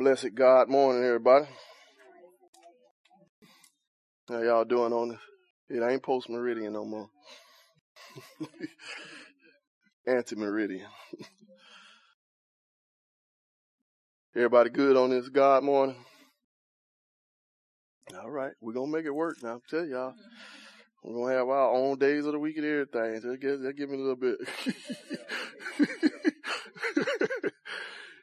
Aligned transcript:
blessed 0.00 0.34
God 0.34 0.68
morning, 0.70 1.04
everybody. 1.04 1.44
How 4.30 4.40
y'all 4.40 4.64
doing 4.64 4.94
on 4.94 5.10
this? 5.10 5.18
It 5.68 5.82
ain't 5.82 6.02
post 6.02 6.30
meridian 6.30 6.72
no 6.72 6.86
more. 6.86 7.10
Anti 10.06 10.36
meridian. 10.36 10.86
Everybody 14.34 14.70
good 14.70 14.96
on 14.96 15.10
this 15.10 15.28
God 15.28 15.64
morning? 15.64 15.96
All 18.18 18.30
right, 18.30 18.52
we're 18.62 18.72
gonna 18.72 18.90
make 18.90 19.04
it 19.04 19.14
work 19.14 19.42
now. 19.42 19.56
I 19.56 19.58
tell 19.68 19.84
y'all, 19.84 20.14
we're 21.04 21.26
gonna 21.26 21.36
have 21.36 21.48
our 21.50 21.74
own 21.74 21.98
days 21.98 22.24
of 22.24 22.32
the 22.32 22.38
week 22.38 22.56
and 22.56 22.64
everything. 22.64 23.36
Give, 23.38 23.60
just 23.60 23.76
give 23.76 23.90
me 23.90 23.98
a 23.98 24.00
little 24.00 24.16
bit. 24.16 24.38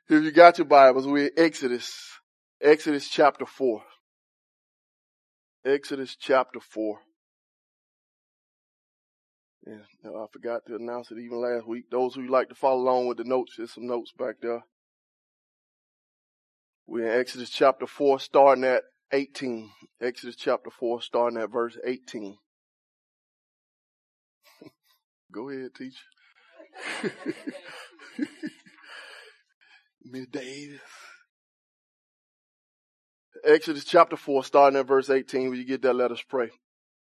if 0.10 0.24
you 0.24 0.32
got 0.32 0.58
your 0.58 0.66
Bibles, 0.66 1.06
we're 1.06 1.28
in 1.28 1.32
Exodus, 1.38 1.94
Exodus 2.62 3.10
chapter 3.10 3.46
four. 3.46 3.84
Exodus 5.66 6.16
chapter 6.16 6.60
four. 6.60 7.00
Yeah, 9.66 9.80
uh, 10.06 10.24
I 10.24 10.28
forgot 10.32 10.62
to 10.68 10.76
announce 10.76 11.12
it 11.12 11.18
even 11.18 11.42
last 11.42 11.68
week. 11.68 11.92
Those 11.92 12.16
who 12.16 12.26
like 12.28 12.48
to 12.50 12.56
follow 12.56 12.82
along 12.82 13.08
with 13.08 13.18
the 13.18 13.26
notes, 13.26 13.56
there's 13.58 13.74
some 13.74 13.88
notes 13.88 14.14
back 14.18 14.36
there. 14.42 14.64
We're 16.86 17.12
in 17.12 17.20
Exodus 17.20 17.50
chapter 17.50 17.86
4, 17.86 18.22
starting 18.22 18.64
at 18.64 18.84
18. 19.12 19.70
Exodus 20.02 20.38
chapter 20.38 20.70
4, 20.70 21.02
starting 21.02 21.38
at 21.38 21.52
verse 21.52 21.78
18. 21.86 22.38
Go 25.34 25.50
ahead, 25.50 25.72
teacher. 25.76 25.98
Miss 30.12 30.28
Davis. 30.28 30.80
Exodus 33.44 33.84
chapter 33.84 34.16
4, 34.16 34.44
starting 34.44 34.80
at 34.80 34.88
verse 34.88 35.10
18. 35.10 35.50
When 35.50 35.60
you 35.60 35.66
get 35.66 35.82
that, 35.82 35.94
let 35.94 36.12
us 36.12 36.22
pray. 36.28 36.50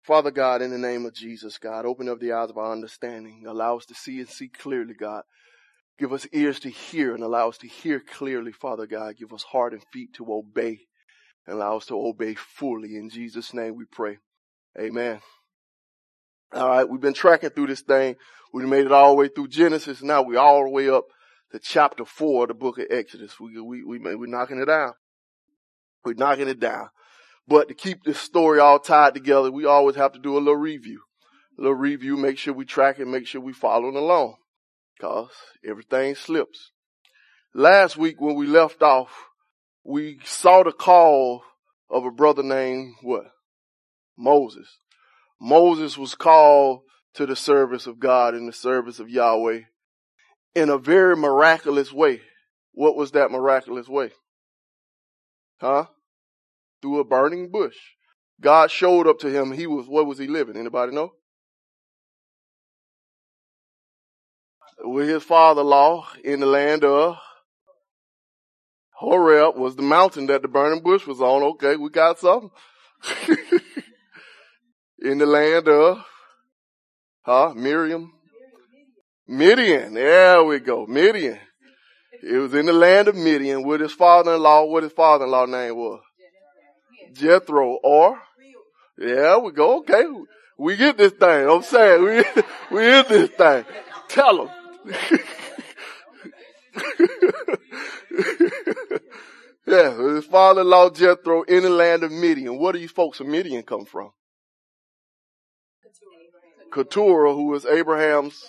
Father 0.03 0.31
God, 0.31 0.63
in 0.63 0.71
the 0.71 0.79
name 0.79 1.05
of 1.05 1.13
Jesus, 1.15 1.59
God, 1.59 1.85
open 1.85 2.09
up 2.09 2.19
the 2.19 2.33
eyes 2.33 2.51
of 2.51 2.57
our 2.57 2.73
understanding. 2.73 3.45
Allow 3.47 3.77
us 3.77 3.87
to 3.87 3.95
see 3.95 4.21
and 4.21 4.29
see 4.29 4.49
clearly, 4.49 4.95
God. 4.95 5.23
Give 5.99 6.13
us 6.13 6.27
ears 6.33 6.61
to 6.61 6.71
hear 6.71 7.15
and 7.15 7.23
allow 7.23 7.49
us 7.49 7.59
to 7.59 7.69
hear 7.69 8.01
clearly, 8.01 8.53
Father 8.53 8.87
God. 8.87 9.17
Give 9.17 9.33
us 9.33 9.43
heart 9.43 9.73
and 9.73 9.83
feet 9.93 10.15
to 10.15 10.33
obey 10.33 10.79
and 11.47 11.57
allow 11.57 11.77
us 11.77 11.87
to 11.87 11.95
obey 11.95 12.35
fully. 12.35 12.97
In 12.97 13.11
Jesus' 13.11 13.53
name 13.53 13.77
we 13.77 13.85
pray. 13.85 14.19
Amen. 14.79 15.21
All 16.55 16.69
right, 16.69 16.89
we've 16.89 17.01
been 17.01 17.15
tracking 17.15 17.51
through 17.51 17.67
this 17.67 17.83
thing. 17.83 18.17
We 18.53 18.65
made 18.65 18.87
it 18.87 18.93
all 18.93 19.11
the 19.11 19.17
way 19.17 19.29
through 19.29 19.49
Genesis. 19.49 20.03
Now 20.03 20.23
we're 20.23 20.39
all 20.39 20.65
the 20.65 20.71
way 20.71 20.89
up 20.89 21.05
to 21.53 21.59
chapter 21.59 22.05
four 22.05 22.45
of 22.45 22.49
the 22.49 22.55
book 22.55 22.79
of 22.79 22.87
Exodus. 22.91 23.41
We, 23.41 23.61
we, 23.61 23.85
we, 23.85 23.99
we're 23.99 24.27
knocking 24.27 24.61
it 24.61 24.67
down. 24.67 24.93
We're 26.05 26.15
knocking 26.15 26.49
it 26.49 26.61
down. 26.61 26.89
But 27.47 27.69
to 27.69 27.75
keep 27.75 28.05
this 28.05 28.21
story 28.21 28.61
all 28.61 28.79
tied 28.79 29.15
together, 29.15 29.51
we 29.51 29.65
always 29.65 29.97
have 29.97 30.13
to 30.13 30.19
do 30.19 30.37
a 30.37 30.39
little 30.39 30.57
review. 30.57 31.03
A 31.59 31.63
little 31.63 31.77
review, 31.77 32.17
make 32.17 32.39
sure 32.39 32.53
we 32.53 32.67
track 32.67 32.99
it, 32.99 33.07
make 33.07 33.27
sure 33.27 33.41
we 33.41 33.53
following 33.53 33.97
along 33.97 34.37
because 34.97 35.31
everything 35.67 36.15
slips. 36.15 36.73
Last 37.55 37.97
week 37.97 38.21
when 38.21 38.37
we 38.37 38.47
left 38.47 38.83
off, 38.83 39.11
we 39.85 40.19
saw 40.25 40.63
the 40.63 40.73
call 40.73 41.43
of 41.91 42.05
a 42.05 42.11
brother 42.11 42.43
named 42.43 42.95
what? 43.03 43.25
Moses. 44.17 44.79
Moses 45.41 45.97
was 45.97 46.15
called 46.15 46.81
to 47.15 47.25
the 47.25 47.37
service 47.37 47.87
of 47.87 47.99
God 47.99 48.35
in 48.35 48.47
the 48.47 48.53
service 48.53 49.01
of 49.01 49.09
Yahweh 49.09 49.61
in 50.55 50.69
a 50.69 50.79
very 50.79 51.17
miraculous 51.17 51.93
way. 51.93 52.21
What 52.73 52.97
was 52.97 53.13
that 53.13 53.31
miraculous 53.31 53.89
way? 53.89 54.11
Huh? 55.61 55.87
Through 56.81 57.01
a 57.01 57.05
burning 57.05 57.51
bush. 57.51 57.77
God 58.41 58.71
showed 58.71 59.09
up 59.09 59.19
to 59.21 59.29
him. 59.29 59.53
He 59.53 59.67
was, 59.67 59.87
what 59.87 60.07
was 60.07 60.19
he 60.19 60.29
living? 60.29 60.57
Anybody 60.57 60.93
know? 60.93 61.13
with 64.85 65.09
his 65.09 65.23
father-in-law 65.23 66.07
in 66.25 66.41
the 66.41 66.47
land 66.47 66.85
of 66.85 67.17
Horeb 68.93 69.57
was 69.57 69.77
the 69.77 69.83
mountain 69.83 70.27
that 70.27 70.43
the 70.43 70.49
burning 70.49 70.83
bush 70.83 71.07
was 71.07 71.21
on. 71.21 71.43
Okay, 71.43 71.77
we 71.77 71.91
got 71.91 72.19
something. 72.19 72.51
in 75.01 75.19
the 75.19 75.27
land 75.27 75.69
of, 75.69 76.05
huh, 77.23 77.53
Miriam? 77.55 78.13
Midian. 79.29 79.93
There 79.95 80.43
we 80.43 80.59
go. 80.59 80.87
Midian. 80.87 81.39
It 82.23 82.37
was 82.39 82.55
in 82.55 82.67
the 82.67 82.73
land 82.73 83.09
of 83.09 83.15
Midian 83.15 83.63
with 83.63 83.81
his 83.81 83.93
father-in-law, 83.93 84.65
what 84.65 84.83
his 84.83 84.93
father-in-law 84.93 85.47
name 85.47 85.77
was. 85.77 86.01
Jethro 87.13 87.79
or, 87.83 88.21
yeah, 88.99 89.37
we 89.39 89.53
go. 89.53 89.79
Okay. 89.79 90.05
We 90.59 90.77
get 90.77 90.99
this 90.99 91.13
thing. 91.13 91.49
I'm 91.49 91.63
saying 91.63 92.03
we, 92.03 92.17
we 92.73 92.83
get 92.83 93.09
this 93.09 93.31
thing. 93.31 93.65
Tell 94.09 94.47
him. 94.47 94.51
yeah, 99.67 100.15
his 100.15 100.25
father-in-law 100.25 100.91
Jethro 100.91 101.43
in 101.43 101.63
the 101.63 101.71
land 101.71 102.03
of 102.03 102.11
Midian. 102.11 102.59
Where 102.59 102.73
do 102.73 102.81
you 102.81 102.89
folks 102.89 103.21
of 103.21 103.27
Midian 103.29 103.63
come 103.63 103.85
from? 103.85 104.11
Keturah, 106.73 107.35
who 107.35 107.47
was 107.47 107.65
Abraham's 107.65 108.45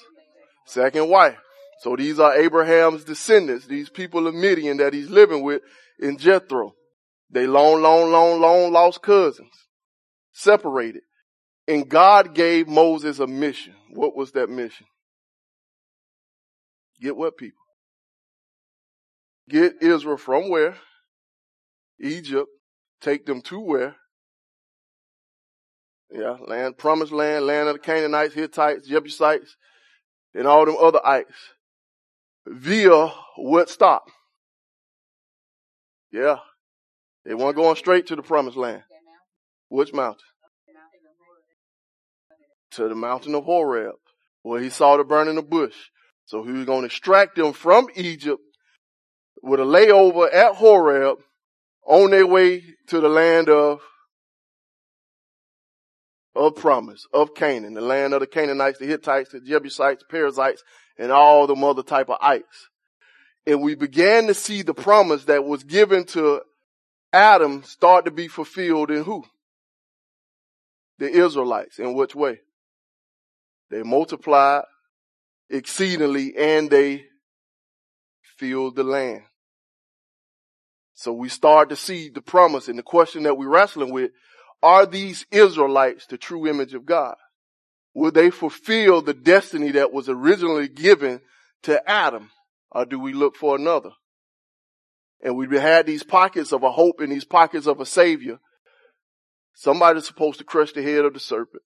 second 0.70 1.10
wife. 1.10 1.38
So 1.80 1.96
these 1.96 2.20
are 2.20 2.36
Abraham's 2.36 3.04
descendants, 3.04 3.66
these 3.66 3.90
people 3.90 4.28
of 4.28 4.36
Midian 4.36 4.78
that 4.78 4.94
he's 4.94 5.10
living 5.10 5.44
with 5.44 5.62
in 6.00 6.18
Jethro. 6.18 6.74
They 7.30 7.48
long, 7.48 7.82
long, 7.82 8.12
long, 8.12 8.42
long 8.42 8.72
lost 8.72 9.02
cousins, 9.02 9.52
separated. 10.34 11.04
And 11.68 11.88
God 11.88 12.34
gave 12.34 12.68
Moses 12.68 13.20
a 13.20 13.28
mission. 13.28 13.76
What 13.92 14.16
was 14.16 14.32
that 14.32 14.50
mission? 14.50 14.88
Get 17.00 17.16
what 17.16 17.38
people? 17.38 17.60
Get 19.48 19.82
Israel 19.82 20.18
from 20.18 20.50
where? 20.50 20.76
Egypt. 22.00 22.48
Take 23.02 23.26
them 23.26 23.42
to 23.44 23.60
where? 23.60 23.96
Yeah, 26.12 26.38
land, 26.46 26.78
promised 26.78 27.12
land, 27.12 27.46
land 27.46 27.70
of 27.70 27.76
the 27.76 27.80
Canaanites, 27.80 28.34
Hittites, 28.34 28.88
Jebusites, 28.88 29.56
and 30.34 30.48
all 30.48 30.66
them 30.66 30.78
other 30.78 31.06
ites. 31.06 31.34
Via 32.46 33.08
what 33.38 33.70
stop? 33.70 34.10
Yeah. 36.12 36.38
They 37.26 37.34
weren't 37.34 37.56
going 37.56 37.76
straight 37.76 38.08
to 38.08 38.16
the 38.16 38.22
promised 38.22 38.58
land. 38.58 38.84
Which 39.70 39.94
mountain? 39.94 40.26
To 42.72 42.88
the 42.88 42.96
mountain 42.96 43.36
of 43.36 43.44
Horeb, 43.44 43.96
where 44.42 44.62
he 44.62 44.70
saw 44.70 44.98
the 44.98 45.04
burning 45.04 45.38
of 45.38 45.50
bush. 45.50 45.76
So 46.26 46.44
he 46.44 46.52
was 46.52 46.66
going 46.66 46.82
to 46.82 46.86
extract 46.86 47.36
them 47.36 47.54
from 47.54 47.88
Egypt 47.96 48.42
with 49.42 49.60
a 49.60 49.64
layover 49.64 50.34
at 50.34 50.56
Horeb 50.56 51.18
on 51.86 52.12
their 52.12 52.28
way 52.28 52.64
to 52.88 53.00
the 53.00 53.10
land 53.10 53.50
of, 53.50 53.80
of 56.36 56.56
promise, 56.56 57.06
of 57.14 57.34
Canaan, 57.36 57.74
the 57.74 57.82
land 57.82 58.14
of 58.14 58.20
the 58.20 58.28
Canaanites, 58.28 58.80
the 58.80 58.86
Hittites, 58.86 59.32
the 59.32 59.42
Jebusites, 59.42 60.04
the 60.04 60.10
Perizzites, 60.10 60.64
and 60.98 61.12
all 61.12 61.48
the 61.48 61.56
other 61.56 61.84
type 61.84 62.10
of 62.10 62.18
ites. 62.22 62.70
And 63.46 63.62
we 63.62 63.76
began 63.76 64.28
to 64.28 64.34
see 64.34 64.62
the 64.62 64.74
promise 64.74 65.26
that 65.26 65.46
was 65.46 65.64
given 65.64 66.06
to 66.06 66.42
Adam 67.12 67.64
start 67.64 68.06
to 68.06 68.12
be 68.12 68.28
fulfilled 68.28 68.92
in 68.92 69.04
who? 69.04 69.24
The 71.00 71.10
Israelites. 71.10 71.80
In 71.80 71.96
which 71.96 72.14
way? 72.14 72.42
They 73.72 73.84
multiplied, 73.84 74.64
exceedingly 75.50 76.36
and 76.38 76.70
they 76.70 77.06
filled 78.38 78.76
the 78.76 78.84
land. 78.84 79.24
So 80.94 81.14
we 81.14 81.30
start 81.30 81.70
to 81.70 81.76
see 81.76 82.10
the 82.10 82.22
promise 82.22 82.68
and 82.68 82.78
the 82.78 82.84
question 82.84 83.24
that 83.24 83.38
we're 83.38 83.48
wrestling 83.48 83.92
with, 83.92 84.12
are 84.62 84.86
these 84.86 85.26
Israelites 85.32 86.06
the 86.08 86.18
true 86.18 86.48
image 86.48 86.74
of 86.74 86.86
God? 86.86 87.16
Will 87.94 88.12
they 88.12 88.30
fulfill 88.30 89.02
the 89.02 89.14
destiny 89.14 89.72
that 89.72 89.92
was 89.92 90.10
originally 90.10 90.68
given 90.68 91.22
to 91.64 91.90
Adam? 91.90 92.32
Or 92.72 92.86
do 92.86 93.00
we 93.00 93.14
look 93.14 93.36
for 93.36 93.56
another? 93.56 93.92
And 95.22 95.36
we 95.36 95.48
had 95.58 95.86
these 95.86 96.04
pockets 96.04 96.52
of 96.52 96.64
a 96.64 96.72
hope 96.72 97.00
and 97.00 97.12
these 97.12 97.26
pockets 97.26 97.68
of 97.68 97.80
a 97.80 97.86
savior. 97.86 98.40
Somebody's 99.54 100.06
supposed 100.06 100.40
to 100.40 100.46
crush 100.46 100.72
the 100.72 100.84
head 100.84 101.04
of 101.04 101.14
the 101.14 101.20
serpent. 101.20 101.64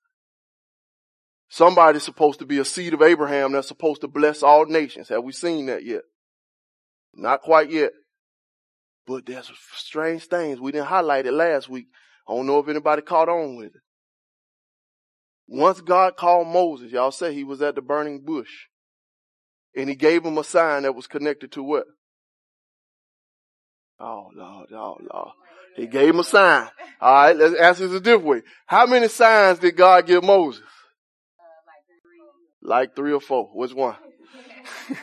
Somebody's 1.49 2.03
supposed 2.03 2.39
to 2.39 2.47
be 2.47 2.57
a 2.57 2.65
seed 2.65 2.95
of 2.95 3.03
Abraham 3.03 3.51
that's 3.51 3.67
supposed 3.67 4.01
to 4.01 4.07
bless 4.07 4.41
all 4.41 4.65
nations. 4.65 5.09
Have 5.09 5.23
we 5.23 5.33
seen 5.33 5.67
that 5.67 5.85
yet? 5.85 6.01
Not 7.13 7.41
quite 7.41 7.69
yet. 7.69 7.91
But 9.05 9.27
there's 9.27 9.51
strange 9.75 10.25
things. 10.25 10.59
We 10.59 10.71
didn't 10.71 10.87
highlight 10.87 11.27
it 11.27 11.33
last 11.33 11.69
week. 11.69 11.87
I 12.27 12.33
don't 12.33 12.47
know 12.47 12.59
if 12.59 12.67
anybody 12.67 13.01
caught 13.01 13.29
on 13.29 13.55
with 13.55 13.75
it. 13.75 13.81
Once 15.47 15.81
God 15.81 16.15
called 16.15 16.47
Moses, 16.47 16.91
y'all 16.91 17.11
say 17.11 17.33
he 17.33 17.43
was 17.43 17.61
at 17.61 17.75
the 17.75 17.81
burning 17.81 18.21
bush. 18.23 18.67
And 19.75 19.89
he 19.89 19.95
gave 19.95 20.23
him 20.23 20.37
a 20.37 20.43
sign 20.43 20.83
that 20.83 20.95
was 20.95 21.07
connected 21.07 21.51
to 21.53 21.63
what? 21.63 21.85
Oh 23.99 24.29
Lord, 24.35 24.69
oh 24.71 24.97
Lord. 25.11 25.31
He 25.75 25.87
gave 25.87 26.09
him 26.09 26.19
a 26.19 26.23
sign. 26.23 26.69
All 27.01 27.13
right, 27.13 27.35
let's 27.35 27.55
ask 27.59 27.79
this 27.79 27.91
a 27.91 27.99
different 27.99 28.25
way. 28.25 28.43
How 28.67 28.85
many 28.85 29.07
signs 29.07 29.59
did 29.59 29.75
God 29.75 30.05
give 30.05 30.23
Moses? 30.23 30.63
Like 32.61 32.95
three 32.95 33.11
or 33.11 33.19
four. 33.19 33.49
Which 33.53 33.73
one? 33.73 33.95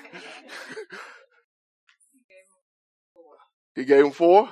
he 3.74 3.84
gave 3.84 4.04
him 4.04 4.12
four. 4.12 4.48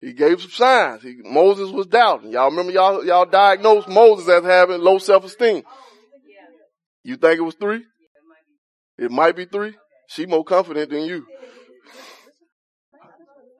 He 0.00 0.12
gave 0.12 0.40
some 0.40 0.50
signs. 0.50 1.02
He, 1.02 1.16
Moses 1.22 1.70
was 1.70 1.86
doubting. 1.86 2.32
Y'all 2.32 2.50
remember 2.50 2.72
y'all, 2.72 3.04
y'all 3.04 3.26
diagnosed 3.26 3.88
Moses 3.88 4.28
as 4.28 4.44
having 4.44 4.80
low 4.80 4.98
self-esteem. 4.98 5.62
You 7.02 7.16
think 7.16 7.38
it 7.38 7.42
was 7.42 7.54
three? 7.54 7.84
It 8.98 9.10
might 9.10 9.36
be 9.36 9.44
three. 9.44 9.74
She 10.08 10.26
more 10.26 10.44
confident 10.44 10.90
than 10.90 11.04
you. 11.04 11.26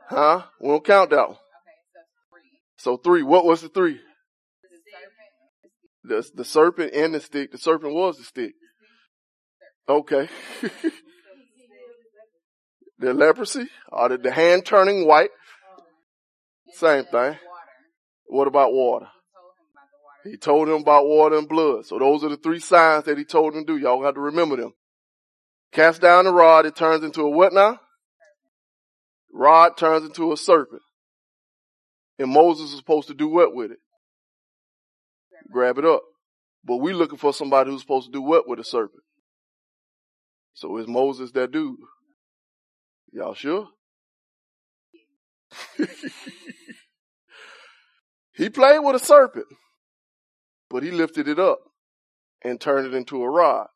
Huh? 0.09 0.43
We 0.61 0.69
don't 0.69 0.85
count 0.85 1.11
that 1.11 1.29
one. 1.29 1.39
So 2.77 2.97
three. 2.97 3.23
What 3.23 3.45
was 3.45 3.63
the 3.63 3.69
three? 3.69 4.01
The, 6.05 6.29
the 6.35 6.45
serpent 6.45 6.93
and 6.95 7.15
the 7.15 7.21
stick. 7.21 7.51
The 7.51 7.59
serpent 7.59 7.95
was 7.95 8.19
the 8.19 8.25
stick. 8.25 8.53
Okay. 9.89 10.29
the 12.99 13.15
leprosy, 13.15 13.69
or 13.91 14.11
the, 14.11 14.19
the 14.19 14.31
hand 14.31 14.65
turning 14.65 15.07
white. 15.07 15.31
Same 16.77 17.05
thing. 17.05 17.39
What 18.27 18.49
about 18.49 18.73
water? 18.73 19.07
He 20.25 20.37
told 20.37 20.69
him 20.69 20.83
about 20.83 21.07
water 21.07 21.37
and 21.37 21.49
blood. 21.49 21.87
So 21.87 21.99
those 21.99 22.23
are 22.23 22.29
the 22.29 22.37
three 22.37 22.59
signs 22.59 23.05
that 23.05 23.17
he 23.17 23.25
told 23.25 23.55
him 23.55 23.65
to 23.65 23.73
do. 23.73 23.79
Y'all 23.79 24.05
have 24.05 24.15
to 24.15 24.21
remember 24.21 24.57
them. 24.57 24.73
Cast 25.73 26.03
down 26.03 26.25
the 26.25 26.33
rod, 26.33 26.67
it 26.67 26.77
turns 26.77 27.03
into 27.03 27.23
a 27.23 27.31
what 27.31 27.55
now? 27.55 27.81
Rod 29.33 29.77
turns 29.77 30.05
into 30.05 30.33
a 30.33 30.37
serpent. 30.37 30.83
And 32.19 32.31
Moses 32.31 32.73
is 32.73 32.79
supposed 32.79 33.09
to 33.09 33.15
do 33.15 33.29
what 33.29 33.55
with 33.55 33.71
it? 33.71 33.79
Grab 35.51 35.79
it 35.79 35.85
up. 35.85 36.03
But 36.65 36.79
we're 36.79 36.95
looking 36.95 37.19
for 37.19 37.33
somebody 37.33 37.71
who's 37.71 37.83
supposed 37.83 38.07
to 38.07 38.13
do 38.13 38.23
what 38.23 38.49
with 38.49 38.59
a 38.59 38.65
serpent? 38.65 39.03
So 40.55 40.77
is 40.79 40.87
Moses 40.87 41.33
that 41.33 41.53
dude? 41.53 41.77
Y'all 43.13 43.35
sure? 43.35 43.69
he 48.37 48.51
played 48.51 48.81
with 48.81 48.97
a 48.97 49.05
serpent, 49.05 49.47
but 50.69 50.83
he 50.83 50.91
lifted 50.91 51.27
it 51.29 51.39
up 51.39 51.61
and 52.43 52.61
turned 52.61 52.87
it 52.87 52.95
into 52.95 53.23
a 53.23 53.31
rod. 53.31 53.69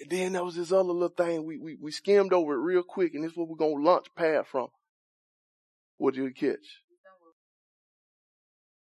And 0.00 0.10
then 0.10 0.32
there 0.32 0.44
was 0.44 0.56
this 0.56 0.72
other 0.72 0.92
little 0.92 1.08
thing 1.08 1.44
we, 1.44 1.58
we, 1.58 1.76
we 1.80 1.90
skimmed 1.90 2.32
over 2.32 2.54
it 2.54 2.58
real 2.58 2.82
quick, 2.82 3.14
and 3.14 3.24
this 3.24 3.32
is 3.32 3.36
what 3.36 3.48
we're 3.48 3.56
gonna 3.56 3.82
launch 3.82 4.06
pad 4.16 4.46
from. 4.46 4.68
What 5.96 6.14
did 6.14 6.22
you 6.22 6.32
catch? 6.32 6.82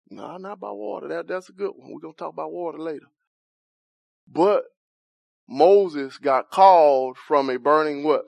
No, 0.09 0.27
nah, 0.27 0.39
not 0.39 0.53
about 0.55 0.77
water. 0.77 1.09
That 1.09 1.27
that's 1.27 1.49
a 1.49 1.53
good 1.53 1.73
one. 1.75 1.93
We're 1.93 2.01
gonna 2.01 2.15
talk 2.15 2.33
about 2.33 2.53
water 2.53 2.79
later. 2.79 3.07
But 4.29 4.65
Moses 5.49 6.19
got 6.19 6.51
called 6.51 7.17
from 7.17 7.51
a 7.51 7.59
burning 7.59 8.05
what? 8.05 8.25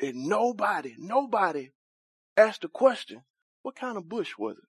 And 0.00 0.26
nobody, 0.26 0.94
nobody 0.98 1.72
asked 2.36 2.62
the 2.62 2.68
question, 2.68 3.22
what 3.62 3.76
kind 3.76 3.96
of 3.96 4.08
bush 4.08 4.38
was 4.38 4.56
it? 4.58 4.67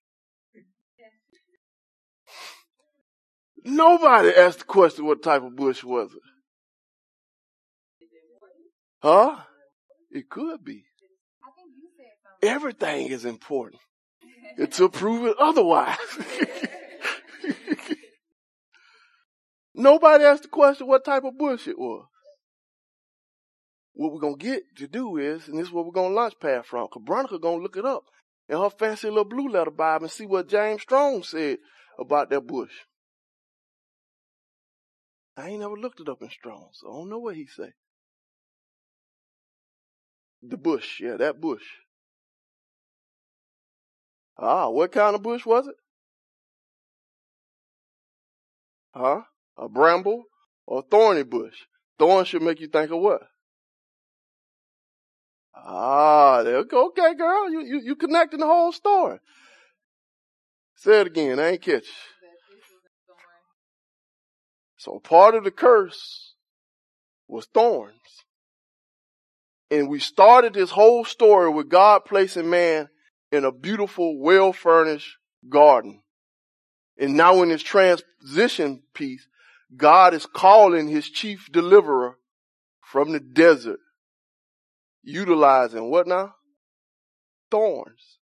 Nobody 3.69 4.30
asked 4.30 4.60
the 4.60 4.66
question, 4.66 5.06
what 5.06 5.21
type 5.21 5.44
of 5.44 5.56
bush 5.56 5.83
was 5.83 6.12
it? 6.12 6.21
Huh? 9.01 9.38
It 10.12 10.30
could 10.30 10.63
be. 10.63 10.86
Everything 12.42 13.07
is 13.07 13.25
important 13.25 13.81
It's 14.57 14.77
to 14.77 14.89
prove 14.89 15.25
it 15.25 15.36
otherwise. 15.39 15.98
Nobody 19.75 20.24
asked 20.24 20.44
the 20.44 20.50
question 20.50 20.88
what 20.88 21.06
type 21.06 21.24
of 21.24 21.38
bush 21.38 21.68
it 21.68 21.77
was. 21.77 22.06
What 23.94 24.13
we're 24.13 24.19
gonna 24.19 24.36
get 24.38 24.63
to 24.77 24.88
do 24.88 25.18
is, 25.18 25.48
and 25.48 25.60
this 25.60 25.68
is 25.68 25.74
what 25.74 25.86
we're 25.86 25.92
gonna 25.92 26.16
launch 26.16 26.33
pad 26.42 26.66
from, 26.66 26.88
cause 26.88 27.04
Veronica 27.06 27.38
gonna 27.39 27.62
look 27.62 27.77
it 27.77 27.86
up 27.86 28.04
in 28.48 28.57
her 28.57 28.69
fancy 28.69 29.07
little 29.10 29.25
blue 29.25 29.50
letter 29.50 29.71
Bible 29.71 30.06
and 30.06 30.12
see 30.12 30.25
what 30.25 30.50
James 30.50 30.81
Strong 30.81 31.24
said 31.24 31.60
about 32.00 32.30
that 32.30 32.48
bush. 32.48 32.71
I 35.40 35.50
ain't 35.50 35.62
never 35.62 35.78
looked 35.78 36.02
it 36.02 36.10
up 36.10 36.22
in 36.22 36.30
Strong, 36.30 36.68
so 36.74 36.90
I 36.90 36.98
don't 36.98 37.10
know 37.10 37.20
what 37.20 37.36
he 37.36 37.46
say. 37.46 37.72
The 40.44 40.58
bush, 40.58 41.00
yeah, 41.00 41.16
that 41.16 41.40
bush. 41.40 41.64
Ah, 44.38 44.70
what 44.70 44.92
kind 44.92 45.16
of 45.16 45.24
bush 45.24 45.46
was 45.46 45.68
it? 45.68 45.76
Huh? 48.94 49.22
A 49.58 49.70
bramble 49.70 50.26
or 50.66 50.82
thorny 50.82 51.24
bush? 51.24 51.56
Thorn 51.98 52.26
should 52.26 52.42
make 52.42 52.60
you 52.60 52.68
think 52.68 52.92
of 52.92 53.00
what? 53.00 53.22
Ah, 55.56 56.40
okay, 56.40 57.14
girl. 57.16 57.50
You, 57.50 57.62
you, 57.62 57.82
you 57.82 57.96
connecting 57.96 58.40
the 58.40 58.46
whole 58.46 58.74
story. 58.74 59.20
Say 60.76 61.02
it 61.02 61.08
again. 61.08 61.40
I 61.40 61.52
ain't 61.52 61.62
catch. 61.62 61.88
So 64.80 64.98
part 64.98 65.36
of 65.36 65.44
the 65.44 65.52
curse 65.52 66.36
was 67.28 67.46
thorns. 67.46 68.24
And 69.70 69.90
we 69.90 70.00
started 70.00 70.54
this 70.54 70.72
whole 70.72 71.04
story 71.04 71.50
with 71.50 71.70
God 71.70 72.06
placing 72.06 72.50
man 72.50 72.88
in 73.30 73.44
a 73.44 73.52
beautiful, 73.52 74.18
well 74.18 74.54
furnished 74.54 75.18
garden. 75.48 76.02
And 76.98 77.16
now 77.16 77.44
in 77.44 77.50
this 77.50 77.62
transition 77.62 78.81
piece, 78.94 79.28
God 79.76 80.14
is 80.14 80.26
calling 80.26 80.88
his 80.88 81.10
chief 81.10 81.50
deliverer 81.52 82.18
from 82.81 83.12
the 83.12 83.20
desert 83.20 83.80
utilizing 85.04 85.92
what 85.92 86.08
now? 86.08 86.36
Thorns. 87.52 88.20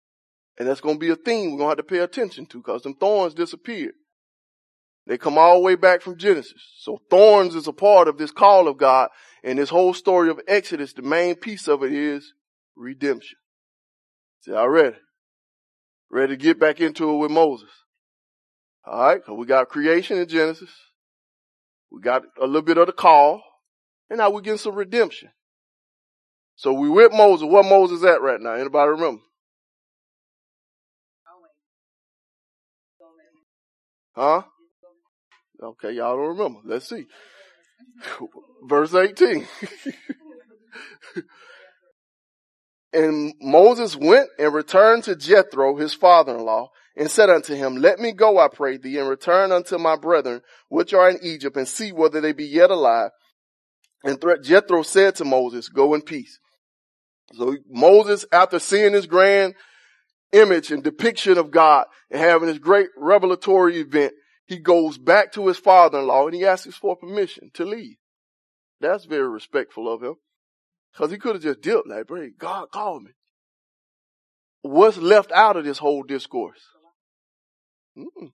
And 0.57 0.69
that's 0.69 0.81
going 0.81 0.95
to 0.95 0.99
be 0.99 1.09
a 1.09 1.17
theme 1.17 1.51
we're 1.51 1.57
going 1.57 1.75
to 1.75 1.77
have 1.77 1.77
to 1.77 1.83
pay 1.83 1.99
attention 1.99 2.45
to 2.47 2.59
because 2.59 2.83
them 2.83 2.95
thorns 2.95 3.33
disappeared. 3.33 3.95
They 5.07 5.17
come 5.17 5.37
all 5.37 5.55
the 5.55 5.63
way 5.63 5.75
back 5.75 6.01
from 6.01 6.17
Genesis. 6.17 6.61
So 6.79 6.99
thorns 7.09 7.53
is 7.53 7.67
a 7.67 7.73
part 7.73 8.07
of 8.07 8.17
this 8.17 8.31
call 8.31 8.67
of 8.67 8.77
God 8.77 9.09
and 9.43 9.59
this 9.59 9.69
whole 9.69 9.93
story 9.93 10.29
of 10.29 10.39
Exodus. 10.47 10.93
The 10.93 11.03
main 11.03 11.35
piece 11.35 11.67
of 11.67 11.83
it 11.83 11.93
is 11.93 12.33
redemption. 12.75 13.37
See, 14.41 14.51
y'all 14.51 14.67
ready? 14.67 14.97
Ready 16.09 16.35
to 16.35 16.43
get 16.43 16.59
back 16.59 16.81
into 16.81 17.11
it 17.11 17.17
with 17.17 17.31
Moses. 17.31 17.69
All 18.85 18.99
right. 18.99 19.21
So 19.25 19.33
we 19.35 19.45
got 19.45 19.69
creation 19.69 20.17
in 20.17 20.27
Genesis. 20.27 20.71
We 21.91 22.01
got 22.01 22.23
a 22.41 22.45
little 22.45 22.61
bit 22.63 22.77
of 22.77 22.87
the 22.87 22.93
call 22.93 23.43
and 24.09 24.17
now 24.17 24.31
we're 24.31 24.41
getting 24.41 24.57
some 24.57 24.75
redemption. 24.75 25.29
So 26.55 26.73
we 26.73 26.89
with 26.89 27.11
Moses. 27.11 27.47
What 27.47 27.65
Moses 27.65 28.03
at 28.03 28.21
right 28.21 28.41
now? 28.41 28.53
Anybody 28.53 28.89
remember? 28.89 29.21
Huh? 34.15 34.43
Okay, 35.61 35.91
y'all 35.91 36.17
don't 36.17 36.37
remember. 36.37 36.59
Let's 36.65 36.89
see. 36.89 37.05
Verse 38.63 38.93
18. 38.93 39.47
and 42.93 43.33
Moses 43.41 43.95
went 43.95 44.29
and 44.37 44.53
returned 44.53 45.05
to 45.05 45.15
Jethro, 45.15 45.75
his 45.77 45.93
father-in-law, 45.93 46.69
and 46.97 47.09
said 47.11 47.29
unto 47.29 47.55
him, 47.55 47.77
Let 47.77 47.99
me 47.99 48.11
go, 48.11 48.37
I 48.37 48.47
pray 48.47 48.77
thee, 48.77 48.97
and 48.97 49.09
return 49.09 49.51
unto 49.51 49.77
my 49.77 49.95
brethren, 49.95 50.41
which 50.69 50.93
are 50.93 51.09
in 51.09 51.19
Egypt, 51.21 51.57
and 51.57 51.67
see 51.67 51.91
whether 51.91 52.21
they 52.21 52.33
be 52.33 52.45
yet 52.45 52.71
alive. 52.71 53.11
And 54.03 54.23
Jethro 54.43 54.83
said 54.83 55.15
to 55.15 55.25
Moses, 55.25 55.69
Go 55.69 55.93
in 55.93 56.01
peace. 56.01 56.39
So 57.33 57.55
Moses, 57.69 58.25
after 58.31 58.59
seeing 58.59 58.93
this 58.93 59.07
grand 59.07 59.55
image 60.31 60.71
and 60.71 60.83
depiction 60.83 61.37
of 61.37 61.51
God 61.51 61.85
and 62.11 62.21
having 62.21 62.47
this 62.47 62.59
great 62.59 62.89
revelatory 62.97 63.77
event, 63.77 64.13
he 64.45 64.57
goes 64.57 64.97
back 64.97 65.31
to 65.33 65.47
his 65.47 65.57
father-in-law 65.57 66.27
and 66.27 66.35
he 66.35 66.45
asks 66.45 66.75
for 66.75 66.95
permission 66.95 67.51
to 67.55 67.65
leave. 67.65 67.97
That's 68.79 69.05
very 69.05 69.27
respectful 69.27 69.91
of 69.91 70.03
him. 70.03 70.15
Cause 70.95 71.11
he 71.11 71.17
could 71.17 71.35
have 71.35 71.43
just 71.43 71.61
dipped 71.61 71.87
like, 71.87 72.07
bro, 72.07 72.29
God 72.37 72.71
called 72.71 73.03
me. 73.03 73.11
What's 74.61 74.97
left 74.97 75.31
out 75.31 75.57
of 75.57 75.65
this 75.65 75.79
whole 75.79 76.03
discourse? 76.03 76.61
Mm-mm. 77.97 78.31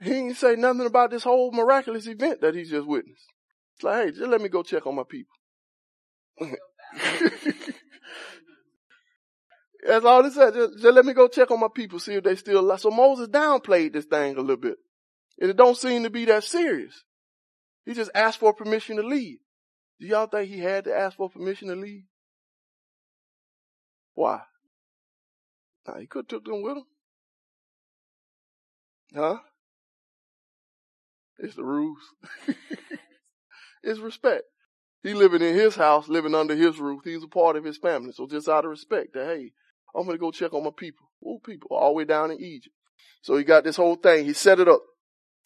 He 0.00 0.10
didn't 0.10 0.36
say 0.36 0.56
nothing 0.56 0.86
about 0.86 1.10
this 1.10 1.22
whole 1.22 1.52
miraculous 1.52 2.08
event 2.08 2.40
that 2.40 2.56
he 2.56 2.64
just 2.64 2.86
witnessed. 2.86 3.26
It's 3.76 3.84
like, 3.84 4.04
hey, 4.04 4.10
just 4.10 4.28
let 4.28 4.40
me 4.40 4.48
go 4.48 4.62
check 4.62 4.86
on 4.86 4.96
my 4.96 5.04
people. 5.08 5.36
That's 9.86 10.04
all 10.04 10.24
it 10.24 10.32
said. 10.32 10.54
Just, 10.54 10.74
just, 10.74 10.94
let 10.94 11.04
me 11.04 11.12
go 11.12 11.28
check 11.28 11.50
on 11.50 11.60
my 11.60 11.68
people, 11.74 11.98
see 11.98 12.14
if 12.14 12.24
they 12.24 12.36
still 12.36 12.60
alive. 12.60 12.80
So 12.80 12.90
Moses 12.90 13.28
downplayed 13.28 13.92
this 13.92 14.04
thing 14.04 14.36
a 14.36 14.40
little 14.40 14.56
bit. 14.56 14.76
And 15.40 15.50
it 15.50 15.56
don't 15.56 15.76
seem 15.76 16.04
to 16.04 16.10
be 16.10 16.24
that 16.26 16.44
serious. 16.44 17.04
He 17.84 17.94
just 17.94 18.10
asked 18.14 18.38
for 18.38 18.52
permission 18.52 18.96
to 18.96 19.02
leave. 19.02 19.38
Do 19.98 20.06
y'all 20.06 20.26
think 20.26 20.48
he 20.48 20.60
had 20.60 20.84
to 20.84 20.96
ask 20.96 21.16
for 21.16 21.28
permission 21.28 21.68
to 21.68 21.74
leave? 21.74 22.04
Why? 24.14 24.42
Nah, 25.86 25.98
he 25.98 26.06
could 26.06 26.24
have 26.24 26.28
took 26.28 26.44
them 26.44 26.62
with 26.62 26.76
him. 26.76 26.84
Huh? 29.14 29.38
It's 31.38 31.56
the 31.56 31.64
rules. 31.64 31.98
it's 33.82 33.98
respect. 33.98 34.44
He 35.02 35.14
living 35.14 35.42
in 35.42 35.54
his 35.54 35.74
house, 35.74 36.08
living 36.08 36.34
under 36.34 36.54
his 36.54 36.78
roof. 36.78 37.00
He's 37.04 37.24
a 37.24 37.28
part 37.28 37.56
of 37.56 37.64
his 37.64 37.78
family. 37.78 38.12
So 38.12 38.28
just 38.28 38.48
out 38.48 38.64
of 38.64 38.70
respect 38.70 39.14
that, 39.14 39.26
hey, 39.26 39.52
I'm 39.94 40.04
going 40.04 40.16
to 40.16 40.20
go 40.20 40.30
check 40.30 40.52
on 40.54 40.64
my 40.64 40.70
people. 40.76 41.06
Who 41.20 41.38
people? 41.44 41.68
All 41.70 41.90
the 41.90 41.94
way 41.94 42.04
down 42.04 42.30
in 42.30 42.40
Egypt. 42.40 42.74
So 43.22 43.36
he 43.36 43.44
got 43.44 43.64
this 43.64 43.76
whole 43.76 43.96
thing. 43.96 44.24
He 44.24 44.32
set 44.32 44.60
it 44.60 44.68
up. 44.68 44.82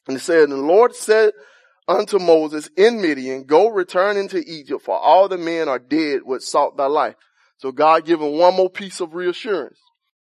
And 0.07 0.17
he 0.17 0.21
said, 0.21 0.45
and 0.45 0.53
the 0.53 0.57
Lord 0.57 0.95
said 0.95 1.33
unto 1.89 2.19
Moses 2.19 2.69
in 2.77 3.01
Midian, 3.01 3.45
go 3.45 3.69
return 3.69 4.17
into 4.17 4.43
Egypt 4.47 4.83
for 4.83 4.97
all 4.97 5.29
the 5.29 5.39
men 5.39 5.69
are 5.69 5.79
dead 5.79 6.21
which 6.25 6.43
sought 6.43 6.77
thy 6.77 6.87
life. 6.87 7.17
So 7.59 7.73
God 7.73 8.09
him 8.09 8.21
one 8.21 8.55
more 8.55 8.71
piece 8.71 9.01
of 9.01 9.15
reassurance 9.15 9.79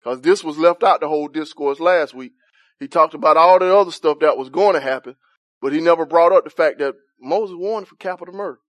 because 0.02 0.20
this 0.20 0.42
was 0.42 0.58
left 0.58 0.82
out 0.82 1.00
the 1.00 1.08
whole 1.08 1.28
discourse 1.28 1.80
last 1.80 2.14
week. 2.14 2.32
He 2.80 2.88
talked 2.88 3.14
about 3.14 3.37
all 3.37 3.58
the 3.58 3.75
other 3.75 3.90
stuff 3.90 4.20
that 4.20 4.38
was 4.38 4.48
going 4.48 4.75
to 4.75 4.80
happen, 4.80 5.16
but 5.60 5.72
he 5.72 5.80
never 5.80 6.06
brought 6.06 6.32
up 6.32 6.44
the 6.44 6.50
fact 6.50 6.78
that 6.78 6.94
Moses 7.20 7.56
warned 7.58 7.88
for 7.88 7.96
capital 7.96 8.34
murder. 8.34 8.60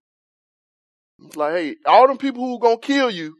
It's 1.24 1.36
like, 1.36 1.54
hey, 1.54 1.76
all 1.86 2.08
them 2.08 2.18
people 2.18 2.44
who 2.44 2.56
are 2.56 2.60
going 2.60 2.80
to 2.80 2.86
kill 2.86 3.10
you, 3.10 3.36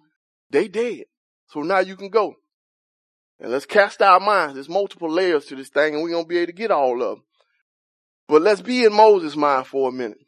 they 0.50 0.68
dead. 0.68 1.04
So 1.50 1.62
now 1.62 1.80
you 1.80 1.96
can 1.96 2.08
go. 2.08 2.34
And 3.40 3.50
let's 3.50 3.66
cast 3.66 4.02
our 4.02 4.20
minds. 4.20 4.54
There's 4.54 4.68
multiple 4.68 5.10
layers 5.10 5.46
to 5.46 5.56
this 5.56 5.68
thing 5.68 5.94
and 5.94 6.02
we're 6.02 6.10
going 6.10 6.24
to 6.24 6.28
be 6.28 6.38
able 6.38 6.46
to 6.46 6.52
get 6.52 6.70
all 6.70 7.02
of 7.02 7.16
them. 7.16 7.24
But 8.28 8.42
let's 8.42 8.62
be 8.62 8.84
in 8.84 8.92
Moses' 8.92 9.34
mind 9.34 9.66
for 9.66 9.88
a 9.88 9.92
minute. 9.92 10.18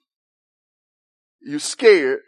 You're 1.41 1.61
scared. 1.61 2.21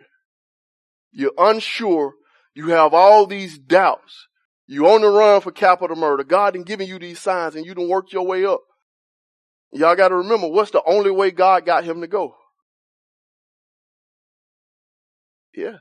You're 1.11 1.33
unsure. 1.37 2.13
You 2.55 2.69
have 2.69 2.95
all 2.95 3.27
these 3.27 3.59
doubts. 3.59 4.29
You 4.67 4.87
on 4.89 5.01
the 5.01 5.09
run 5.09 5.41
for 5.41 5.51
capital 5.51 5.97
murder. 5.97 6.23
God 6.23 6.53
didn't 6.53 6.67
giving 6.67 6.89
you 6.89 6.99
these 6.99 7.19
signs 7.19 7.57
and 7.57 7.67
you 7.67 7.75
done 7.75 7.89
worked 7.89 8.13
your 8.13 8.27
way 8.27 8.45
up. 8.45 8.61
Y'all 9.73 9.97
got 9.97 10.09
to 10.09 10.17
remember 10.17 10.47
what's 10.47 10.71
the 10.71 10.83
only 10.87 11.11
way 11.11 11.33
God 11.33 11.67
got 11.67 11.83
him 11.83 12.01
to 12.01 12.07
go? 12.07 12.37
Yes. 15.53 15.81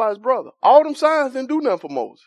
By 0.00 0.08
his 0.08 0.18
brother. 0.18 0.48
All 0.62 0.82
them 0.82 0.94
signs 0.94 1.34
didn't 1.34 1.50
do 1.50 1.60
nothing 1.60 1.90
for 1.90 1.94
Moses. 1.94 2.24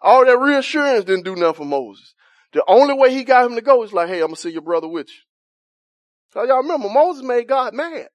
All 0.00 0.24
that 0.24 0.38
reassurance 0.38 1.04
didn't 1.04 1.24
do 1.24 1.34
nothing 1.34 1.64
for 1.64 1.64
Moses. 1.64 2.14
The 2.52 2.62
only 2.68 2.94
way 2.94 3.12
he 3.12 3.24
got 3.24 3.44
him 3.44 3.56
to 3.56 3.60
go 3.60 3.82
is 3.82 3.92
like, 3.92 4.06
hey, 4.06 4.20
I'm 4.20 4.28
gonna 4.28 4.36
see 4.36 4.52
your 4.52 4.62
brother 4.62 4.86
with 4.86 5.08
you. 5.08 5.20
So 6.32 6.44
y'all 6.44 6.62
remember, 6.62 6.88
Moses 6.88 7.24
made 7.24 7.48
God 7.48 7.74
mad. 7.74 8.06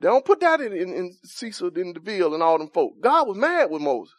They 0.00 0.08
don't 0.08 0.24
put 0.24 0.40
that 0.40 0.60
in, 0.60 0.72
in, 0.72 0.92
in 0.92 1.16
Cecil, 1.22 1.68
in 1.78 1.94
DeMille 1.94 2.34
and 2.34 2.42
all 2.42 2.58
them 2.58 2.70
folk. 2.74 2.94
God 3.00 3.28
was 3.28 3.36
mad 3.36 3.70
with 3.70 3.82
Moses. 3.82 4.16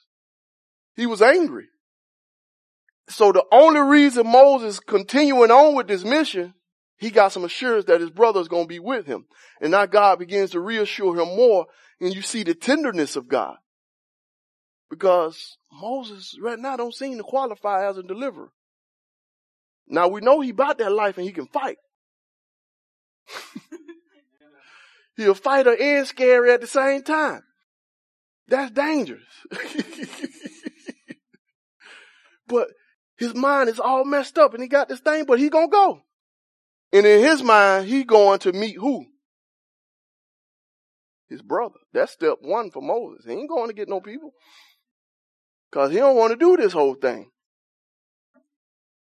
He 0.95 1.05
was 1.05 1.21
angry. 1.21 1.65
So 3.09 3.33
the 3.33 3.43
only 3.51 3.81
reason 3.81 4.25
Moses 4.25 4.79
continuing 4.79 5.51
on 5.51 5.75
with 5.75 5.89
this 5.89 6.05
mission, 6.05 6.53
he 6.95 7.09
got 7.09 7.33
some 7.33 7.43
assurance 7.43 7.83
that 7.85 7.99
his 7.99 8.11
brother 8.11 8.39
is 8.39 8.47
going 8.47 8.63
to 8.63 8.69
be 8.69 8.79
with 8.79 9.05
him. 9.05 9.25
And 9.59 9.71
now 9.71 9.87
God 9.87 10.19
begins 10.19 10.51
to 10.51 10.61
reassure 10.61 11.19
him 11.19 11.35
more 11.35 11.65
and 11.99 12.13
you 12.13 12.21
see 12.21 12.43
the 12.43 12.53
tenderness 12.53 13.15
of 13.15 13.27
God. 13.27 13.57
Because 14.89 15.57
Moses 15.71 16.37
right 16.41 16.59
now 16.59 16.77
don't 16.77 16.93
seem 16.93 17.17
to 17.17 17.23
qualify 17.23 17.89
as 17.89 17.97
a 17.97 18.03
deliverer. 18.03 18.51
Now 19.87 20.07
we 20.07 20.21
know 20.21 20.41
he 20.41 20.51
bought 20.51 20.77
that 20.77 20.91
life 20.91 21.17
and 21.17 21.25
he 21.25 21.33
can 21.33 21.47
fight. 21.47 21.77
he 25.17 25.25
a 25.25 25.33
fighter 25.33 25.75
and 25.79 26.05
scary 26.07 26.51
at 26.51 26.61
the 26.61 26.67
same 26.67 27.03
time. 27.03 27.43
That's 28.47 28.71
dangerous. 28.71 29.23
but 32.47 32.67
his 33.17 33.33
mind 33.33 33.69
is 33.69 33.79
all 33.79 34.05
messed 34.05 34.37
up 34.37 34.53
and 34.53 34.61
he 34.61 34.69
got 34.69 34.87
this 34.87 34.99
thing, 34.99 35.25
but 35.25 35.39
he 35.39 35.49
gonna 35.49 35.67
go. 35.67 36.01
And 36.93 37.05
in 37.05 37.23
his 37.23 37.41
mind, 37.41 37.87
he 37.87 38.03
going 38.03 38.39
to 38.39 38.53
meet 38.53 38.77
who? 38.77 39.05
His 41.29 41.41
brother. 41.41 41.79
That's 41.93 42.11
step 42.11 42.37
one 42.41 42.71
for 42.71 42.81
Moses. 42.81 43.25
He 43.25 43.31
ain't 43.31 43.49
going 43.49 43.69
to 43.69 43.75
get 43.75 43.89
no 43.89 43.99
people. 43.99 44.31
Cause 45.71 45.91
he 45.91 45.97
don't 45.97 46.15
want 46.15 46.31
to 46.31 46.37
do 46.37 46.55
this 46.55 46.73
whole 46.73 46.95
thing. 46.95 47.29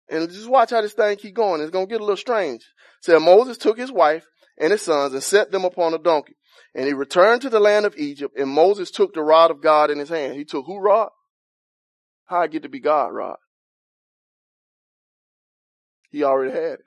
And 0.09 0.29
just 0.29 0.49
watch 0.49 0.71
how 0.71 0.81
this 0.81 0.93
thing 0.93 1.17
keep 1.17 1.35
going. 1.35 1.61
It's 1.61 1.71
going 1.71 1.87
to 1.87 1.89
get 1.91 2.01
a 2.01 2.03
little 2.03 2.17
strange. 2.17 2.65
Said 3.01 3.19
Moses 3.19 3.57
took 3.57 3.77
his 3.77 3.91
wife 3.91 4.25
and 4.57 4.71
his 4.71 4.81
sons 4.81 5.13
and 5.13 5.23
set 5.23 5.51
them 5.51 5.65
upon 5.65 5.93
a 5.93 5.97
donkey. 5.97 6.35
And 6.75 6.85
he 6.85 6.93
returned 6.93 7.41
to 7.41 7.49
the 7.49 7.59
land 7.59 7.85
of 7.85 7.97
Egypt 7.97 8.37
and 8.37 8.49
Moses 8.49 8.91
took 8.91 9.13
the 9.13 9.23
rod 9.23 9.51
of 9.51 9.61
God 9.61 9.89
in 9.89 9.99
his 9.99 10.09
hand. 10.09 10.35
He 10.35 10.45
took 10.45 10.65
who 10.65 10.79
rod? 10.79 11.09
How 12.25 12.41
I 12.41 12.47
get 12.47 12.63
to 12.63 12.69
be 12.69 12.79
God 12.79 13.07
rod? 13.07 13.37
He 16.09 16.23
already 16.23 16.51
had 16.51 16.73
it. 16.73 16.85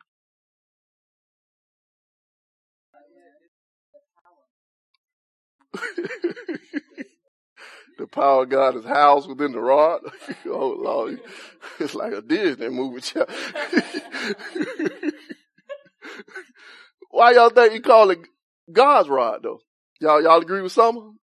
the 7.99 8.07
power 8.07 8.43
of 8.43 8.49
God 8.49 8.77
is 8.77 8.85
housed 8.85 9.29
within 9.29 9.53
the 9.53 9.61
rod. 9.61 10.01
oh 10.47 10.77
Lord, 10.79 11.21
it's 11.81 11.95
like 11.95 12.13
a 12.13 12.23
Disney 12.23 12.69
movie. 12.69 13.03
Why 17.11 17.33
y'all 17.33 17.51
think 17.51 17.75
you 17.75 17.81
call 17.81 18.11
it 18.11 18.21
God's 18.73 19.09
rod 19.09 19.41
though? 19.43 19.61
Y'all, 20.01 20.23
y'all 20.23 20.41
agree 20.41 20.63
with 20.63 20.73
some? 20.73 21.19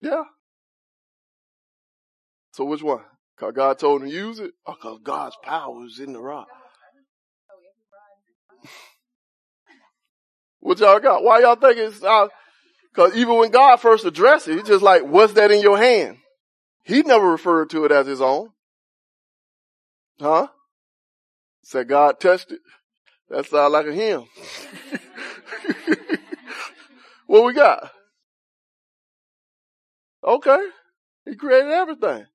Yeah. 0.00 0.24
So 2.52 2.64
which 2.64 2.82
one? 2.82 3.02
Cause 3.38 3.52
God 3.54 3.78
told 3.78 4.02
him 4.02 4.08
to 4.08 4.14
use 4.14 4.38
it, 4.38 4.52
or 4.64 4.76
cause 4.76 5.00
God's 5.02 5.36
power 5.42 5.84
is 5.86 5.98
in 5.98 6.12
the 6.12 6.20
rod? 6.20 6.46
what 10.60 10.78
y'all 10.78 11.00
got? 11.00 11.22
Why 11.22 11.40
y'all 11.40 11.56
think 11.56 11.78
it's? 11.78 12.02
Uh, 12.02 12.28
Cause 12.94 13.16
even 13.16 13.36
when 13.36 13.50
God 13.50 13.76
first 13.80 14.04
addressed 14.04 14.46
it, 14.48 14.54
he's 14.54 14.68
just 14.68 14.82
like, 14.82 15.02
what's 15.02 15.32
that 15.32 15.50
in 15.50 15.60
your 15.60 15.76
hand? 15.76 16.18
He 16.84 17.02
never 17.02 17.28
referred 17.30 17.70
to 17.70 17.84
it 17.84 17.92
as 17.92 18.06
his 18.06 18.20
own. 18.20 18.50
Huh? 20.20 20.46
Said 21.62 21.88
God 21.88 22.20
touched 22.20 22.52
it. 22.52 22.60
That 23.30 23.46
sounds 23.46 23.72
like 23.72 23.86
a 23.86 23.92
hymn. 23.92 24.26
what 27.26 27.44
we 27.44 27.52
got? 27.52 27.90
Okay. 30.22 30.64
He 31.24 31.34
created 31.34 31.72
everything. 31.72 32.26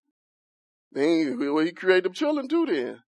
Then 0.92 1.40
he, 1.40 1.48
well, 1.48 1.64
he 1.64 1.72
created 1.72 2.12
the 2.12 2.16
children 2.16 2.48
too 2.48 2.66
then. 2.66 3.00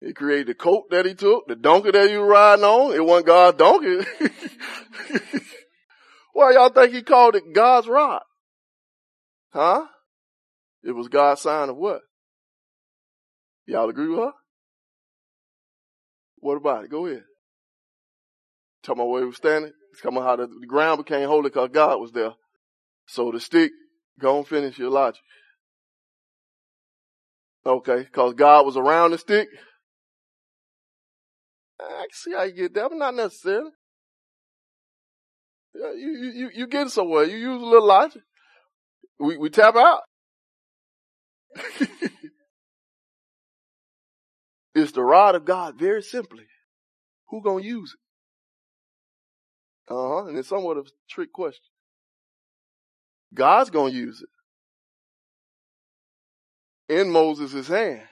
He 0.00 0.12
created 0.12 0.48
the 0.48 0.54
coat 0.54 0.90
that 0.90 1.06
he 1.06 1.14
took, 1.14 1.46
the 1.46 1.56
donkey 1.56 1.92
that 1.92 2.10
you 2.10 2.20
riding 2.20 2.64
on. 2.64 2.94
It 2.94 3.04
wasn't 3.04 3.26
God's 3.26 3.56
donkey. 3.56 4.00
Why 6.34 6.52
y'all 6.52 6.68
think 6.68 6.92
he 6.92 7.02
called 7.02 7.36
it 7.36 7.54
God's 7.54 7.86
rod? 7.86 8.22
Huh? 9.52 9.86
It 10.82 10.90
was 10.90 11.08
God's 11.08 11.40
sign 11.40 11.68
of 11.68 11.76
what? 11.76 12.00
Y'all 13.66 13.88
agree 13.88 14.08
with 14.08 14.18
her? 14.18 14.32
What 16.38 16.56
about 16.56 16.84
it? 16.84 16.90
Go 16.90 17.06
ahead. 17.06 17.22
Tell 18.82 18.94
about 18.94 19.08
where 19.08 19.22
he 19.22 19.26
was 19.26 19.36
standing. 19.36 19.72
Talking 20.02 20.18
about 20.18 20.26
how 20.26 20.44
the, 20.44 20.52
the 20.60 20.66
ground 20.66 20.98
became 20.98 21.28
holy 21.28 21.44
because 21.50 21.70
God 21.72 22.00
was 22.00 22.10
there. 22.10 22.32
So 23.06 23.30
the 23.30 23.38
stick, 23.38 23.70
go 24.18 24.38
and 24.38 24.46
finish 24.46 24.76
your 24.76 24.90
logic. 24.90 25.22
Okay, 27.64 28.02
because 28.02 28.34
God 28.34 28.66
was 28.66 28.76
around 28.76 29.12
the 29.12 29.18
stick. 29.18 29.48
I 31.80 31.84
can 31.84 32.08
see 32.12 32.32
how 32.32 32.42
you 32.42 32.52
get 32.52 32.74
that, 32.74 32.90
but 32.90 32.98
not 32.98 33.14
necessarily. 33.14 33.70
You, 35.74 36.32
you, 36.34 36.50
you 36.54 36.66
getting 36.66 36.88
somewhere. 36.88 37.24
You 37.24 37.36
use 37.36 37.62
a 37.62 37.66
little 37.66 37.88
logic. 37.88 38.22
We, 39.18 39.36
we 39.36 39.50
tap 39.50 39.76
out. 39.76 40.00
it's 44.74 44.92
the 44.92 45.02
rod 45.02 45.34
of 45.34 45.44
God, 45.44 45.78
very 45.78 46.02
simply. 46.02 46.44
Who 47.28 47.42
gonna 47.42 47.62
use 47.62 47.94
it? 47.94 48.00
Uh 49.92 50.08
huh. 50.08 50.24
And 50.26 50.38
it's 50.38 50.48
somewhat 50.48 50.78
of 50.78 50.86
a 50.86 50.90
trick 51.10 51.32
question. 51.32 51.64
God's 53.32 53.70
gonna 53.70 53.92
use 53.92 54.22
it 54.22 54.42
in 57.00 57.10
Moses' 57.10 57.68
hand. 57.68 58.02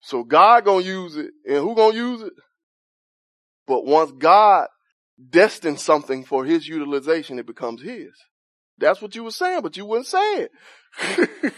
So 0.00 0.24
God 0.24 0.64
gonna 0.64 0.84
use 0.84 1.16
it, 1.16 1.30
and 1.46 1.58
who 1.58 1.74
gonna 1.74 1.96
use 1.96 2.22
it? 2.22 2.32
But 3.66 3.84
once 3.84 4.12
God 4.12 4.68
destined 5.18 5.80
something 5.80 6.24
for 6.24 6.44
his 6.44 6.68
utilization, 6.68 7.38
it 7.38 7.46
becomes 7.46 7.82
his. 7.82 8.10
That's 8.78 9.02
what 9.02 9.14
you 9.14 9.24
were 9.24 9.30
saying, 9.30 9.62
but 9.62 9.76
you 9.76 9.84
wouldn't 9.84 10.06
say 10.06 10.42
it. 10.42 10.50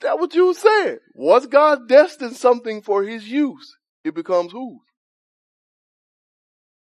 That's 0.00 0.18
what 0.18 0.34
you 0.34 0.46
were 0.46 0.54
saying. 0.54 0.98
Was 1.14 1.46
God 1.46 1.88
destined 1.88 2.36
something 2.36 2.82
for 2.82 3.04
his 3.04 3.28
use? 3.28 3.76
it 4.04 4.14
becomes 4.14 4.52
whose? 4.52 4.80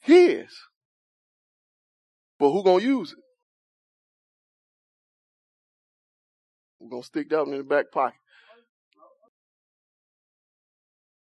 His. 0.01 0.47
But 2.37 2.51
who 2.51 2.63
gonna 2.63 2.83
use 2.83 3.13
it? 3.13 3.19
We're 6.79 6.89
gonna 6.89 7.03
stick 7.03 7.29
that 7.29 7.45
one 7.45 7.53
in 7.53 7.59
the 7.59 7.63
back 7.63 7.91
pocket. 7.91 8.19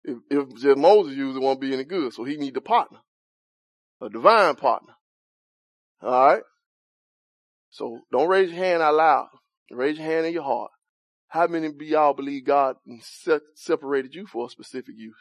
If, 0.10 0.18
if 0.30 0.56
just 0.56 0.78
Moses 0.78 1.16
used 1.16 1.38
it, 1.38 1.42
won't 1.42 1.62
be 1.62 1.74
any 1.74 1.84
good. 1.84 2.14
So 2.14 2.24
he 2.24 2.38
need 2.38 2.58
a 2.58 2.62
partner, 2.62 3.00
a 4.02 4.10
divine 4.10 4.56
partner. 4.56 4.94
All 6.02 6.12
right. 6.12 6.44
So 7.70 8.00
don't 8.12 8.28
raise 8.28 8.50
your 8.50 8.58
hand 8.58 8.82
out 8.82 8.96
loud. 8.96 9.28
Raise 9.72 9.98
your 9.98 10.08
hand 10.08 10.26
in 10.26 10.34
your 10.34 10.44
heart. 10.44 10.72
How 11.28 11.46
many 11.46 11.68
of 11.68 11.80
y'all 11.82 12.14
believe 12.14 12.46
God 12.46 12.78
separated 13.54 14.16
you 14.16 14.26
for 14.26 14.48
a 14.48 14.50
specific 14.50 14.96
use? 14.98 15.16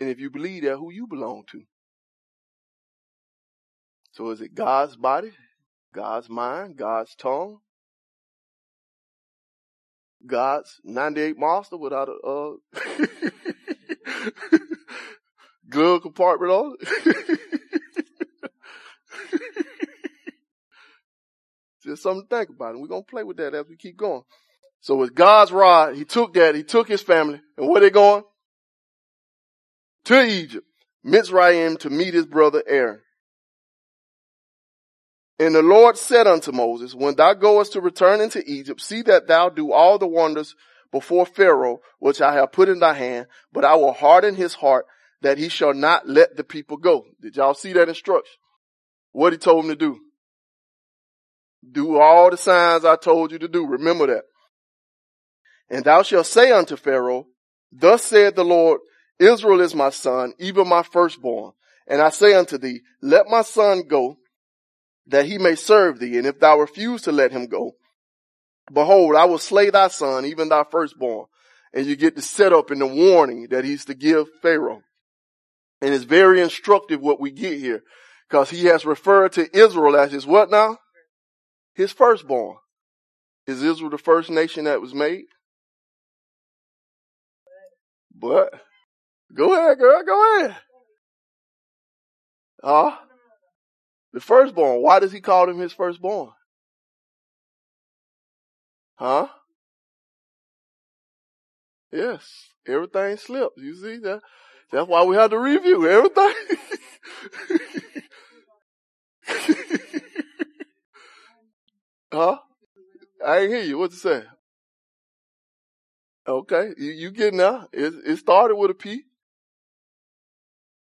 And 0.00 0.08
if 0.08 0.18
you 0.18 0.30
believe 0.30 0.64
that, 0.64 0.76
who 0.76 0.90
you 0.90 1.06
belong 1.06 1.44
to? 1.52 1.62
So 4.12 4.30
is 4.30 4.40
it 4.40 4.54
God's 4.54 4.96
body, 4.96 5.32
God's 5.92 6.30
mind, 6.30 6.76
God's 6.76 7.14
tongue, 7.14 7.58
God's 10.26 10.80
98 10.84 11.38
Monster 11.38 11.76
without 11.76 12.08
a 12.08 12.12
uh, 12.12 12.52
glove 15.68 16.02
compartment 16.02 16.52
on 16.52 16.76
it? 16.80 17.40
Just 21.84 22.02
something 22.02 22.26
to 22.26 22.36
think 22.36 22.48
about. 22.48 22.72
And 22.72 22.80
we're 22.80 22.88
going 22.88 23.04
to 23.04 23.10
play 23.10 23.22
with 23.24 23.36
that 23.36 23.54
as 23.54 23.66
we 23.68 23.76
keep 23.76 23.96
going. 23.96 24.22
So 24.80 24.96
with 24.96 25.14
God's 25.14 25.52
rod, 25.52 25.96
he 25.96 26.04
took 26.04 26.34
that, 26.34 26.54
he 26.54 26.62
took 26.62 26.88
his 26.88 27.02
family, 27.02 27.40
and 27.56 27.68
where 27.68 27.80
they 27.80 27.90
going? 27.90 28.24
To 30.06 30.22
Egypt, 30.22 30.66
Mitzrayim 31.04 31.78
to 31.80 31.90
meet 31.90 32.14
his 32.14 32.26
brother 32.26 32.62
Aaron. 32.66 33.00
And 35.38 35.54
the 35.54 35.62
Lord 35.62 35.98
said 35.98 36.26
unto 36.26 36.52
Moses, 36.52 36.94
when 36.94 37.16
thou 37.16 37.34
goest 37.34 37.72
to 37.72 37.80
return 37.80 38.20
into 38.20 38.42
Egypt, 38.48 38.80
see 38.80 39.02
that 39.02 39.26
thou 39.26 39.48
do 39.48 39.72
all 39.72 39.98
the 39.98 40.06
wonders 40.06 40.54
before 40.92 41.26
Pharaoh, 41.26 41.80
which 41.98 42.20
I 42.20 42.34
have 42.34 42.52
put 42.52 42.68
in 42.68 42.78
thy 42.78 42.94
hand, 42.94 43.26
but 43.52 43.64
I 43.64 43.74
will 43.74 43.92
harden 43.92 44.36
his 44.36 44.54
heart 44.54 44.86
that 45.22 45.38
he 45.38 45.48
shall 45.48 45.74
not 45.74 46.08
let 46.08 46.36
the 46.36 46.44
people 46.44 46.76
go. 46.76 47.06
Did 47.20 47.36
y'all 47.36 47.54
see 47.54 47.72
that 47.72 47.88
instruction? 47.88 48.36
What 49.10 49.32
he 49.32 49.38
told 49.38 49.64
him 49.64 49.70
to 49.70 49.76
do? 49.76 49.98
Do 51.68 51.98
all 51.98 52.30
the 52.30 52.36
signs 52.36 52.84
I 52.84 52.96
told 52.96 53.32
you 53.32 53.38
to 53.38 53.48
do. 53.48 53.66
Remember 53.66 54.06
that. 54.06 54.24
And 55.68 55.84
thou 55.84 56.02
shalt 56.02 56.26
say 56.26 56.52
unto 56.52 56.76
Pharaoh, 56.76 57.26
thus 57.72 58.04
saith 58.04 58.36
the 58.36 58.44
Lord, 58.44 58.80
Israel 59.18 59.60
is 59.60 59.74
my 59.74 59.90
son, 59.90 60.34
even 60.38 60.68
my 60.68 60.82
firstborn. 60.82 61.52
And 61.88 62.00
I 62.00 62.10
say 62.10 62.34
unto 62.34 62.58
thee, 62.58 62.82
let 63.02 63.26
my 63.28 63.42
son 63.42 63.84
go 63.88 64.18
that 65.06 65.26
he 65.26 65.38
may 65.38 65.54
serve 65.54 65.98
thee. 65.98 66.18
And 66.18 66.26
if 66.26 66.40
thou 66.40 66.58
refuse 66.58 67.02
to 67.02 67.12
let 67.12 67.32
him 67.32 67.46
go, 67.46 67.72
behold, 68.72 69.16
I 69.16 69.24
will 69.26 69.38
slay 69.38 69.70
thy 69.70 69.88
son, 69.88 70.24
even 70.24 70.48
thy 70.48 70.64
firstborn. 70.70 71.26
And 71.72 71.86
you 71.86 71.96
get 71.96 72.16
the 72.16 72.22
setup 72.22 72.70
and 72.70 72.80
the 72.80 72.86
warning 72.86 73.48
that 73.50 73.64
he's 73.64 73.84
to 73.86 73.94
give 73.94 74.28
Pharaoh. 74.40 74.82
And 75.80 75.92
it's 75.92 76.04
very 76.04 76.40
instructive 76.40 77.00
what 77.00 77.20
we 77.20 77.30
get 77.30 77.58
here 77.58 77.82
because 78.28 78.48
he 78.50 78.66
has 78.66 78.86
referred 78.86 79.32
to 79.32 79.56
Israel 79.56 79.96
as 79.96 80.12
his 80.12 80.26
what 80.26 80.50
now? 80.50 80.78
his 81.74 81.92
firstborn. 81.92 82.56
Is 83.46 83.62
Israel 83.62 83.90
the 83.90 83.98
first 83.98 84.30
nation 84.30 84.64
that 84.64 84.80
was 84.80 84.94
made? 84.94 85.24
But 88.14 88.54
go 89.34 89.52
ahead, 89.52 89.78
girl, 89.78 90.02
go 90.04 90.38
ahead. 90.38 90.56
Huh? 92.62 92.96
The 94.14 94.20
firstborn. 94.20 94.80
Why 94.80 95.00
does 95.00 95.10
he 95.10 95.20
call 95.20 95.50
him 95.50 95.58
his 95.58 95.72
firstborn? 95.72 96.30
Huh? 98.94 99.26
Yes. 101.92 102.48
Everything 102.66 103.16
slips. 103.16 103.60
You 103.60 103.74
see 103.74 103.98
that? 103.98 104.20
That's 104.70 104.88
why 104.88 105.02
we 105.02 105.16
have 105.16 105.30
to 105.30 105.38
review 105.38 105.86
everything. 105.88 106.32
Huh? 112.12 112.38
I 113.26 113.38
ain't 113.38 113.50
hear 113.50 113.62
you. 113.62 113.76
What 113.76 113.90
you 113.90 113.96
say? 113.96 114.22
Okay, 116.28 116.70
you, 116.78 116.92
you 116.92 117.10
getting. 117.10 117.40
It, 117.40 117.92
it 118.06 118.18
started 118.18 118.54
with 118.54 118.70
a 118.70 118.74
P. 118.74 119.02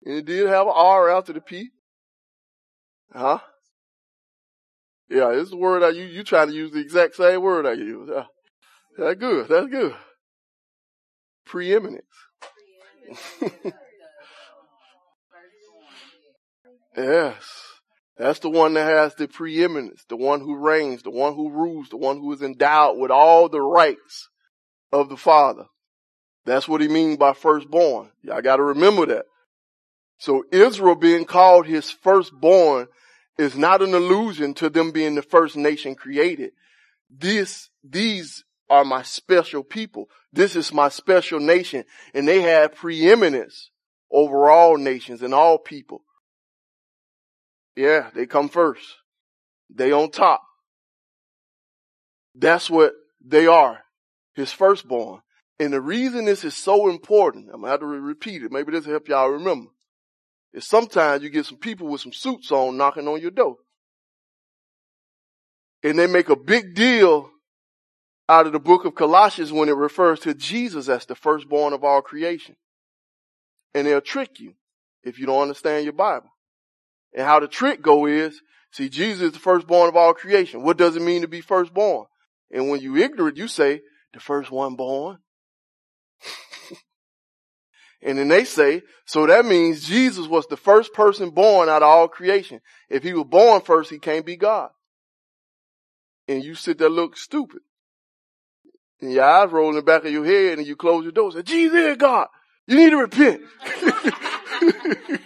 And 0.05 0.16
it 0.18 0.26
did 0.26 0.46
have 0.46 0.66
an 0.66 0.74
R 0.76 1.09
after 1.09 1.33
the 1.33 1.40
P. 1.40 1.70
Huh? 3.12 3.38
Yeah, 5.09 5.33
it's 5.33 5.51
the 5.51 5.57
word 5.57 5.83
that 5.83 5.95
you, 5.95 6.05
you 6.05 6.25
trying 6.25 6.49
to 6.49 6.55
use 6.55 6.73
the 6.73 6.81
exact 6.81 7.14
same 7.14 7.40
word 7.40 7.66
I 7.66 7.73
use. 7.75 8.11
Yeah. 8.12 8.25
That's 8.99 9.19
good. 9.19 9.49
That's 9.49 9.69
good. 9.69 9.95
Preeminence. 11.45 12.05
yes. 16.97 17.66
That's 18.16 18.38
the 18.40 18.51
one 18.51 18.75
that 18.75 18.87
has 18.88 19.14
the 19.14 19.29
preeminence, 19.29 20.05
the 20.09 20.16
one 20.16 20.40
who 20.40 20.57
reigns, 20.57 21.03
the 21.03 21.11
one 21.11 21.35
who 21.35 21.51
rules, 21.51 21.90
the 21.90 21.99
one 21.99 22.16
who 22.19 22.33
is 22.33 22.40
endowed 22.42 22.99
with 22.99 23.11
all 23.11 23.49
the 23.49 23.61
rights 23.61 24.31
of 24.90 25.09
the 25.11 25.16
Father. 25.16 25.66
That's 26.47 26.66
what 26.66 26.81
he 26.81 26.88
means 26.88 27.19
by 27.19 27.35
firstborn. 27.35 28.11
Y'all 28.23 28.40
gotta 28.40 28.62
remember 28.62 29.07
that. 29.07 29.27
So 30.18 30.44
Israel 30.50 30.94
being 30.94 31.24
called 31.24 31.66
his 31.66 31.90
firstborn 31.90 32.88
is 33.38 33.57
not 33.57 33.83
an 33.83 33.94
allusion 33.94 34.55
to 34.55 34.70
them 34.70 34.90
being 34.90 35.14
the 35.14 35.22
first 35.22 35.57
nation 35.57 35.94
created. 35.94 36.52
This, 37.11 37.68
these 37.85 38.44
are 38.68 38.85
my 38.85 39.02
special 39.02 39.62
people. 39.62 40.09
This 40.33 40.57
is 40.57 40.72
my 40.72 40.88
special 40.88 41.38
nation 41.38 41.85
and 42.14 42.26
they 42.26 42.42
have 42.42 42.74
preeminence 42.74 43.70
over 44.11 44.48
all 44.50 44.76
nations 44.79 45.22
and 45.22 45.35
all 45.35 45.59
people. 45.59 46.02
Yeah, 47.76 48.11
they 48.14 48.26
come 48.26 48.48
first. 48.48 48.87
They 49.68 49.92
on 49.92 50.11
top. 50.11 50.42
That's 52.35 52.70
what 52.70 52.94
they 53.24 53.46
are. 53.46 53.81
His 54.35 54.52
firstborn. 54.52 55.20
And 55.59 55.72
the 55.72 55.81
reason 55.81 56.24
this 56.24 56.44
is 56.44 56.55
so 56.55 56.88
important, 56.88 57.48
I'm 57.52 57.61
gonna 57.61 57.70
have 57.70 57.81
to 57.81 57.87
repeat 57.87 58.42
it. 58.42 58.52
Maybe 58.52 58.72
this 58.72 58.85
will 58.85 58.92
help 58.92 59.09
y'all 59.09 59.29
remember. 59.29 59.70
Is 60.57 60.66
sometimes 60.66 61.23
you 61.23 61.29
get 61.29 61.45
some 61.45 61.59
people 61.59 61.87
with 61.87 62.01
some 62.01 62.14
suits 62.14 62.51
on 62.51 62.79
knocking 62.79 63.07
on 63.07 63.21
your 63.21 63.31
door. 63.31 63.59
And 65.83 65.99
they 65.99 66.07
make 66.07 66.31
a 66.31 66.35
big 66.35 66.75
deal 66.75 67.31
out 68.27 68.47
of 68.47 68.55
the 68.55 68.59
book 68.59 68.87
of 68.87 68.95
Colossians 68.95 69.53
when 69.53 69.69
it 69.69 69.77
refers 69.77 70.19
to 70.21 70.33
Jesus 70.33 70.88
as 70.88 71.05
the 71.05 71.14
firstborn 71.14 71.75
of 71.75 71.85
all 71.85 72.01
creation. 72.01 72.57
And 73.75 73.87
they'll 73.87 74.01
trick 74.01 74.40
you 74.40 74.55
if 75.03 75.19
you 75.19 75.27
don't 75.27 75.42
understand 75.42 75.85
your 75.85 75.92
Bible. 75.92 76.31
And 77.14 77.27
how 77.27 77.38
the 77.38 77.49
trick 77.49 77.83
go 77.83 78.07
is, 78.07 78.40
see, 78.73 78.88
Jesus 78.88 79.23
is 79.27 79.33
the 79.33 79.38
firstborn 79.38 79.90
of 79.90 79.97
all 79.97 80.14
creation. 80.14 80.62
What 80.62 80.79
does 80.79 80.97
it 80.97 81.03
mean 81.03 81.21
to 81.21 81.29
be 81.29 81.42
firstborn? 81.42 82.07
And 82.51 82.71
when 82.71 82.81
you 82.81 82.97
ignorant, 82.97 83.37
you 83.37 83.47
say, 83.47 83.83
the 84.14 84.21
first 84.21 84.51
one 84.51 84.75
born. 84.75 85.19
And 88.02 88.18
then 88.18 88.28
they 88.28 88.44
say, 88.44 88.82
so 89.04 89.26
that 89.26 89.46
means 89.46 89.88
Jesus 89.88 90.26
was 90.26 90.46
the 90.46 90.56
first 90.56 90.92
person 90.92 91.30
born 91.30 91.68
out 91.68 91.82
of 91.82 91.88
all 91.88 92.09
creation. 92.09 92.61
If 92.88 93.02
he 93.02 93.12
was 93.12 93.26
born 93.26 93.62
first, 93.62 93.90
he 93.90 93.98
can't 93.98 94.26
be 94.26 94.37
God. 94.37 94.70
And 96.28 96.44
you 96.44 96.54
sit 96.54 96.78
there 96.78 96.88
look 96.88 97.16
stupid. 97.16 97.61
And 99.00 99.12
your 99.12 99.24
eyes 99.24 99.50
roll 99.50 99.70
in 99.70 99.76
the 99.76 99.82
back 99.82 100.04
of 100.04 100.12
your 100.12 100.24
head 100.24 100.59
and 100.59 100.66
you 100.66 100.76
close 100.76 101.04
your 101.04 101.12
door 101.12 101.26
and 101.26 101.35
say, 101.35 101.42
Jesus 101.42 101.74
is 101.74 101.96
God. 101.96 102.28
You 102.66 102.76
need 102.76 102.90
to 102.90 102.96
repent. 102.96 103.42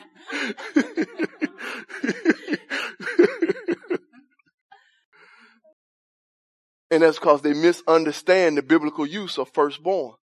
and 6.90 7.02
that's 7.02 7.18
because 7.18 7.42
they 7.42 7.54
misunderstand 7.54 8.56
the 8.56 8.62
biblical 8.62 9.06
use 9.06 9.38
of 9.38 9.48
firstborn. 9.50 10.14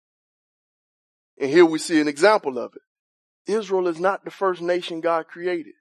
And 1.39 1.51
here 1.51 1.67
we 1.67 1.79
see 1.79 2.01
an 2.01 2.09
example 2.09 2.59
of 2.59 2.73
it. 2.75 3.53
Israel 3.53 3.89
is 3.89 4.01
not 4.01 4.25
the 4.25 4.31
first 4.31 4.61
nation 4.61 5.01
God 5.01 5.29
created. 5.29 5.75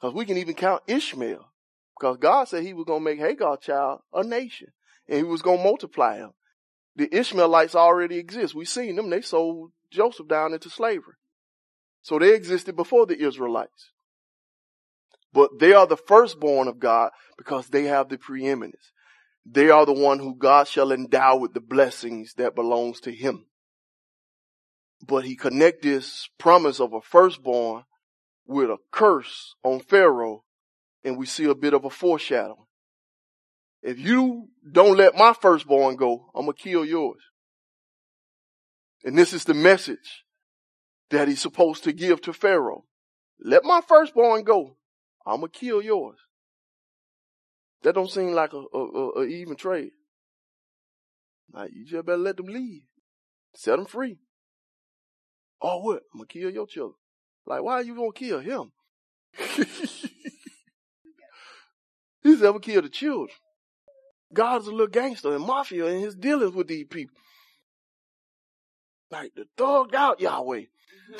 Because 0.00 0.14
we 0.14 0.24
can 0.24 0.36
even 0.38 0.54
count 0.54 0.82
Ishmael. 0.86 1.50
Because 1.98 2.18
God 2.18 2.48
said 2.48 2.62
he 2.62 2.74
was 2.74 2.84
going 2.84 3.00
to 3.00 3.04
make 3.04 3.18
Hagar 3.18 3.56
child 3.56 4.00
a 4.12 4.22
nation. 4.22 4.68
And 5.08 5.18
he 5.18 5.22
was 5.24 5.42
going 5.42 5.58
to 5.58 5.64
multiply 5.64 6.16
him. 6.16 6.32
The 6.96 7.14
Ishmaelites 7.14 7.74
already 7.74 8.18
exist. 8.18 8.54
We've 8.54 8.68
seen 8.68 8.96
them. 8.96 9.10
They 9.10 9.20
sold 9.20 9.72
Joseph 9.90 10.28
down 10.28 10.54
into 10.54 10.70
slavery. 10.70 11.14
So 12.02 12.18
they 12.18 12.34
existed 12.34 12.76
before 12.76 13.06
the 13.06 13.20
Israelites. 13.20 13.90
But 15.32 15.58
they 15.58 15.72
are 15.72 15.86
the 15.86 15.96
firstborn 15.96 16.68
of 16.68 16.78
God 16.78 17.10
because 17.36 17.68
they 17.68 17.84
have 17.84 18.08
the 18.08 18.16
preeminence. 18.16 18.92
They 19.44 19.70
are 19.70 19.84
the 19.84 19.92
one 19.92 20.18
who 20.18 20.34
God 20.34 20.66
shall 20.66 20.92
endow 20.92 21.36
with 21.36 21.52
the 21.52 21.60
blessings 21.60 22.34
that 22.34 22.54
belongs 22.54 23.00
to 23.00 23.12
him. 23.12 23.46
But 25.04 25.24
he 25.24 25.36
connect 25.36 25.82
this 25.82 26.28
promise 26.38 26.80
of 26.80 26.92
a 26.92 27.00
firstborn 27.00 27.84
with 28.46 28.70
a 28.70 28.78
curse 28.90 29.54
on 29.62 29.80
Pharaoh, 29.80 30.44
and 31.04 31.18
we 31.18 31.26
see 31.26 31.44
a 31.44 31.54
bit 31.54 31.74
of 31.74 31.84
a 31.84 31.90
foreshadowing. 31.90 32.66
If 33.82 33.98
you 33.98 34.48
don't 34.70 34.96
let 34.96 35.16
my 35.16 35.32
firstborn 35.32 35.96
go, 35.96 36.30
I'm 36.34 36.46
gonna 36.46 36.54
kill 36.54 36.84
yours. 36.84 37.22
And 39.04 39.16
this 39.16 39.32
is 39.32 39.44
the 39.44 39.54
message 39.54 40.24
that 41.10 41.28
he's 41.28 41.40
supposed 41.40 41.84
to 41.84 41.92
give 41.92 42.20
to 42.22 42.32
Pharaoh. 42.32 42.84
Let 43.38 43.64
my 43.64 43.80
firstborn 43.86 44.42
go. 44.42 44.76
I'm 45.24 45.40
gonna 45.40 45.48
kill 45.48 45.82
yours. 45.82 46.18
That 47.82 47.94
don't 47.94 48.10
seem 48.10 48.32
like 48.32 48.52
a, 48.52 48.64
a, 48.74 49.10
a 49.20 49.24
even 49.24 49.56
trade. 49.56 49.92
Like 51.52 51.70
you 51.72 51.84
just 51.84 52.06
better 52.06 52.18
let 52.18 52.36
them 52.36 52.46
leave. 52.46 52.82
Set 53.54 53.76
them 53.76 53.86
free. 53.86 54.18
Oh, 55.60 55.78
what? 55.78 56.02
I'm 56.12 56.18
gonna 56.18 56.26
kill 56.26 56.50
your 56.50 56.66
children. 56.66 56.96
Like, 57.46 57.62
why 57.62 57.74
are 57.74 57.82
you 57.82 57.94
gonna 57.94 58.12
kill 58.12 58.40
him? 58.40 58.72
He's 62.22 62.42
ever 62.42 62.58
killed 62.58 62.84
the 62.84 62.88
children. 62.88 63.28
God's 64.32 64.66
a 64.66 64.70
little 64.70 64.88
gangster 64.88 65.34
and 65.34 65.44
mafia 65.44 65.86
in 65.86 66.00
his 66.00 66.14
dealings 66.14 66.54
with 66.54 66.66
these 66.66 66.86
people. 66.88 67.16
Like 69.10 69.32
the 69.34 69.46
thugged 69.56 69.94
out 69.94 70.20
Yahweh. 70.20 70.64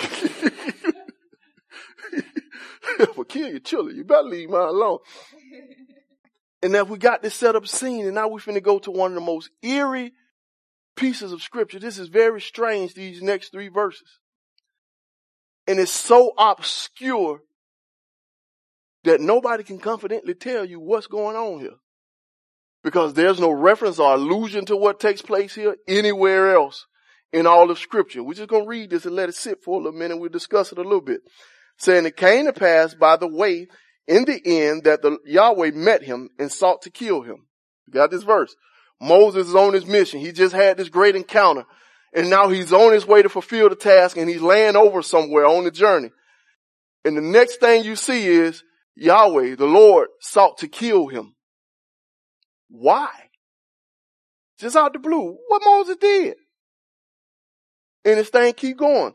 if 2.99 3.18
I 3.18 3.22
kill 3.29 3.49
your 3.49 3.61
children, 3.61 3.96
you 3.96 4.05
better 4.05 4.25
leave 4.25 4.51
mine 4.51 4.68
alone. 4.68 4.99
And 6.62 6.72
now 6.72 6.83
we 6.83 6.99
got 6.99 7.22
this 7.22 7.35
set 7.35 7.55
up 7.55 7.68
scene, 7.68 8.07
and 8.07 8.14
now 8.14 8.29
we're 8.29 8.40
finna 8.40 8.62
go 8.62 8.79
to 8.81 8.90
one 8.90 9.12
of 9.12 9.14
the 9.14 9.20
most 9.20 9.51
eerie 9.62 10.12
pieces 10.96 11.31
of 11.31 11.42
scripture. 11.42 11.79
This 11.79 11.99
is 11.99 12.09
very 12.09 12.40
strange, 12.40 12.94
these 12.94 13.22
next 13.22 13.53
three 13.53 13.68
verses. 13.68 14.18
And 15.66 15.81
it's 15.81 15.92
so 15.92 16.33
obscure 16.38 17.40
that 19.05 19.20
nobody 19.20 19.64
can 19.64 19.79
confidently 19.79 20.35
tell 20.35 20.64
you 20.64 20.81
what's 20.81 21.07
going 21.07 21.37
on 21.37 21.61
here. 21.61 21.76
Because 22.85 23.14
there's 23.14 23.40
no 23.40 23.50
reference 23.50 23.98
or 23.98 24.14
allusion 24.14 24.64
to 24.66 24.76
what 24.76 25.00
takes 25.00 25.22
place 25.22 25.55
here 25.55 25.76
anywhere 25.88 26.55
else 26.55 26.87
in 27.33 27.46
all 27.46 27.70
of 27.70 27.79
scripture. 27.79 28.22
We're 28.22 28.35
just 28.35 28.48
going 28.48 28.64
to 28.64 28.68
read 28.68 28.90
this 28.90 29.07
and 29.07 29.14
let 29.14 29.29
it 29.29 29.35
sit 29.35 29.62
for 29.64 29.81
a 29.81 29.83
little 29.83 29.98
minute. 29.98 30.18
We'll 30.18 30.31
discuss 30.31 30.70
it 30.70 30.79
a 30.79 30.83
little 30.83 31.00
bit. 31.00 31.22
Saying 31.79 32.07
it 32.07 32.16
came 32.16 32.46
to 32.46 32.52
pass 32.52 32.94
by 32.94 33.16
the 33.16 33.26
way 33.26 33.66
in 34.07 34.24
the 34.24 34.40
end 34.44 34.85
that 34.85 35.02
the 35.02 35.18
Yahweh 35.24 35.72
met 35.72 36.02
him 36.02 36.31
and 36.38 36.50
sought 36.50 36.83
to 36.83 36.90
kill 36.90 37.22
him. 37.22 37.46
You 37.87 37.92
got 37.92 38.11
this 38.11 38.22
verse. 38.22 38.55
Moses 39.00 39.48
is 39.48 39.55
on 39.55 39.74
his 39.74 39.87
mission. 39.87 40.20
He 40.20 40.33
just 40.33 40.55
had 40.55 40.76
this 40.76 40.88
great 40.88 41.16
encounter 41.16 41.64
and 42.16 42.31
now 42.31 42.48
he's 42.48 42.72
on 42.72 42.94
his 42.94 43.07
way 43.07 43.20
to 43.20 43.29
fulfill 43.29 43.68
the 43.68 43.76
task 43.76 44.16
and 44.16 44.29
he's 44.29 44.40
laying 44.40 44.74
over 44.74 45.02
somewhere 45.02 45.44
on 45.44 45.64
the 45.64 45.70
journey. 45.70 46.11
And 47.05 47.14
the 47.14 47.20
next 47.20 47.61
thing 47.61 47.85
you 47.85 47.94
see 47.94 48.26
is 48.26 48.64
Yahweh, 48.96 49.57
the 49.57 49.66
Lord 49.66 50.09
sought 50.20 50.59
to 50.59 50.66
kill 50.66 51.09
him. 51.09 51.35
Why? 52.70 53.11
Just 54.59 54.76
out 54.76 54.94
the 54.94 54.98
blue. 54.98 55.37
What 55.46 55.62
Moses 55.62 55.98
did. 55.98 56.37
And 58.07 58.18
this 58.18 58.31
thing 58.31 58.55
keep 58.55 58.79
going. 58.79 59.12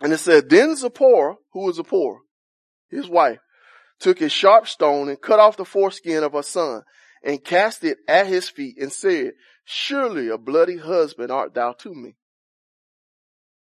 And 0.00 0.12
it 0.12 0.18
said, 0.18 0.48
then 0.48 0.76
Zipporah, 0.76 1.34
who 1.52 1.64
was 1.64 1.76
Zipporah, 1.76 2.20
his 2.90 3.08
wife, 3.08 3.40
took 3.98 4.20
a 4.20 4.28
sharp 4.28 4.68
stone 4.68 5.08
and 5.08 5.20
cut 5.20 5.40
off 5.40 5.56
the 5.56 5.64
foreskin 5.64 6.22
of 6.22 6.32
her 6.32 6.42
son 6.44 6.82
and 7.24 7.42
cast 7.42 7.82
it 7.82 7.98
at 8.06 8.28
his 8.28 8.48
feet 8.48 8.76
and 8.80 8.92
said, 8.92 9.32
surely 9.64 10.28
a 10.28 10.38
bloody 10.38 10.76
husband 10.76 11.30
art 11.30 11.54
thou 11.54 11.72
to 11.72 11.94
me. 11.94 12.14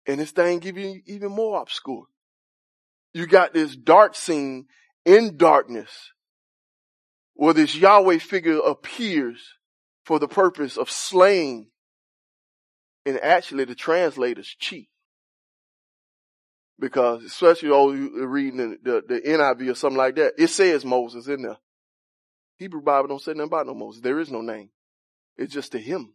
And 0.06 0.20
this 0.20 0.32
thing 0.32 0.62
you 0.62 1.02
even 1.06 1.30
more 1.30 1.60
obscure. 1.60 2.06
You 3.14 3.26
got 3.26 3.52
this 3.52 3.76
dark 3.76 4.14
scene 4.16 4.66
in 5.04 5.36
darkness 5.36 6.12
where 7.34 7.54
this 7.54 7.74
Yahweh 7.74 8.18
figure 8.18 8.58
appears 8.58 9.54
for 10.04 10.18
the 10.18 10.28
purpose 10.28 10.76
of 10.76 10.90
slaying 10.90 11.68
and 13.04 13.20
actually 13.20 13.64
the 13.64 13.74
translators 13.74 14.54
cheat. 14.58 14.88
Because 16.78 17.22
especially 17.22 17.70
all 17.70 17.94
you 17.94 18.26
reading 18.26 18.56
the, 18.56 18.78
the, 18.82 19.02
the 19.06 19.20
NIV 19.20 19.70
or 19.70 19.74
something 19.74 19.98
like 19.98 20.16
that, 20.16 20.34
it 20.38 20.48
says 20.48 20.84
Moses 20.84 21.28
in 21.28 21.42
there. 21.42 21.58
Hebrew 22.56 22.80
Bible 22.80 23.08
don't 23.08 23.22
say 23.22 23.32
nothing 23.32 23.44
about 23.44 23.66
no 23.66 23.74
Moses. 23.74 24.02
There 24.02 24.18
is 24.18 24.30
no 24.30 24.40
name. 24.40 24.70
It's 25.36 25.52
just 25.52 25.72
to 25.72 25.78
him. 25.78 26.14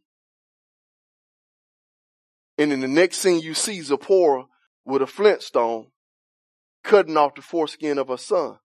And 2.57 2.71
in 2.71 2.79
the 2.79 2.87
next 2.87 3.17
scene, 3.17 3.41
you 3.41 3.53
see 3.53 3.81
Zipporah 3.81 4.45
with 4.85 5.01
a 5.01 5.07
flint 5.07 5.43
stone 5.43 5.87
cutting 6.83 7.17
off 7.17 7.35
the 7.35 7.41
foreskin 7.41 7.97
of 7.97 8.07
her 8.07 8.17
son. 8.17 8.57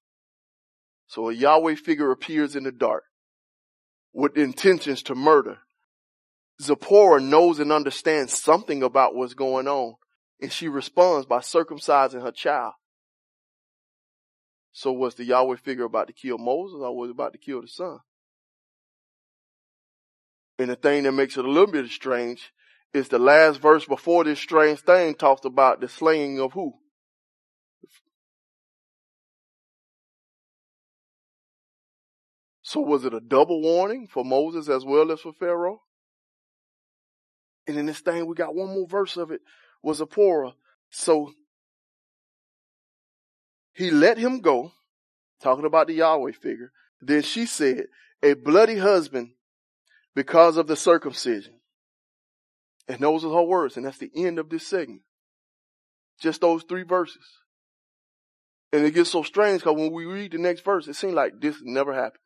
So 1.07 1.29
a 1.29 1.35
Yahweh 1.35 1.75
figure 1.75 2.11
appears 2.11 2.57
in 2.57 2.65
the 2.65 2.73
dark 2.73 3.05
with 4.12 4.37
intentions 4.37 5.03
to 5.05 5.15
murder. 5.15 5.59
Zipporah 6.61 7.21
knows 7.21 7.59
and 7.59 7.73
understands 7.73 8.41
something 8.41 8.83
about 8.83 9.15
what's 9.15 9.35
going 9.35 9.67
on, 9.67 9.95
and 10.41 10.53
she 10.53 10.69
responds 10.69 11.27
by 11.27 11.38
circumcising 11.38 12.23
her 12.23 12.31
child. 12.31 12.75
So 14.73 14.93
was 14.93 15.17
the 15.17 15.25
Yahweh 15.25 15.57
figure 15.57 15.85
about 15.85 16.07
to 16.07 16.12
kill 16.15 16.38
Moses 16.38 16.81
or 16.81 16.97
was 16.97 17.11
it 17.11 17.12
about 17.12 17.33
to 17.33 17.38
kill 17.38 17.61
the 17.61 17.69
son? 17.69 17.99
And 20.62 20.70
the 20.70 20.77
thing 20.77 21.03
that 21.03 21.11
makes 21.11 21.37
it 21.37 21.44
a 21.44 21.51
little 21.51 21.72
bit 21.72 21.90
strange 21.90 22.53
is 22.94 23.09
the 23.09 23.18
last 23.18 23.61
verse 23.61 23.85
before 23.85 24.22
this 24.22 24.38
strange 24.38 24.79
thing 24.79 25.12
talks 25.12 25.44
about 25.44 25.81
the 25.81 25.88
slaying 25.88 26.38
of 26.38 26.53
who? 26.53 26.75
So 32.62 32.79
was 32.79 33.05
it 33.05 33.12
a 33.12 33.18
double 33.18 33.61
warning 33.61 34.07
for 34.07 34.25
Moses 34.25 34.68
as 34.68 34.85
well 34.85 35.11
as 35.11 35.18
for 35.18 35.33
Pharaoh? 35.33 35.81
And 37.66 37.77
in 37.77 37.87
this 37.87 37.98
thing, 37.98 38.25
we 38.29 38.37
got 38.37 38.55
one 38.55 38.68
more 38.68 38.87
verse 38.87 39.16
of 39.16 39.33
it 39.33 39.40
was 39.83 39.98
Zipporah. 39.98 40.53
So 40.90 41.33
he 43.72 43.90
let 43.90 44.16
him 44.16 44.38
go, 44.38 44.70
talking 45.42 45.64
about 45.64 45.88
the 45.88 45.94
Yahweh 45.94 46.33
figure. 46.40 46.70
Then 47.01 47.22
she 47.22 47.46
said, 47.46 47.87
a 48.22 48.35
bloody 48.35 48.79
husband 48.79 49.33
because 50.14 50.57
of 50.57 50.66
the 50.66 50.77
circumcision. 50.77 51.55
And 52.88 53.01
those 53.01 53.25
are 53.25 53.33
her 53.33 53.42
words, 53.42 53.77
and 53.77 53.87
that's 53.87 53.98
the 53.98 54.11
end 54.14 54.38
of 54.38 54.51
this 54.51 54.66
segment. 54.66 55.03
Just 56.20 56.40
those 56.40 56.64
three 56.64 56.83
verses. 56.83 57.25
And 58.72 58.85
it 58.85 58.94
gets 58.94 59.11
so 59.11 59.22
strange 59.22 59.61
because 59.61 59.77
when 59.77 59.92
we 59.92 60.05
read 60.05 60.33
the 60.33 60.38
next 60.38 60.64
verse, 60.64 60.88
it 60.88 60.96
seems 60.96 61.14
like 61.14 61.40
this 61.40 61.57
never 61.62 61.92
happened. 61.92 62.20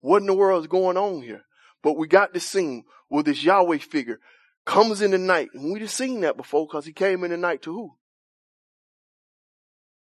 What 0.00 0.22
in 0.22 0.26
the 0.26 0.34
world 0.34 0.62
is 0.62 0.68
going 0.68 0.96
on 0.96 1.22
here? 1.22 1.42
But 1.82 1.96
we 1.96 2.06
got 2.06 2.32
this 2.32 2.46
scene 2.46 2.84
where 3.08 3.22
this 3.22 3.42
Yahweh 3.42 3.78
figure 3.78 4.20
comes 4.64 5.02
in 5.02 5.10
the 5.10 5.18
night. 5.18 5.48
And 5.54 5.72
we've 5.72 5.90
seen 5.90 6.20
that 6.20 6.36
before 6.36 6.66
because 6.66 6.86
he 6.86 6.92
came 6.92 7.24
in 7.24 7.30
the 7.30 7.36
night 7.36 7.62
to 7.62 7.72
who? 7.72 7.96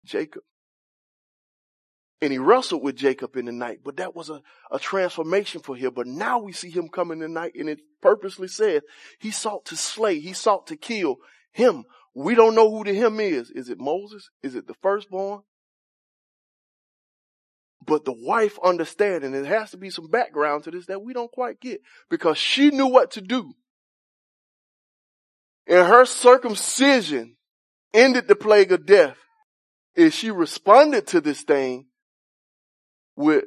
Jacob. 0.04 0.42
And 2.22 2.30
he 2.30 2.38
wrestled 2.38 2.84
with 2.84 2.94
Jacob 2.94 3.36
in 3.36 3.46
the 3.46 3.52
night, 3.52 3.80
but 3.84 3.96
that 3.96 4.14
was 4.14 4.30
a, 4.30 4.40
a 4.70 4.78
transformation 4.78 5.60
for 5.60 5.74
him. 5.74 5.92
But 5.92 6.06
now 6.06 6.38
we 6.38 6.52
see 6.52 6.70
him 6.70 6.88
come 6.88 7.10
in 7.10 7.18
the 7.18 7.26
night 7.26 7.56
and 7.56 7.68
it 7.68 7.80
purposely 8.00 8.46
says 8.46 8.82
he 9.18 9.32
sought 9.32 9.64
to 9.66 9.76
slay, 9.76 10.20
he 10.20 10.32
sought 10.32 10.68
to 10.68 10.76
kill 10.76 11.16
him. 11.50 11.82
We 12.14 12.36
don't 12.36 12.54
know 12.54 12.70
who 12.70 12.84
the 12.84 12.94
him 12.94 13.18
is. 13.18 13.50
Is 13.50 13.70
it 13.70 13.80
Moses? 13.80 14.30
Is 14.40 14.54
it 14.54 14.68
the 14.68 14.74
firstborn? 14.74 15.42
But 17.84 18.04
the 18.04 18.14
wife 18.16 18.56
understanding, 18.62 19.32
there 19.32 19.44
has 19.44 19.72
to 19.72 19.76
be 19.76 19.90
some 19.90 20.06
background 20.06 20.62
to 20.64 20.70
this 20.70 20.86
that 20.86 21.02
we 21.02 21.12
don't 21.12 21.32
quite 21.32 21.58
get 21.58 21.80
because 22.08 22.38
she 22.38 22.70
knew 22.70 22.86
what 22.86 23.10
to 23.12 23.20
do. 23.20 23.52
And 25.66 25.88
her 25.88 26.04
circumcision 26.04 27.34
ended 27.92 28.28
the 28.28 28.36
plague 28.36 28.70
of 28.70 28.86
death. 28.86 29.16
And 29.96 30.14
she 30.14 30.30
responded 30.30 31.08
to 31.08 31.20
this 31.20 31.42
thing 31.42 31.86
with 33.16 33.44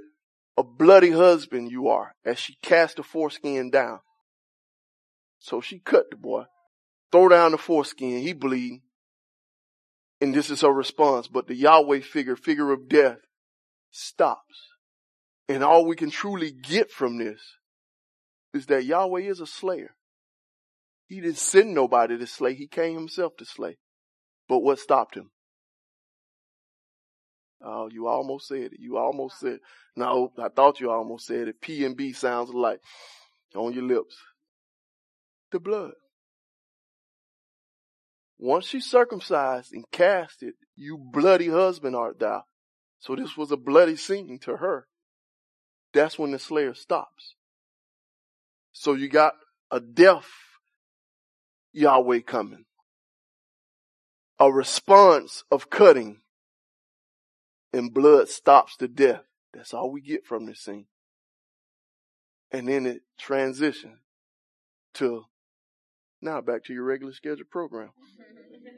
a 0.57 0.63
bloody 0.63 1.11
husband 1.11 1.71
you 1.71 1.87
are 1.87 2.15
as 2.23 2.39
she 2.39 2.57
cast 2.61 2.97
the 2.97 3.03
foreskin 3.03 3.69
down. 3.69 3.99
So 5.39 5.61
she 5.61 5.79
cut 5.79 6.09
the 6.09 6.17
boy, 6.17 6.45
throw 7.11 7.29
down 7.29 7.51
the 7.51 7.57
foreskin, 7.57 8.19
he 8.19 8.33
bleeding. 8.33 8.81
And 10.21 10.33
this 10.33 10.49
is 10.49 10.61
her 10.61 10.71
response. 10.71 11.27
But 11.27 11.47
the 11.47 11.55
Yahweh 11.55 11.99
figure, 11.99 12.35
figure 12.35 12.71
of 12.71 12.87
death, 12.87 13.17
stops. 13.91 14.69
And 15.47 15.63
all 15.63 15.85
we 15.85 15.95
can 15.95 16.09
truly 16.09 16.51
get 16.51 16.89
from 16.89 17.17
this 17.17 17.41
is 18.53 18.65
that 18.67 18.85
Yahweh 18.85 19.21
is 19.21 19.39
a 19.39 19.45
slayer. 19.45 19.95
He 21.07 21.21
didn't 21.21 21.37
send 21.37 21.75
nobody 21.75 22.17
to 22.17 22.25
slay. 22.25 22.55
He 22.55 22.67
came 22.67 22.95
himself 22.95 23.35
to 23.37 23.45
slay. 23.45 23.77
But 24.47 24.59
what 24.59 24.79
stopped 24.79 25.15
him? 25.15 25.31
Oh, 27.65 27.89
you 27.91 28.07
almost 28.07 28.47
said 28.47 28.73
it. 28.73 28.79
You 28.79 28.97
almost 28.97 29.39
said, 29.39 29.59
no, 29.95 30.31
I 30.37 30.49
thought 30.49 30.79
you 30.79 30.91
almost 30.91 31.25
said 31.25 31.47
it. 31.47 31.61
P 31.61 31.83
and 31.83 31.97
B 31.97 32.13
sounds 32.13 32.51
alike 32.51 32.79
on 33.55 33.73
your 33.73 33.83
lips. 33.83 34.15
The 35.51 35.59
blood. 35.59 35.93
once 38.37 38.65
she 38.65 38.79
circumcised 38.79 39.73
and 39.73 39.85
cast 39.91 40.43
it, 40.43 40.55
you 40.75 40.97
bloody 40.97 41.49
husband 41.49 41.95
art 41.95 42.19
thou. 42.19 42.43
So 42.99 43.15
this 43.15 43.37
was 43.37 43.51
a 43.51 43.57
bloody 43.57 43.95
scene 43.95 44.39
to 44.43 44.57
her. 44.57 44.87
That's 45.93 46.19
when 46.19 46.31
the 46.31 46.39
slayer 46.39 46.73
stops. 46.73 47.35
So 48.73 48.93
you 48.93 49.07
got 49.07 49.33
a 49.71 49.79
death 49.79 50.27
Yahweh 51.73 52.21
coming. 52.21 52.65
A 54.39 54.51
response 54.51 55.43
of 55.49 55.69
cutting 55.69 56.19
and 57.75 57.93
blood 57.93 58.29
stops 58.29 58.77
the 58.77 58.87
death. 58.87 59.23
That's 59.53 59.73
all 59.73 59.91
we 59.91 59.99
get 59.99 60.25
from 60.25 60.45
this 60.45 60.61
scene. 60.61 60.85
And 62.49 62.69
then 62.69 62.85
it 62.85 63.01
transitions 63.19 63.99
to 64.95 65.25
now 66.21 66.39
back 66.39 66.63
to 66.65 66.73
your 66.73 66.85
regular 66.85 67.11
scheduled 67.11 67.49
program. 67.49 67.89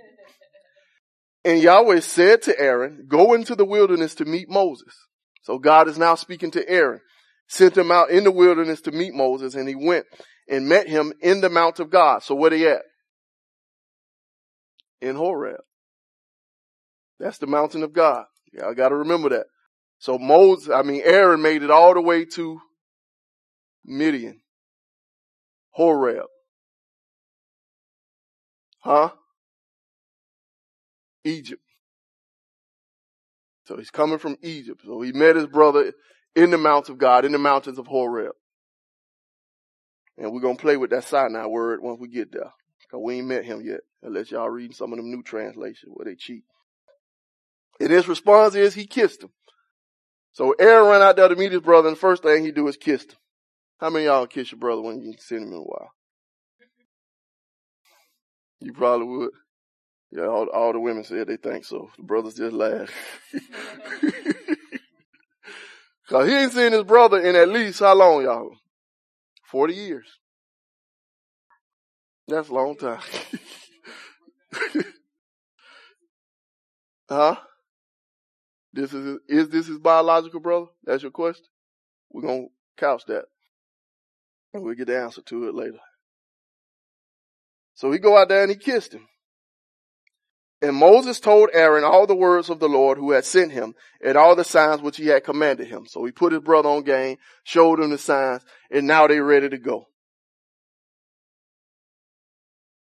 and 1.46 1.62
Yahweh 1.62 2.00
said 2.00 2.42
to 2.44 2.60
Aaron, 2.60 3.06
go 3.08 3.36
into 3.36 3.56
the 3.56 3.66
wilderness 3.66 4.16
to 4.16 4.26
meet 4.26 4.50
Moses. 4.50 4.96
So 5.44 5.60
God 5.60 5.88
is 5.88 6.00
now 6.00 6.16
speaking 6.16 6.50
to 6.52 6.68
Aaron, 6.68 7.02
sent 7.48 7.78
him 7.78 7.92
out 7.92 8.10
in 8.10 8.24
the 8.24 8.32
wilderness 8.32 8.82
to 8.82 8.92
meet 8.92 9.14
Moses 9.14 9.54
and 9.54 9.70
he 9.70 9.76
went 9.76 10.08
and 10.50 10.68
met 10.68 10.88
him 10.90 11.14
in 11.22 11.42
the 11.42 11.50
mount 11.50 11.80
of 11.80 11.92
God. 11.92 12.24
So 12.24 12.34
where 12.34 12.50
they 12.50 12.68
at? 12.68 12.82
In 15.02 15.16
Horeb. 15.16 15.62
That's 17.20 17.38
the 17.38 17.48
mountain 17.48 17.84
of 17.84 17.94
God. 17.94 18.26
Yeah, 18.54 18.68
I 18.68 18.74
got 18.74 18.90
to 18.90 18.96
remember 18.96 19.30
that. 19.30 19.48
So 20.00 20.18
Moses, 20.18 20.70
I 20.70 20.84
mean, 20.84 21.02
Aaron 21.04 21.42
made 21.42 21.64
it 21.64 21.72
all 21.72 21.94
the 21.94 22.02
way 22.02 22.26
to 22.26 22.60
Midian, 23.84 24.42
Horeb. 25.72 26.28
Huh? 28.80 29.10
Egypt. 31.24 31.62
So 33.66 33.76
he's 33.76 33.90
coming 33.90 34.18
from 34.18 34.38
Egypt. 34.42 34.82
So 34.86 35.02
he 35.02 35.12
met 35.12 35.36
his 35.36 35.48
brother 35.48 35.92
in 36.36 36.52
the 36.52 36.58
mountains 36.58 36.90
of 36.90 36.98
God, 36.98 37.26
in 37.26 37.32
the 37.34 37.38
mountains 37.38 37.78
of 37.78 37.88
Horeb. 37.88 38.34
And 40.18 40.32
we're 40.32 40.42
to 40.42 40.62
play 40.62 40.78
with 40.78 40.92
that 40.92 41.04
Sinai 41.04 41.46
word 41.46 41.82
once 41.82 42.00
we 42.00 42.08
get 42.08 42.32
there. 42.32 42.52
Cause 42.90 43.02
we 43.04 43.18
ain't 43.18 43.28
met 43.28 43.44
him 43.44 43.62
yet. 43.62 43.82
Unless 44.02 44.32
y'all 44.32 44.50
reading 44.50 44.74
some 44.74 44.94
of 44.94 44.98
them 44.98 45.12
new 45.12 45.22
translations 45.22 45.92
where 45.94 46.06
they 46.06 46.16
cheat. 46.16 46.44
And 47.80 47.92
his 47.92 48.08
response 48.08 48.56
is 48.56 48.74
he 48.74 48.88
kissed 48.88 49.24
him. 49.24 49.30
So 50.32 50.54
Aaron 50.60 50.90
ran 50.90 51.02
out 51.02 51.16
there 51.16 51.28
to 51.28 51.36
meet 51.36 51.52
his 51.52 51.62
brother 51.62 51.88
and 51.88 51.98
the 51.98 52.00
first 52.00 52.24
thing 52.24 52.44
he 52.44 52.52
do 52.52 52.68
is 52.68 52.78
kiss 52.78 53.04
him. 53.04 53.16
How 53.80 53.90
many 53.90 54.06
y'all 54.06 54.28
kiss 54.28 54.52
your 54.52 54.60
brother 54.60 54.82
when 54.82 55.02
you 55.02 55.14
see 55.20 55.36
him 55.36 55.44
in 55.44 55.54
a 55.54 55.62
while? 55.62 55.92
You 58.60 58.74
probably 58.74 59.08
would. 59.08 59.32
Yeah, 60.12 60.28
all, 60.28 60.48
all 60.48 60.74
the 60.74 60.80
women 60.80 61.04
said 61.04 61.28
they 61.28 61.38
think 61.38 61.66
so. 61.66 61.90
The 61.98 62.04
brothers 62.04 62.36
just 62.36 62.54
laugh. 62.54 62.90
Cause 66.10 66.28
he 66.28 66.34
ain't 66.34 66.54
seen 66.54 66.72
his 66.72 66.84
brother 66.84 67.20
in 67.20 67.36
at 67.36 67.50
least 67.50 67.82
how 67.82 67.94
long, 67.94 68.24
y'all? 68.24 68.56
40 69.52 69.74
years. 69.74 70.08
That's 72.28 72.50
a 72.50 72.54
long 72.54 72.78
time. 72.78 73.02
huh? 77.10 77.36
This 78.78 78.94
is, 78.94 79.18
is 79.28 79.50
this 79.50 79.66
his 79.66 79.80
biological 79.80 80.40
brother? 80.40 80.68
That's 80.84 81.02
your 81.02 81.12
question? 81.12 81.48
We're 82.12 82.22
going 82.22 82.44
to 82.44 82.50
couch 82.80 83.02
that. 83.08 83.26
And 84.54 84.62
we'll 84.62 84.76
get 84.76 84.86
the 84.86 85.00
answer 85.00 85.24
to 85.24 85.48
it 85.48 85.56
later. 85.56 85.80
So 87.74 87.92
he 87.92 87.98
go 87.98 88.16
out 88.16 88.30
there 88.30 88.44
and 88.44 88.52
he 88.52 88.56
kissed 88.56 88.94
him. 88.94 89.08
And 90.62 90.76
Moses 90.76 91.20
told 91.20 91.50
Aaron 91.54 91.84
all 91.84 92.06
the 92.06 92.16
words 92.16 92.52
of 92.52 92.60
the 92.60 92.70
Lord 92.70 93.00
who 93.00 93.14
had 93.14 93.26
sent 93.26 93.52
him 93.52 93.74
and 94.00 94.16
all 94.16 94.36
the 94.36 94.44
signs 94.44 94.80
which 94.80 94.98
he 94.98 95.08
had 95.08 95.24
commanded 95.24 95.68
him. 95.68 95.88
So 95.88 96.06
he 96.06 96.12
put 96.12 96.34
his 96.34 96.42
brother 96.42 96.70
on 96.70 96.84
game, 96.84 97.18
showed 97.44 97.80
him 97.80 97.90
the 97.90 97.98
signs, 97.98 98.44
and 98.70 98.86
now 98.86 99.08
they're 99.08 99.24
ready 99.24 99.50
to 99.50 99.58
go. 99.58 99.88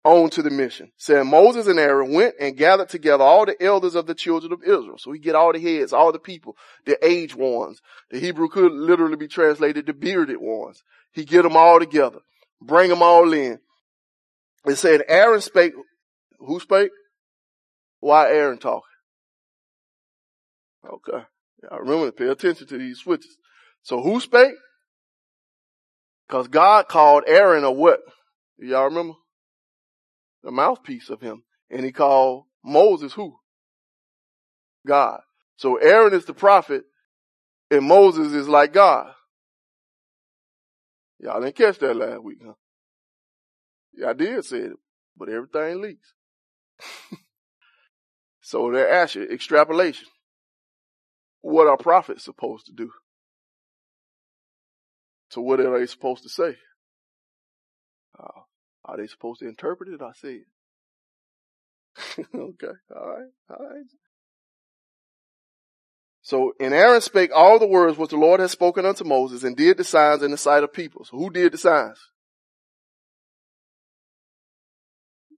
On 0.05 0.29
to 0.29 0.43
the 0.43 0.51
mission. 0.51 0.91
Saying 0.97 1.27
Moses 1.27 1.65
and 1.65 1.79
Aaron 1.79 2.13
went 2.13 2.35
and 2.39 2.55
gathered 2.55 2.89
together 2.89 3.23
all 3.23 3.43
the 3.43 3.61
elders 3.61 3.95
of 3.95 4.05
the 4.05 4.13
children 4.13 4.53
of 4.53 4.61
Israel. 4.61 4.99
So 4.99 5.09
we 5.09 5.17
get 5.17 5.33
all 5.33 5.51
the 5.51 5.59
heads, 5.59 5.93
all 5.93 6.11
the 6.11 6.19
people, 6.19 6.55
the 6.85 7.03
aged 7.03 7.33
ones. 7.33 7.81
The 8.11 8.19
Hebrew 8.19 8.47
could 8.47 8.71
literally 8.71 9.15
be 9.15 9.27
translated 9.27 9.87
the 9.87 9.93
bearded 9.93 10.37
ones. 10.39 10.83
He 11.11 11.25
get 11.25 11.41
them 11.41 11.57
all 11.57 11.79
together, 11.79 12.19
bring 12.61 12.91
them 12.91 13.01
all 13.01 13.33
in. 13.33 13.57
It 14.67 14.75
said 14.75 15.01
Aaron 15.07 15.41
spake, 15.41 15.73
who 16.37 16.59
spake? 16.59 16.91
Why 17.99 18.29
Aaron 18.29 18.59
talking? 18.59 18.83
Okay. 20.87 21.25
I 21.71 21.77
remember 21.77 22.05
to 22.05 22.11
pay 22.11 22.27
attention 22.27 22.67
to 22.67 22.77
these 22.77 22.99
switches. 22.99 23.37
So 23.81 24.03
who 24.03 24.19
spake? 24.19 24.53
Cause 26.29 26.47
God 26.47 26.87
called 26.87 27.23
Aaron 27.25 27.63
a 27.63 27.71
what? 27.71 28.01
Y'all 28.59 28.85
remember? 28.85 29.15
The 30.45 30.51
mouthpiece 30.51 31.09
of 31.09 31.19
him. 31.19 31.43
And 31.69 31.83
he 31.83 31.91
called 31.91 32.45
Moses 32.63 33.11
who? 33.11 33.35
God. 34.87 35.19
So 35.57 35.75
Aaron 35.75 36.13
is 36.13 36.25
the 36.25 36.33
prophet 36.33 36.85
and 37.69 37.85
Moses 37.85 38.31
is 38.31 38.47
like 38.47 38.71
God. 38.71 39.11
Y'all 41.19 41.41
didn't 41.41 41.57
catch 41.57 41.79
that 41.79 41.95
last 41.95 42.23
week, 42.23 42.39
huh? 42.45 42.53
I 44.07 44.13
did 44.13 44.45
say 44.45 44.59
it, 44.59 44.73
but 45.17 45.29
everything 45.29 45.81
leaks. 45.81 46.13
So 48.45 48.71
they 48.71 48.87
ask 48.87 49.15
you, 49.15 49.23
extrapolation. 49.23 50.07
What 51.41 51.65
are 51.65 51.77
prophets 51.77 52.23
supposed 52.23 52.67
to 52.67 52.73
do? 52.73 52.91
So 55.31 55.41
what 55.41 55.59
are 55.59 55.79
they 55.79 55.87
supposed 55.87 56.21
to 56.23 56.29
say? 56.29 56.55
Uh, 58.87 58.91
are 58.91 58.97
they 58.97 59.07
supposed 59.07 59.39
to 59.39 59.47
interpret 59.47 59.89
it? 59.89 60.01
I 60.01 60.11
say 60.13 60.41
it. 62.17 62.27
okay. 62.35 62.73
All 62.95 63.07
right. 63.07 63.29
All 63.49 63.65
right. 63.65 63.85
So, 66.21 66.53
and 66.59 66.73
Aaron 66.73 67.01
spake 67.01 67.31
all 67.33 67.59
the 67.59 67.67
words 67.67 67.97
which 67.97 68.09
the 68.09 68.17
Lord 68.17 68.39
had 68.39 68.49
spoken 68.49 68.85
unto 68.85 69.03
Moses 69.03 69.43
and 69.43 69.55
did 69.55 69.77
the 69.77 69.83
signs 69.83 70.23
in 70.23 70.31
the 70.31 70.37
sight 70.37 70.63
of 70.63 70.73
people. 70.73 71.05
So 71.05 71.17
who 71.17 71.29
did 71.29 71.51
the 71.51 71.57
signs? 71.57 71.99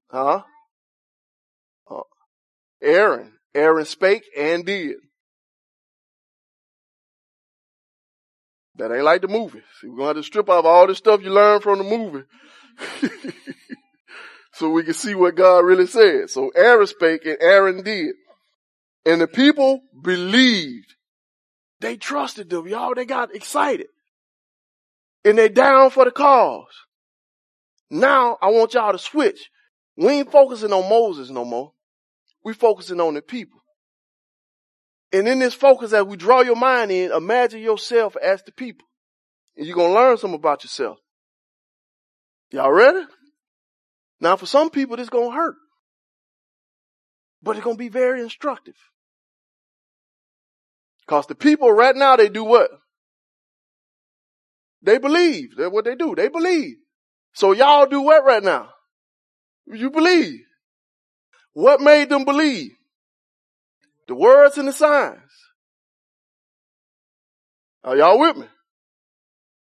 Huh? 0.10 0.44
Aaron. 2.82 3.34
Aaron 3.56 3.86
spake 3.86 4.24
and 4.38 4.66
did. 4.66 4.98
That 8.76 8.94
ain't 8.94 9.04
like 9.04 9.22
the 9.22 9.28
movie. 9.28 9.62
See, 9.82 9.88
we're 9.88 9.98
going 9.98 10.02
to 10.02 10.08
have 10.08 10.16
to 10.18 10.24
strip 10.24 10.50
off 10.50 10.66
all 10.66 10.86
the 10.86 10.94
stuff 10.94 11.22
you 11.24 11.32
learned 11.32 11.64
from 11.64 11.80
the 11.80 11.84
movie. 11.84 12.24
so 14.54 14.70
we 14.70 14.84
can 14.84 14.94
see 14.94 15.16
what 15.16 15.36
God 15.36 15.66
really 15.66 15.88
said. 15.88 16.30
So 16.30 16.50
Aaron 16.56 16.88
spake 16.88 17.26
and 17.26 17.38
Aaron 17.40 17.84
did. 17.84 18.16
And 19.06 19.22
the 19.22 19.28
people 19.28 19.82
believed. 20.02 20.96
They 21.80 21.96
trusted 21.96 22.50
them, 22.50 22.68
y'all. 22.68 22.96
They 22.96 23.06
got 23.06 23.36
excited. 23.36 23.88
And 25.24 25.38
they 25.38 25.50
down 25.50 25.92
for 25.92 26.06
the 26.06 26.12
cause. 26.12 26.74
Now 27.90 28.38
I 28.42 28.48
want 28.48 28.74
y'all 28.74 28.92
to 28.92 29.00
switch. 29.00 29.50
We 29.96 30.08
ain't 30.08 30.32
focusing 30.32 30.74
on 30.74 30.90
Moses 30.90 31.30
no 31.30 31.46
more. 31.46 31.74
We're 32.44 32.54
focusing 32.54 33.00
on 33.00 33.14
the 33.14 33.22
people. 33.22 33.60
And 35.12 35.28
in 35.28 35.40
this 35.40 35.54
focus, 35.54 35.94
as 35.94 36.04
we 36.04 36.18
draw 36.18 36.42
your 36.42 36.56
mind 36.56 36.92
in, 36.92 37.12
imagine 37.12 37.62
yourself 37.62 38.16
as 38.18 38.44
the 38.44 38.52
people. 38.52 38.88
And 39.56 39.66
you're 39.66 39.76
going 39.76 39.90
to 39.90 39.96
learn 39.96 40.18
something 40.18 40.40
about 40.40 40.64
yourself. 40.64 41.00
Y'all 42.52 42.72
ready? 42.72 43.06
Now 44.20 44.36
for 44.36 44.46
some 44.46 44.70
people, 44.70 44.98
this 44.98 45.10
to 45.10 45.36
hurt. 45.36 45.56
But 47.42 47.58
it's 47.58 47.64
to 47.66 47.80
be 47.80 47.90
very 47.90 48.22
instructive. 48.22 48.76
Cause 51.08 51.28
the 51.28 51.36
people 51.36 51.72
right 51.72 51.96
now, 51.96 52.16
they 52.16 52.30
do 52.30 52.44
what? 52.44 52.70
They 54.82 54.98
believe. 54.98 55.56
That's 55.58 55.72
what 55.72 55.86
they 55.86 55.96
do. 55.96 56.16
They 56.16 56.28
believe. 56.28 56.76
So 57.34 57.52
y'all 57.52 57.86
do 57.86 58.02
what 58.02 58.26
right 58.26 58.44
now? 58.44 58.70
You 59.66 59.90
believe. 59.90 60.42
What 61.54 61.82
made 61.82 62.10
them 62.10 62.26
believe? 62.26 62.72
The 64.08 64.16
words 64.16 64.58
and 64.58 64.68
the 64.68 64.74
signs. 64.74 65.20
Are 67.84 67.96
y'all 67.96 68.20
with 68.20 68.38
me? 68.38 68.48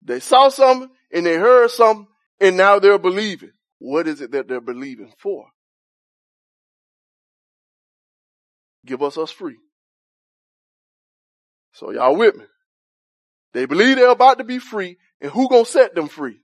They 0.02 0.20
saw 0.20 0.48
something 0.48 0.90
and 1.12 1.26
they 1.26 1.36
heard 1.36 1.70
something 1.70 2.06
and 2.40 2.56
now 2.56 2.78
they're 2.78 2.98
believing. 2.98 3.52
What 3.78 4.08
is 4.08 4.20
it 4.20 4.32
that 4.32 4.48
they're 4.48 4.60
believing 4.60 5.12
for? 5.18 5.46
Give 8.86 9.02
us 9.02 9.18
us 9.18 9.30
free. 9.30 9.56
So 11.72 11.90
y'all 11.92 12.16
with 12.16 12.36
me? 12.36 12.44
They 13.52 13.66
believe 13.66 13.96
they're 13.96 14.10
about 14.10 14.38
to 14.38 14.44
be 14.44 14.58
free 14.58 14.98
and 15.20 15.30
who 15.30 15.48
gonna 15.48 15.64
set 15.64 15.94
them 15.94 16.08
free? 16.08 16.40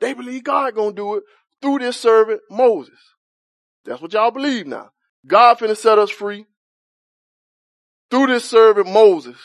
They 0.00 0.14
believe 0.14 0.44
God 0.44 0.74
gonna 0.74 0.92
do 0.92 1.16
it. 1.16 1.24
through 1.62 1.78
this 1.78 1.96
servant 1.98 2.40
Moses. 2.50 2.98
That's 3.84 4.02
what 4.02 4.12
y'all 4.12 4.30
believe 4.30 4.66
now. 4.66 4.90
God 5.26 5.58
finna 5.58 5.76
set 5.76 5.98
us 5.98 6.10
free 6.10 6.44
through 8.10 8.26
this 8.26 8.48
servant 8.48 8.88
Moses. 8.88 9.38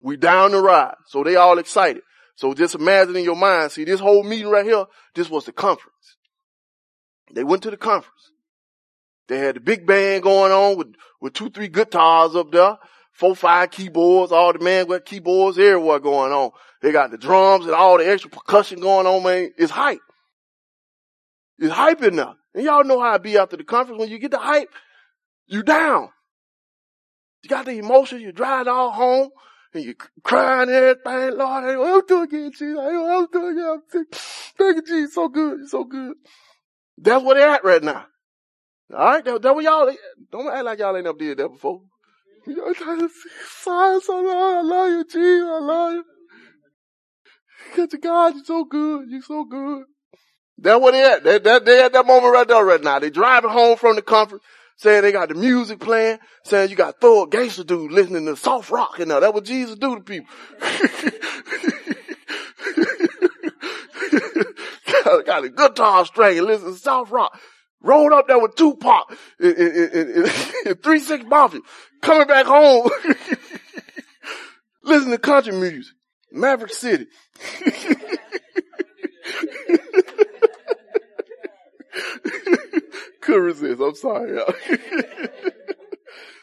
We 0.00 0.16
down 0.16 0.52
the 0.52 0.60
ride. 0.60 0.94
So 1.06 1.24
they 1.24 1.36
all 1.36 1.58
excited. 1.58 2.02
So 2.34 2.54
just 2.54 2.74
imagine 2.74 3.16
in 3.16 3.24
your 3.24 3.36
mind, 3.36 3.72
see 3.72 3.84
this 3.84 4.00
whole 4.00 4.22
meeting 4.22 4.48
right 4.48 4.64
here, 4.64 4.86
this 5.14 5.30
was 5.30 5.44
the 5.44 5.52
conference. 5.52 6.16
They 7.32 7.44
went 7.44 7.62
to 7.62 7.70
the 7.70 7.76
conference. 7.76 8.30
They 9.28 9.38
had 9.38 9.56
the 9.56 9.60
big 9.60 9.86
band 9.86 10.22
going 10.22 10.52
on 10.52 10.76
with, 10.76 10.94
with 11.20 11.32
two, 11.34 11.50
three 11.50 11.68
guitars 11.68 12.34
up 12.34 12.50
there, 12.52 12.76
four, 13.12 13.36
five 13.36 13.70
keyboards, 13.70 14.32
all 14.32 14.52
the 14.52 14.58
man 14.58 14.88
with 14.88 15.04
keyboards 15.04 15.58
everywhere 15.58 16.00
going 16.00 16.32
on. 16.32 16.50
They 16.80 16.92
got 16.92 17.10
the 17.10 17.18
drums 17.18 17.66
and 17.66 17.74
all 17.74 17.98
the 17.98 18.10
extra 18.10 18.30
percussion 18.30 18.80
going 18.80 19.06
on, 19.06 19.22
man. 19.22 19.52
It's 19.56 19.70
hype. 19.70 20.00
It's 21.58 21.72
hype 21.72 22.02
enough. 22.02 22.36
And 22.54 22.64
y'all 22.64 22.84
know 22.84 23.00
how 23.00 23.14
it 23.14 23.22
be 23.22 23.38
after 23.38 23.56
the 23.56 23.64
conference. 23.64 24.00
When 24.00 24.10
you 24.10 24.18
get 24.18 24.32
the 24.32 24.38
hype, 24.38 24.68
you 25.46 25.62
down. 25.62 26.08
You 27.42 27.48
got 27.48 27.66
the 27.66 27.78
emotion, 27.78 28.20
you 28.20 28.32
drive 28.32 28.66
it 28.66 28.70
all 28.70 28.90
home, 28.90 29.30
and 29.74 29.84
you 29.84 29.94
crying 30.22 30.70
everything. 30.70 31.38
Lord, 31.38 31.64
I 31.64 31.72
don't 31.72 32.08
do 32.08 32.22
it 32.22 32.24
again, 32.24 32.50
Jesus. 32.52 32.78
I 32.78 32.90
don't 32.90 33.32
do 33.32 33.46
again. 33.46 34.06
Thank 34.58 34.76
you, 34.76 34.82
Jesus. 34.82 35.14
So 35.14 35.28
good. 35.28 35.58
You're 35.60 35.68
so 35.68 35.84
good. 35.84 36.14
That's 36.98 37.24
where 37.24 37.34
they're 37.36 37.48
at 37.48 37.64
right 37.64 37.82
now. 37.82 38.06
All 38.92 38.98
right, 38.98 39.24
that, 39.24 39.40
that 39.40 39.62
y'all 39.62 39.92
don't 40.30 40.54
act 40.54 40.64
like 40.64 40.78
y'all 40.78 40.96
ain't 40.96 41.04
never 41.04 41.16
did 41.16 41.38
that 41.38 41.48
before. 41.48 41.80
Y'all 42.46 42.74
trying 42.74 43.00
to 43.00 43.08
sign 43.62 44.00
so 44.00 44.20
long. 44.20 44.54
I 44.56 44.62
love 44.62 44.90
you, 44.90 45.04
Jesus. 45.04 45.48
I 45.48 45.58
love 45.60 45.92
you. 45.94 46.04
Get 47.74 48.02
God, 48.02 48.34
you're 48.34 48.44
so 48.44 48.64
good. 48.64 49.08
You're 49.08 49.22
so 49.22 49.44
good. 49.44 49.84
That's 50.58 50.80
what 50.80 50.92
they 50.92 51.04
at. 51.04 51.24
They, 51.24 51.38
they, 51.38 51.58
they 51.60 51.82
at 51.84 51.92
that 51.92 52.06
moment 52.06 52.34
right 52.34 52.46
there 52.46 52.64
right 52.64 52.82
now. 52.82 52.98
They 52.98 53.10
driving 53.10 53.50
home 53.50 53.78
from 53.78 53.96
the 53.96 54.02
conference, 54.02 54.44
saying 54.82 55.02
they 55.02 55.12
got 55.12 55.28
the 55.28 55.34
music 55.36 55.78
playing, 55.78 56.18
saying 56.42 56.68
you 56.68 56.74
got 56.74 56.96
a 57.00 57.26
gangster 57.30 57.62
dude 57.62 57.92
listening 57.92 58.26
to 58.26 58.34
soft 58.36 58.68
rock 58.68 58.98
and 58.98 59.08
now. 59.08 59.20
That's 59.20 59.32
what 59.32 59.44
Jesus 59.44 59.76
do 59.76 59.94
to 59.94 60.02
people. 60.02 60.26
got, 65.04 65.26
got 65.26 65.44
a 65.44 65.50
guitar 65.50 66.04
string 66.04 66.38
and 66.38 66.48
listen 66.48 66.72
to 66.72 66.78
soft 66.78 67.12
rock. 67.12 67.38
Rolled 67.80 68.12
up 68.12 68.26
there 68.26 68.40
with 68.40 68.56
Tupac 68.56 69.16
and, 69.38 69.56
and, 69.56 69.92
and, 69.92 70.32
and 70.66 70.82
Three 70.82 70.98
Six 70.98 71.24
Mafia. 71.26 71.60
Coming 72.00 72.26
back 72.26 72.46
home. 72.46 72.90
Listen 74.82 75.12
to 75.12 75.18
country 75.18 75.52
music. 75.52 75.94
Maverick 76.32 76.72
City. 76.72 77.06
Couldn't 83.20 83.42
resist. 83.42 83.80
I'm 83.80 83.94
sorry, 83.94 84.38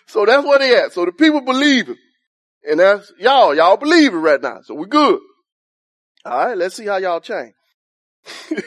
so 0.08 0.26
that's 0.26 0.46
where 0.46 0.60
they 0.60 0.76
at. 0.78 0.94
So 0.94 1.06
the 1.06 1.12
people 1.12 1.42
believe 1.42 1.90
it. 1.90 1.98
And 2.70 2.80
that's 2.80 3.12
y'all. 3.20 3.56
Y'all 3.56 3.78
believe 3.78 4.14
it 4.14 4.18
right 4.18 4.42
now. 4.42 4.62
So 4.64 4.74
we 4.76 4.86
good. 4.86 5.20
All 6.26 6.46
right. 6.46 6.58
Let's 6.58 6.76
see 6.76 6.86
how 6.86 6.98
y'all 6.98 7.20
change. 7.20 7.54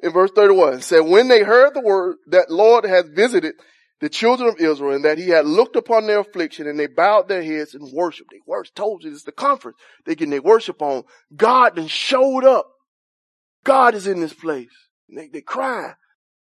In 0.00 0.12
verse 0.12 0.30
31, 0.32 0.82
said, 0.82 1.00
when 1.00 1.28
they 1.28 1.42
heard 1.42 1.74
the 1.74 1.80
word 1.80 2.16
that 2.28 2.50
Lord 2.50 2.84
had 2.84 3.16
visited 3.16 3.54
the 4.00 4.08
children 4.10 4.48
of 4.48 4.60
Israel 4.60 4.94
and 4.94 5.04
that 5.04 5.16
he 5.18 5.30
had 5.30 5.46
looked 5.46 5.74
upon 5.74 6.06
their 6.06 6.20
affliction 6.20 6.66
and 6.66 6.78
they 6.78 6.86
bowed 6.86 7.28
their 7.28 7.42
heads 7.42 7.74
and 7.74 7.90
worshiped. 7.92 8.30
They 8.30 8.40
worshiped, 8.46 8.76
told 8.76 9.02
you 9.02 9.10
it's 9.10 9.24
the 9.24 9.32
conference. 9.32 9.78
They 10.04 10.14
getting 10.14 10.30
their 10.30 10.42
worship 10.42 10.82
on. 10.82 11.04
God 11.34 11.76
then 11.76 11.86
showed 11.86 12.44
up. 12.44 12.68
God 13.64 13.94
is 13.94 14.06
in 14.06 14.20
this 14.20 14.34
place. 14.34 14.68
They, 15.08 15.28
they 15.28 15.40
crying, 15.40 15.94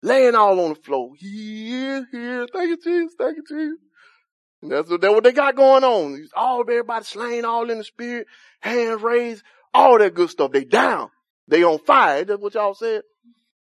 laying 0.02 0.34
all 0.34 0.60
on 0.60 0.70
the 0.70 0.74
floor. 0.76 1.12
He 1.16 1.74
is 1.74 2.04
here. 2.10 2.46
Thank 2.52 2.68
you, 2.68 2.76
Jesus. 2.76 3.14
Thank 3.18 3.36
you, 3.36 3.44
Jesus. 3.48 3.78
And 4.62 4.72
that's 4.72 4.90
what, 4.90 5.00
that's 5.00 5.12
what 5.12 5.24
they 5.24 5.32
got 5.32 5.56
going 5.56 5.84
on. 5.84 6.26
All 6.34 6.60
everybody 6.62 7.04
slain, 7.04 7.44
all 7.44 7.68
in 7.70 7.78
the 7.78 7.84
spirit, 7.84 8.26
hands 8.60 9.02
raised, 9.02 9.42
all 9.74 9.98
that 9.98 10.14
good 10.14 10.30
stuff. 10.30 10.52
They 10.52 10.64
down. 10.64 11.10
They 11.48 11.62
on 11.64 11.78
fire. 11.80 12.24
That's 12.24 12.40
what 12.40 12.54
y'all 12.54 12.74
said. 12.74 13.02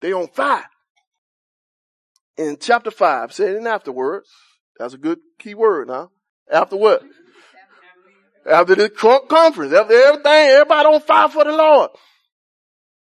They 0.02 0.14
on 0.14 0.28
fire. 0.30 0.66
In 2.38 2.58
chapter 2.60 2.90
five, 2.90 3.34
said 3.34 3.68
afterwards, 3.68 4.30
that's 4.78 4.94
a 4.94 4.98
good 4.98 5.20
key 5.38 5.56
word, 5.56 5.90
huh? 5.90 6.08
After 6.50 6.78
what? 6.78 7.04
After 8.50 8.76
the 8.76 8.90
conference, 8.90 9.74
after 9.74 9.94
everything, 9.94 10.50
everybody 10.50 10.88
on 10.88 11.02
fire 11.02 11.28
for 11.28 11.44
the 11.44 11.52
Lord. 11.52 11.92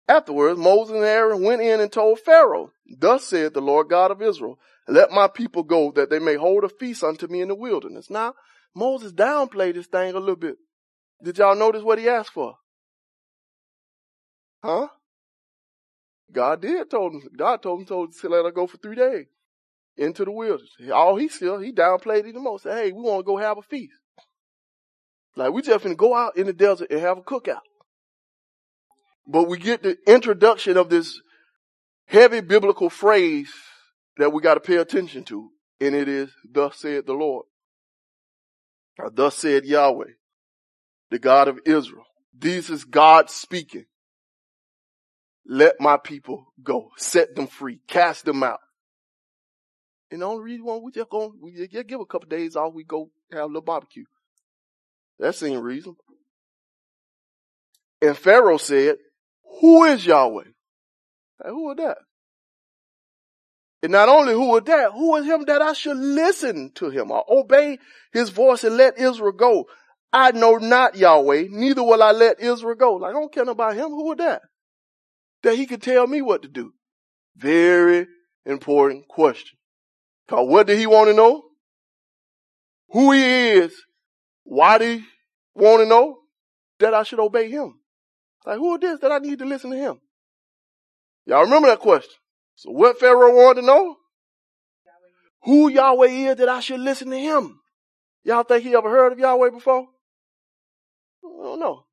Afterwards, 0.07 0.59
Moses 0.59 0.97
and 0.97 1.05
Aaron 1.05 1.43
went 1.43 1.63
in 1.63 1.81
and 1.81 1.91
told 1.91 2.21
Pharaoh, 2.21 2.73
Thus 2.87 3.25
said 3.25 3.55
the 3.55 3.61
Lord 3.61 3.89
God 3.89 4.11
of 4.11 4.21
Israel, 4.21 4.59
Let 4.87 5.11
my 5.11 5.29
people 5.29 5.63
go 5.63 5.93
that 5.93 6.11
they 6.11 6.19
may 6.19 6.35
hold 6.35 6.65
a 6.65 6.69
feast 6.69 7.03
unto 7.03 7.27
me 7.27 7.41
in 7.41 7.49
the 7.49 7.55
wilderness. 7.55 8.11
Now, 8.11 8.35
Moses 8.75 9.13
downplayed 9.13 9.75
this 9.75 9.87
thing 9.87 10.15
a 10.15 10.19
little 10.19 10.37
bit. 10.37 10.57
Did 11.23 11.39
y'all 11.39 11.57
notice 11.57 11.83
what 11.83 11.99
he 11.99 12.09
asked 12.09 12.33
for? 12.33 12.57
Huh? 14.63 14.89
God 16.31 16.61
did 16.61 16.91
told 16.91 17.15
him, 17.15 17.23
God 17.37 17.63
told 17.63 17.81
him, 17.81 17.87
told 17.87 18.09
him, 18.09 18.15
to 18.21 18.29
let 18.29 18.45
her 18.45 18.51
go 18.51 18.67
for 18.67 18.77
three 18.77 18.97
days 18.97 19.27
into 19.97 20.25
the 20.25 20.33
wilderness. 20.33 20.71
All 20.93 21.17
he 21.17 21.29
still, 21.29 21.59
he 21.61 21.73
downplayed 21.73 22.27
it 22.27 22.35
the 22.35 22.41
most. 22.41 22.65
Said, 22.65 22.77
hey, 22.77 22.93
we 22.93 23.01
want 23.01 23.21
to 23.21 23.27
go 23.27 23.37
have 23.37 23.59
a 23.59 23.63
feast. 23.63 23.95
Like 25.37 25.53
we 25.53 25.63
just 25.63 25.83
gonna 25.83 25.95
go 25.95 26.15
out 26.15 26.37
in 26.37 26.47
the 26.47 26.53
desert 26.53 26.91
and 26.91 27.01
have 27.01 27.19
a 27.19 27.23
cookout. 27.23 27.61
But 29.27 29.49
we 29.49 29.59
get 29.59 29.83
the 29.83 29.97
introduction 30.07 30.77
of 30.77 30.91
this 30.91 31.21
heavy 32.07 32.41
biblical 32.41 32.91
phrase 32.91 33.53
that 34.19 34.33
we 34.33 34.43
got 34.43 34.55
to 34.55 34.61
pay 34.61 34.77
attention 34.77 35.25
to. 35.25 35.51
And 35.81 35.95
it 35.95 36.09
is, 36.09 36.31
thus 36.51 36.79
said 36.79 37.07
the 37.07 37.15
Lord. 37.15 37.47
Or 38.99 39.11
thus 39.11 39.37
said 39.37 39.65
Yahweh, 39.65 40.13
the 41.11 41.19
God 41.19 41.49
of 41.49 41.59
Israel. 41.65 42.05
This 42.37 42.71
is 42.71 42.85
God 42.85 43.31
speaking. 43.31 43.87
Let 45.47 45.81
my 45.81 45.97
people 45.97 46.53
go. 46.63 46.91
Set 46.97 47.35
them 47.35 47.49
free. 47.49 47.81
Cast 47.89 48.25
them 48.25 48.43
out. 48.43 48.61
And 50.11 50.23
the 50.23 50.27
only 50.27 50.45
reason 50.45 50.65
why 50.65 50.77
we 50.77 50.93
just 50.93 51.11
go, 51.11 51.35
we 51.41 51.67
just 51.67 51.89
give 51.89 52.01
a 52.01 52.07
couple 52.07 52.29
days 52.29 52.57
off, 52.57 52.73
we 52.73 52.85
go 52.85 53.11
have 53.33 53.43
a 53.43 53.47
little 53.47 53.63
barbecue. 53.63 54.05
That 55.19 55.35
seems 55.35 55.61
reasonable. 55.61 56.05
And 58.01 58.17
Pharaoh 58.17 58.59
said, 58.59 58.97
who 59.61 59.85
is 59.85 60.05
Yahweh? 60.05 60.45
Like, 61.43 61.53
who 61.53 61.71
is 61.71 61.77
that? 61.79 61.99
And 63.83 63.93
not 63.93 64.09
only 64.09 64.33
who 64.33 64.57
is 64.57 64.65
that, 64.65 64.93
who 64.93 65.17
is 65.17 65.27
him 65.27 65.45
that 65.47 65.61
I 65.61 65.75
should 65.75 65.97
listen 65.97 66.73
to 66.77 66.89
him 66.91 67.11
or 67.11 67.25
obey 67.29 67.79
his 68.13 68.31
voice 68.31 68.65
and 68.65 68.77
let 68.77 68.99
Israel 68.99 69.33
go? 69.33 69.67
I 70.13 70.31
know 70.31 70.57
not 70.57 70.97
Yahweh, 70.97 71.49
neither 71.51 71.83
will 71.83 72.03
I 72.03 72.13
let 72.13 72.41
Israel 72.41 72.77
go. 72.77 72.95
Like, 72.95 73.11
I 73.11 73.13
don't 73.15 73.33
care 73.33 73.49
about 73.49 73.75
him. 73.75 73.91
Who 73.91 74.13
is 74.13 74.19
that? 74.19 74.43
that 75.45 75.57
he 75.57 75.67
could 75.67 75.83
tell 75.83 76.07
me 76.07 76.21
what 76.21 76.43
to 76.43 76.49
do? 76.49 76.73
Very 77.37 78.07
important 78.45 79.07
question. 79.07 79.57
Cause 80.29 80.49
what 80.49 80.67
did 80.67 80.79
he 80.79 80.87
want 80.87 81.09
to 81.09 81.15
know? 81.15 81.43
Who 82.91 83.13
he 83.13 83.23
is. 83.23 83.75
Why 84.43 84.79
did 84.79 85.01
he 85.01 85.05
want 85.55 85.83
to 85.83 85.87
know? 85.87 86.19
That 86.81 86.95
I 86.95 87.05
should 87.05 87.21
obey 87.21 87.51
him. 87.51 87.79
Like 88.45 88.59
who 88.59 88.75
is 88.75 88.81
this 88.81 89.01
that 89.01 89.13
I 89.13 89.19
need 89.19 89.39
to 89.39 89.45
listen 89.45 89.71
to 89.71 89.77
him? 89.77 90.01
Y'all 91.27 91.43
remember 91.43 91.69
that 91.69 91.81
question? 91.81 92.15
So 92.57 92.71
what 92.71 92.99
Pharaoh 92.99 93.35
wanted 93.35 93.63
to 93.63 93.67
know? 93.67 93.97
Who 95.45 95.69
Yahweh 95.69 96.09
is 96.09 96.37
that 96.37 96.49
I 96.49 96.61
should 96.61 96.81
listen 96.81 97.11
to 97.11 97.19
him? 97.19 97.61
Y'all 98.25 98.45
think 98.45 98.65
he 98.65 98.75
ever 98.75 98.91
heard 98.91 99.13
of 99.13 99.19
Yahweh 99.19 99.51
before? 99.51 99.87
I 101.25 101.43
don't 101.43 101.61
know 101.61 101.85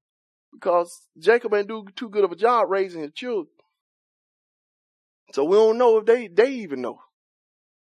because 0.53 1.07
Jacob 1.17 1.53
ain't 1.53 1.67
do 1.67 1.85
too 1.95 2.09
good 2.09 2.23
of 2.23 2.31
a 2.31 2.35
job 2.35 2.69
raising 2.69 3.01
his 3.01 3.13
children. 3.13 3.47
So 5.33 5.45
we 5.45 5.55
don't 5.55 5.77
know 5.77 5.97
if 5.97 6.05
they, 6.05 6.27
they 6.27 6.49
even 6.55 6.81
know. 6.81 6.99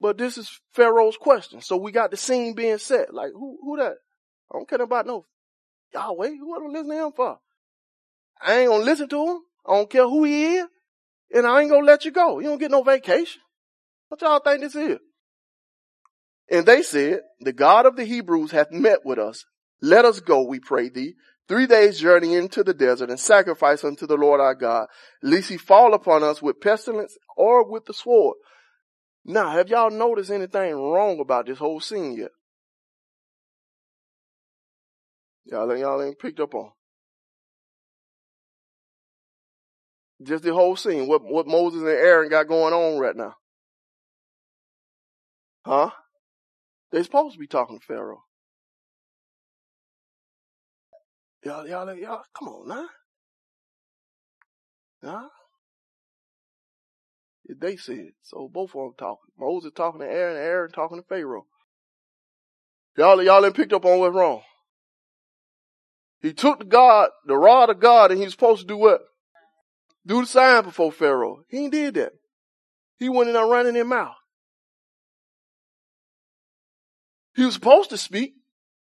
But 0.01 0.19
this 0.19 0.39
is 0.39 0.61
Pharaoh's 0.73 1.17
question. 1.17 1.61
So 1.61 1.77
we 1.77 1.93
got 1.93 2.11
the 2.11 2.17
scene 2.17 2.55
being 2.55 2.79
set. 2.79 3.13
Like, 3.13 3.33
who, 3.33 3.59
who 3.63 3.77
that? 3.77 3.95
I 4.51 4.55
don't 4.55 4.69
care 4.69 4.83
about 4.83 5.07
no 5.07 5.27
Yahweh. 5.93 6.31
Who 6.31 6.55
I 6.55 6.59
don't 6.59 6.73
listen 6.73 6.91
to 6.91 7.07
him 7.07 7.13
for? 7.13 7.39
I 8.41 8.59
ain't 8.59 8.71
gonna 8.71 8.85
listen 8.85 9.09
to 9.09 9.27
him. 9.27 9.41
I 9.67 9.75
don't 9.75 9.91
care 9.91 10.05
who 10.05 10.25
he 10.25 10.57
is. 10.57 10.67
And 11.33 11.47
I 11.47 11.61
ain't 11.61 11.71
gonna 11.71 11.87
let 11.87 12.05
you 12.05 12.13
go. 12.13 12.39
You 12.39 12.47
don't 12.49 12.59
get 12.59 12.71
no 12.71 12.83
vacation. 12.83 13.43
What 14.09 14.21
y'all 14.23 14.41
think 14.41 14.61
this 14.61 14.77
is? 14.77 14.99
And 16.51 16.65
they 16.65 16.83
said, 16.83 17.21
the 17.41 17.53
God 17.53 17.87
of 17.87 17.97
the 17.97 18.05
Hebrews 18.05 18.53
hath 18.53 18.71
met 18.71 19.05
with 19.05 19.19
us. 19.19 19.45
Let 19.83 20.05
us 20.05 20.21
go, 20.21 20.43
we 20.43 20.61
pray 20.61 20.89
thee, 20.89 21.15
three 21.49 21.67
days 21.67 21.99
journey 21.99 22.35
into 22.35 22.63
the 22.63 22.73
desert 22.73 23.11
and 23.11 23.19
sacrifice 23.19 23.85
unto 23.85 24.07
the 24.07 24.17
Lord 24.17 24.41
our 24.41 24.55
God, 24.55 24.87
lest 25.23 25.49
he 25.49 25.57
fall 25.57 25.93
upon 25.93 26.23
us 26.23 26.41
with 26.41 26.61
pestilence 26.61 27.17
or 27.37 27.69
with 27.69 27.85
the 27.87 27.95
sword. 27.95 28.37
Now, 29.25 29.51
have 29.51 29.69
y'all 29.69 29.91
noticed 29.91 30.31
anything 30.31 30.75
wrong 30.77 31.19
about 31.19 31.47
this 31.47 31.59
whole 31.59 31.81
scene 31.81 32.17
yet? 32.17 32.31
Y'all, 35.45 35.77
y'all 35.77 36.03
ain't 36.03 36.19
picked 36.19 36.41
up 36.41 36.55
on. 36.55 36.71
Just 40.23 40.45
the 40.45 40.55
whole 40.55 40.77
scene. 40.77 41.07
What 41.07 41.23
what 41.25 41.47
Moses 41.47 41.81
and 41.81 41.91
Aaron 41.91 42.31
got 42.31 42.49
going 42.49 42.73
on 42.73 42.99
right 42.99 43.17
now. 43.17 43.35
Huh? 45.65 45.91
They're 46.91 47.05
supposed 47.05 47.35
to 47.35 47.41
be 47.41 47.47
talking 47.47 47.79
to 47.79 47.85
Pharaoh. 47.85 48.23
Y'all, 51.45 51.69
y'all, 51.69 51.93
y'all, 51.95 52.23
come 52.37 52.49
on 52.49 52.69
now. 52.69 52.87
Huh? 55.05 55.29
They 57.49 57.77
said. 57.77 58.11
So 58.23 58.49
both 58.53 58.71
of 58.75 58.83
them 58.83 58.93
talking. 58.99 59.31
Moses 59.39 59.73
talking 59.75 60.01
to 60.01 60.07
Aaron, 60.07 60.37
Aaron 60.37 60.71
talking 60.71 60.99
to 60.99 61.07
Pharaoh. 61.07 61.47
Y'all, 62.97 63.23
y'all 63.23 63.45
ain't 63.45 63.55
picked 63.55 63.73
up 63.73 63.85
on 63.85 63.99
what's 64.01 64.15
wrong. 64.15 64.43
He 66.23 66.33
took 66.33 66.61
the 66.61 66.65
God, 66.65 67.11
the 67.27 67.37
rod 67.37 67.71
of 67.71 67.79
God, 67.79 68.11
and 68.11 68.19
he 68.19 68.25
was 68.25 68.33
supposed 68.33 68.63
to 68.63 68.67
do 68.67 68.77
what? 68.77 69.03
Do 70.07 70.21
the 70.21 70.27
sign 70.27 70.63
before 70.63 70.93
Pharaoh. 70.93 71.41
He 71.49 71.65
ain't 71.65 71.73
did 71.73 71.95
that. 71.95 72.13
He 72.99 73.09
went 73.09 73.29
in 73.29 73.35
there 73.35 73.45
running 73.45 73.75
his 73.75 73.85
mouth. 73.85 74.15
He 77.35 77.45
was 77.45 77.55
supposed 77.55 77.91
to 77.91 77.99
speak. 77.99 78.35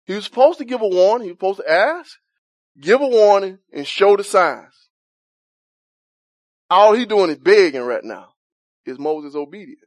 He 0.05 0.15
was 0.15 0.25
supposed 0.25 0.59
to 0.59 0.65
give 0.65 0.81
a 0.81 0.89
warning. 0.89 1.27
He 1.27 1.33
was 1.33 1.39
supposed 1.39 1.61
to 1.61 1.71
ask, 1.71 2.17
give 2.81 3.01
a 3.01 3.07
warning, 3.07 3.59
and 3.73 3.87
show 3.87 4.17
the 4.17 4.25
signs. 4.25 4.89
All 6.71 6.95
he 6.95 7.05
doing 7.05 7.31
is 7.31 7.39
begging 7.39 7.83
right 7.83 8.05
now. 8.05 8.29
Is 8.87 8.99
Moses 8.99 9.35
obedient? 9.35 9.81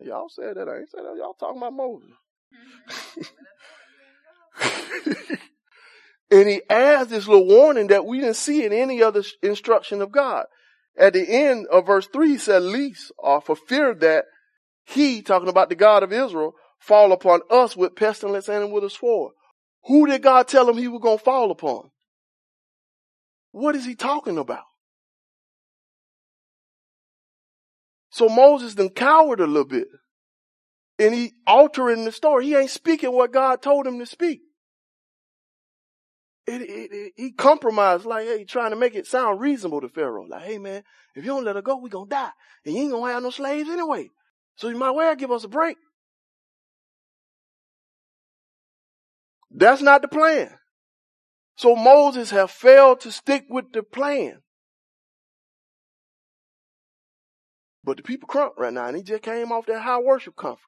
Y'all 0.00 0.28
said 0.28 0.56
that. 0.56 0.68
I 0.68 0.78
ain't 0.78 0.90
said 0.90 1.04
that. 1.04 1.16
Y'all 1.16 1.34
talking 1.34 1.58
about 1.58 1.72
Moses. 1.72 2.10
Mm-hmm. 4.60 5.34
and 6.30 6.48
he 6.48 6.62
adds 6.68 7.10
this 7.10 7.28
little 7.28 7.46
warning 7.46 7.88
that 7.88 8.04
we 8.04 8.20
didn't 8.20 8.36
see 8.36 8.64
in 8.64 8.72
any 8.72 9.02
other 9.02 9.22
instruction 9.42 10.02
of 10.02 10.10
God. 10.10 10.46
At 10.98 11.12
the 11.12 11.28
end 11.28 11.66
of 11.68 11.86
verse 11.86 12.06
3, 12.06 12.30
he 12.30 12.38
said, 12.38 12.62
Least, 12.62 13.12
or 13.18 13.40
for 13.40 13.54
fear 13.54 13.94
that 13.94 14.24
he, 14.84 15.22
talking 15.22 15.48
about 15.48 15.68
the 15.68 15.74
God 15.74 16.02
of 16.02 16.12
Israel, 16.12 16.54
fall 16.78 17.12
upon 17.12 17.40
us 17.50 17.76
with 17.76 17.96
pestilence 17.96 18.48
and 18.48 18.72
with 18.72 18.84
a 18.84 18.90
sword. 18.90 19.34
Who 19.84 20.06
did 20.06 20.22
God 20.22 20.48
tell 20.48 20.68
him 20.68 20.78
he 20.78 20.88
was 20.88 21.02
going 21.02 21.18
to 21.18 21.24
fall 21.24 21.50
upon? 21.50 21.90
What 23.52 23.76
is 23.76 23.84
he 23.84 23.94
talking 23.94 24.38
about? 24.38 24.64
So 28.10 28.28
Moses 28.28 28.74
then 28.74 28.88
cowered 28.88 29.40
a 29.40 29.46
little 29.46 29.64
bit. 29.64 29.88
And 30.98 31.14
he 31.14 31.34
altering 31.46 32.04
the 32.04 32.12
story. 32.12 32.46
He 32.46 32.54
ain't 32.54 32.70
speaking 32.70 33.12
what 33.12 33.32
God 33.32 33.60
told 33.60 33.86
him 33.86 33.98
to 33.98 34.06
speak. 34.06 34.40
It, 36.46 36.62
it, 36.62 36.92
it, 36.92 37.12
he 37.16 37.32
compromised 37.32 38.06
like, 38.06 38.26
hey, 38.26 38.44
trying 38.44 38.70
to 38.70 38.76
make 38.76 38.94
it 38.94 39.06
sound 39.06 39.40
reasonable 39.40 39.80
to 39.80 39.88
Pharaoh. 39.88 40.26
Like, 40.28 40.44
hey 40.44 40.58
man, 40.58 40.84
if 41.14 41.24
you 41.24 41.30
don't 41.30 41.44
let 41.44 41.56
her 41.56 41.62
go, 41.62 41.76
we 41.76 41.90
gonna 41.90 42.08
die. 42.08 42.30
And 42.64 42.74
you 42.74 42.82
ain't 42.82 42.92
gonna 42.92 43.12
have 43.12 43.22
no 43.22 43.30
slaves 43.30 43.68
anyway. 43.68 44.10
So 44.54 44.68
you 44.68 44.76
might 44.76 44.92
well 44.92 45.16
give 45.16 45.32
us 45.32 45.44
a 45.44 45.48
break. 45.48 45.76
That's 49.50 49.82
not 49.82 50.02
the 50.02 50.08
plan. 50.08 50.50
So 51.56 51.74
Moses 51.74 52.30
have 52.30 52.50
failed 52.50 53.00
to 53.00 53.10
stick 53.10 53.46
with 53.48 53.72
the 53.72 53.82
plan. 53.82 54.42
But 57.82 57.96
the 57.96 58.02
people 58.02 58.28
crunk 58.28 58.52
right 58.58 58.72
now, 58.72 58.86
and 58.86 58.96
he 58.96 59.02
just 59.02 59.22
came 59.22 59.52
off 59.52 59.66
that 59.66 59.82
high 59.82 60.00
worship 60.00 60.36
conference. 60.36 60.62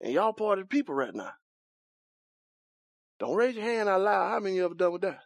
And 0.00 0.12
y'all 0.12 0.32
part 0.32 0.58
of 0.58 0.64
the 0.64 0.68
people 0.68 0.94
right 0.94 1.14
now. 1.14 1.32
Don't 3.20 3.36
raise 3.36 3.54
your 3.54 3.64
hand 3.64 3.88
out 3.88 4.00
loud. 4.00 4.30
How 4.30 4.40
many 4.40 4.54
of 4.54 4.56
you 4.56 4.64
ever 4.64 4.74
done 4.74 4.92
with 4.92 5.02
that? 5.02 5.20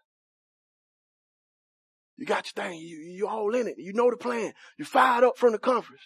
You 2.17 2.27
got 2.27 2.47
your 2.47 2.65
thing. 2.65 2.81
You, 2.81 2.97
you 2.97 3.29
all 3.29 3.55
in 3.55 3.69
it. 3.69 3.77
You 3.79 3.93
know 3.93 4.11
the 4.11 4.17
plan. 4.17 4.53
You 4.77 4.85
fired 4.85 5.25
up 5.25 5.39
from 5.39 5.53
the 5.53 5.59
conference. 5.59 6.03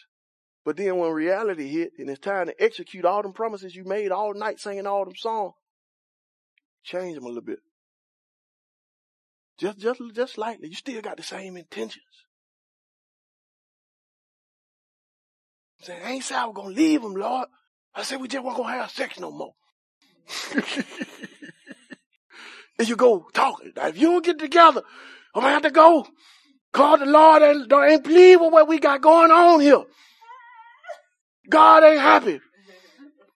But 0.64 0.76
then 0.76 0.99
when 0.99 1.11
reality 1.12 1.66
hit 1.66 1.93
and 1.99 2.11
it's 2.11 2.20
time 2.20 2.47
to 2.47 2.62
execute 2.62 3.07
all 3.07 3.22
them 3.22 3.32
promises 3.32 3.74
you 3.74 3.84
made 3.84 4.12
all 4.12 4.34
night 4.34 4.61
singing 4.61 4.86
all 4.86 5.05
them 5.05 5.16
songs, 5.16 5.55
change 6.84 7.14
them 7.14 7.24
a 7.24 7.28
little 7.28 7.43
bit. 7.43 7.61
Just, 9.57 9.78
just, 9.78 10.01
just 10.14 10.34
slightly. 10.34 10.68
You 10.68 10.74
still 10.74 11.01
got 11.01 11.16
the 11.16 11.22
same 11.22 11.57
intentions. 11.57 12.05
I 15.80 15.84
said, 15.86 16.03
I 16.05 16.11
ain't 16.11 16.24
say 16.24 16.34
I 16.34 16.45
was 16.45 16.55
going 16.55 16.74
to 16.74 16.80
leave 16.80 17.01
them, 17.01 17.14
Lord. 17.14 17.49
I 17.95 18.03
said, 18.03 18.20
we 18.20 18.28
just 18.28 18.45
weren't 18.45 18.59
going 18.59 18.74
to 18.74 18.80
have 18.80 18.91
sex 18.91 19.18
no 19.18 19.30
more. 19.30 19.55
and 22.79 22.89
you 22.89 22.97
go 22.97 23.26
talking. 23.33 23.72
Now, 23.76 23.89
if 23.89 23.99
you 23.99 24.09
don't 24.09 24.24
get 24.24 24.39
together, 24.39 24.83
I'm 25.35 25.43
to 25.43 25.49
have 25.49 25.62
to 25.62 25.70
go. 25.70 26.07
Call 26.72 26.99
the 26.99 27.07
Lord 27.07 27.43
and 27.43 27.72
ain't 27.72 28.05
believe 28.05 28.41
what 28.41 28.68
we 28.68 28.79
got 28.79 29.01
going 29.01 29.31
on 29.31 29.61
here. 29.61 29.85
God 31.49 31.83
ain't 31.83 32.01
happy. 32.01 32.41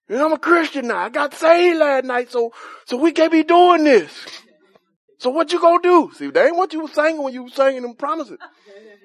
And 0.09 0.21
I'm 0.21 0.33
a 0.33 0.39
Christian 0.39 0.89
now. 0.89 0.99
I 0.99 1.09
got 1.09 1.35
saved 1.35 1.79
last 1.79 2.05
night, 2.05 2.31
so 2.31 2.53
so 2.85 2.99
we 2.99 3.13
can't 3.13 3.33
be 3.33 3.43
doing 3.43 3.85
this. 3.85 4.11
So 5.19 5.31
what 5.31 5.53
you 5.53 5.61
gonna 5.61 5.83
do? 5.83 6.11
See, 6.15 6.31
they 6.31 6.47
ain't 6.47 6.57
what 6.57 6.73
you 6.73 6.83
were 6.83 6.89
saying 6.89 7.23
when 7.23 7.33
you 7.33 7.45
were 7.45 7.51
saying 7.51 7.81
them 7.81 7.95
promises. 7.95 8.39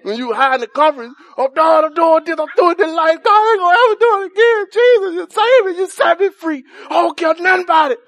When 0.03 0.17
you 0.17 0.33
hiding 0.33 0.61
the 0.61 0.67
covers, 0.67 1.11
oh 1.37 1.49
God, 1.55 1.85
I'm 1.85 1.93
doing 1.93 2.23
this, 2.25 2.39
I'm 2.39 2.47
doing 2.55 2.75
this 2.77 2.93
life. 2.93 3.23
God 3.23 3.51
ain't 3.51 3.59
gonna 3.59 3.77
ever 3.85 3.95
do 3.99 4.23
it 4.23 4.31
again. 4.31 4.65
Jesus, 4.73 5.13
you 5.13 5.27
saved 5.29 5.65
me, 5.65 5.81
you 5.81 5.89
set 5.89 6.19
me 6.19 6.29
free. 6.29 6.63
I 6.89 6.93
don't 6.93 7.17
care 7.17 7.33
nothing 7.35 7.63
about 7.63 7.91
it. 7.91 7.99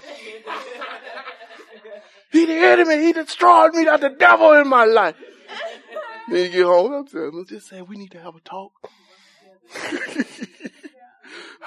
He 2.32 2.46
the 2.46 2.54
enemy, 2.54 3.04
he 3.04 3.14
destroyed 3.14 3.74
me, 3.74 3.86
that's 3.86 4.02
the 4.02 4.10
devil 4.10 4.54
in 4.54 4.68
my 4.68 4.86
life. 4.86 5.16
Then 6.30 6.44
you 6.46 6.50
get 6.50 6.66
home, 6.66 6.94
I'm 6.94 7.08
saying, 7.08 7.32
let's 7.34 7.50
just 7.50 7.68
say 7.68 7.82
we 7.82 7.98
need 7.98 8.12
to 8.12 8.22
have 8.22 8.36
a 8.36 8.40
talk. 8.42 8.72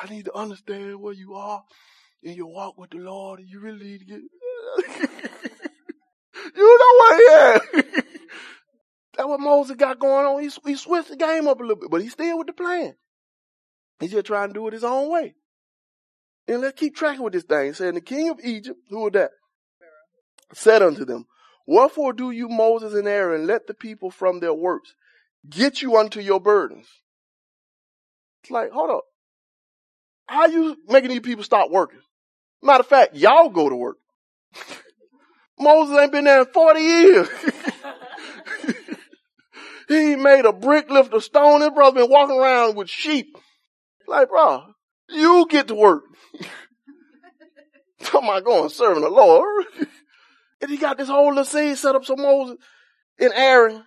I 0.01 0.09
need 0.09 0.27
to 0.27 0.35
understand 0.37 1.01
where 1.01 1.13
you 1.13 1.35
are 1.35 1.65
in 2.23 2.35
your 2.35 2.47
walk 2.47 2.79
with 2.79 2.91
the 2.91 2.99
Lord, 2.99 3.41
and 3.41 3.49
you 3.49 3.59
really 3.59 3.85
need 3.85 3.99
to 3.99 4.05
get. 4.05 4.21
you 6.57 6.79
know 6.79 6.95
what 6.97 7.19
he 7.19 7.29
had. 7.29 7.61
That's 9.17 9.29
what 9.29 9.41
Moses 9.41 9.77
got 9.77 9.99
going 9.99 10.27
on. 10.27 10.43
He, 10.43 10.51
he 10.65 10.77
switched 10.77 11.11
the 11.11 11.17
game 11.17 11.49
up 11.49 11.59
a 11.59 11.63
little 11.63 11.77
bit, 11.77 11.91
but 11.91 12.01
he's 12.01 12.13
still 12.13 12.39
with 12.39 12.47
the 12.47 12.53
plan. 12.53 12.95
He's 14.01 14.13
just 14.13 14.27
trying 14.27 14.49
to 14.49 14.55
do 14.55 14.67
it 14.69 14.73
his 14.73 14.85
own 14.85 15.11
way. 15.11 15.35
And 16.49 16.61
let's 16.61 16.79
keep 16.79 16.97
tracking 16.97 17.23
with 17.23 17.35
this 17.35 17.45
thing. 17.45 17.75
Saying 17.75 17.95
the 17.95 18.01
king 18.01 18.31
of 18.31 18.41
Egypt, 18.43 18.79
who 18.89 19.01
was 19.01 19.13
that? 19.13 19.31
Said 20.55 20.83
unto 20.83 21.05
them, 21.05 21.27
Wherefore 21.67 22.13
do 22.13 22.31
you, 22.31 22.49
Moses 22.49 22.95
and 22.95 23.09
Aaron, 23.09 23.47
let 23.47 23.67
the 23.67 23.75
people 23.75 24.11
from 24.11 24.41
their 24.41 24.55
works 24.55 24.95
get 25.49 25.81
you 25.81 25.97
unto 25.97 26.21
your 26.21 26.41
burdens? 26.41 26.87
It's 28.43 28.51
like, 28.51 28.71
hold 28.71 28.91
up. 28.91 29.05
How 30.27 30.47
you 30.47 30.77
making 30.89 31.11
these 31.11 31.21
people 31.21 31.45
stop 31.45 31.71
working? 31.71 32.01
Matter 32.63 32.81
of 32.81 32.87
fact, 32.87 33.15
y'all 33.15 33.49
go 33.49 33.69
to 33.69 33.77
work. 33.77 33.97
Moses 35.59 35.97
ain't 35.97 36.13
been 36.13 36.25
there 36.25 36.41
in 36.41 36.47
40 36.47 36.81
years. 36.81 37.29
he 39.89 40.17
made 40.17 40.45
a 40.45 40.53
brick 40.53 40.91
lift 40.91 41.13
of 41.13 41.23
stone. 41.23 41.61
His 41.61 41.71
brother 41.71 42.01
been 42.01 42.11
walking 42.11 42.39
around 42.39 42.77
with 42.77 42.89
sheep. 42.89 43.37
Like, 44.09 44.29
bro, 44.29 44.65
you 45.09 45.47
get 45.49 45.69
to 45.69 45.75
work. 45.75 46.05
Talking 48.03 48.29
about 48.29 48.45
going 48.45 48.69
serving 48.69 49.03
the 49.03 49.11
Lord. 49.11 49.65
And 50.63 50.71
he 50.71 50.79
got 50.79 50.97
this 50.97 51.09
whole 51.09 51.29
little 51.29 51.45
scene 51.45 51.77
set 51.77 51.95
up 51.95 52.05
so 52.05 52.17
Moses 52.17 52.57
and 53.19 53.33
Aaron 53.35 53.85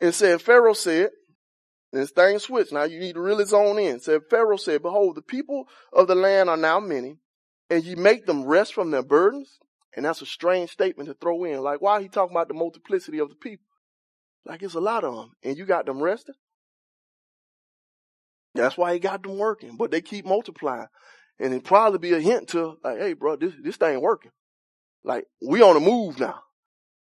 and 0.00 0.14
said, 0.14 0.40
Pharaoh 0.40 0.72
said, 0.72 1.10
this 1.92 2.10
thing 2.10 2.38
switched. 2.38 2.72
Now 2.72 2.84
you 2.84 2.98
need 2.98 3.14
to 3.14 3.20
really 3.20 3.44
zone 3.44 3.78
in. 3.78 4.00
Said 4.00 4.22
Pharaoh 4.28 4.56
said, 4.56 4.82
Behold, 4.82 5.16
the 5.16 5.22
people 5.22 5.66
of 5.92 6.08
the 6.08 6.14
land 6.14 6.50
are 6.50 6.56
now 6.56 6.80
many, 6.80 7.18
and 7.70 7.84
ye 7.84 7.94
make 7.94 8.26
them 8.26 8.44
rest 8.44 8.74
from 8.74 8.90
their 8.90 9.02
burdens. 9.02 9.58
And 9.94 10.04
that's 10.04 10.20
a 10.20 10.26
strange 10.26 10.70
statement 10.70 11.08
to 11.08 11.14
throw 11.14 11.44
in. 11.44 11.60
Like, 11.60 11.80
why 11.80 12.02
he 12.02 12.08
talking 12.08 12.36
about 12.36 12.48
the 12.48 12.54
multiplicity 12.54 13.18
of 13.18 13.30
the 13.30 13.34
people? 13.34 13.64
Like 14.44 14.62
it's 14.62 14.74
a 14.74 14.80
lot 14.80 15.04
of 15.04 15.14
them, 15.14 15.32
and 15.42 15.56
you 15.56 15.64
got 15.64 15.86
them 15.86 16.02
resting. 16.02 16.34
That's 18.54 18.76
why 18.76 18.92
he 18.92 18.98
got 19.00 19.22
them 19.22 19.38
working, 19.38 19.76
but 19.76 19.90
they 19.90 20.00
keep 20.00 20.24
multiplying, 20.24 20.86
and 21.38 21.52
it 21.52 21.64
probably 21.64 21.98
be 21.98 22.12
a 22.12 22.20
hint 22.20 22.48
to 22.50 22.76
like, 22.84 22.98
hey, 22.98 23.12
bro, 23.14 23.36
this 23.36 23.54
this 23.60 23.76
thing 23.76 24.00
working. 24.00 24.30
Like 25.06 25.24
we 25.40 25.62
on 25.62 25.74
the 25.74 25.80
move 25.80 26.20
now. 26.20 26.40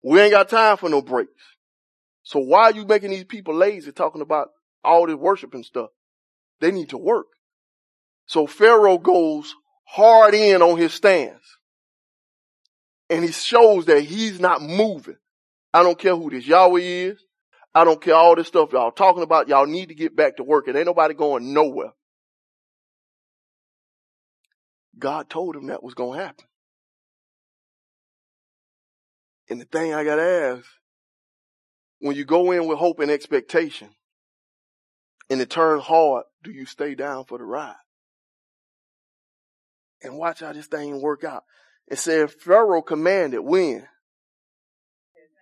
We 0.01 0.21
ain't 0.21 0.31
got 0.31 0.47
time 0.47 0.77
for 0.77 0.87
no 0.89 1.01
breaks. 1.01 1.31
So 2.23 2.39
why 2.39 2.63
are 2.63 2.73
you 2.73 2.85
making 2.85 3.09
these 3.09 3.25
people 3.25 3.53
lazy 3.53 3.91
talking 3.91 4.21
about 4.21 4.49
all 4.85 5.07
this 5.07 5.15
worship 5.15 5.53
and 5.53 5.65
stuff. 5.65 5.89
They 6.61 6.71
need 6.71 6.89
to 6.89 6.97
work. 6.97 7.27
So 8.27 8.47
Pharaoh 8.47 8.97
goes 8.97 9.53
hard 9.85 10.33
in 10.33 10.61
on 10.61 10.77
his 10.77 10.93
stance. 10.93 11.43
And 13.09 13.23
he 13.23 13.31
shows 13.31 13.85
that 13.85 14.01
he's 14.01 14.39
not 14.39 14.61
moving. 14.61 15.17
I 15.73 15.83
don't 15.83 15.99
care 15.99 16.15
who 16.15 16.29
this 16.29 16.47
Yahweh 16.47 16.79
is. 16.79 17.23
I 17.73 17.83
don't 17.83 18.01
care 18.01 18.15
all 18.15 18.35
this 18.35 18.47
stuff 18.47 18.71
y'all 18.71 18.91
talking 18.91 19.21
about. 19.21 19.49
Y'all 19.49 19.65
need 19.65 19.89
to 19.89 19.95
get 19.95 20.15
back 20.15 20.37
to 20.37 20.43
work. 20.43 20.67
And 20.67 20.77
ain't 20.77 20.85
nobody 20.85 21.13
going 21.13 21.53
nowhere. 21.53 21.91
God 24.97 25.29
told 25.29 25.55
him 25.55 25.67
that 25.67 25.83
was 25.83 25.93
going 25.93 26.17
to 26.17 26.25
happen. 26.25 26.45
And 29.49 29.61
the 29.61 29.65
thing 29.65 29.93
I 29.93 30.03
got 30.03 30.15
to 30.15 30.23
ask, 30.23 30.65
when 31.99 32.15
you 32.15 32.25
go 32.25 32.51
in 32.51 32.67
with 32.67 32.77
hope 32.77 32.99
and 32.99 33.11
expectation 33.11 33.89
and 35.29 35.41
it 35.41 35.49
turns 35.49 35.83
hard, 35.83 36.25
do 36.43 36.51
you 36.51 36.65
stay 36.65 36.95
down 36.95 37.25
for 37.25 37.37
the 37.37 37.43
ride? 37.43 37.75
And 40.01 40.17
watch 40.17 40.41
how 40.41 40.53
this 40.53 40.67
thing 40.67 41.01
work 41.01 41.23
out. 41.23 41.43
It 41.87 41.99
said 41.99 42.31
Pharaoh 42.31 42.81
commanded 42.81 43.41
when? 43.41 43.87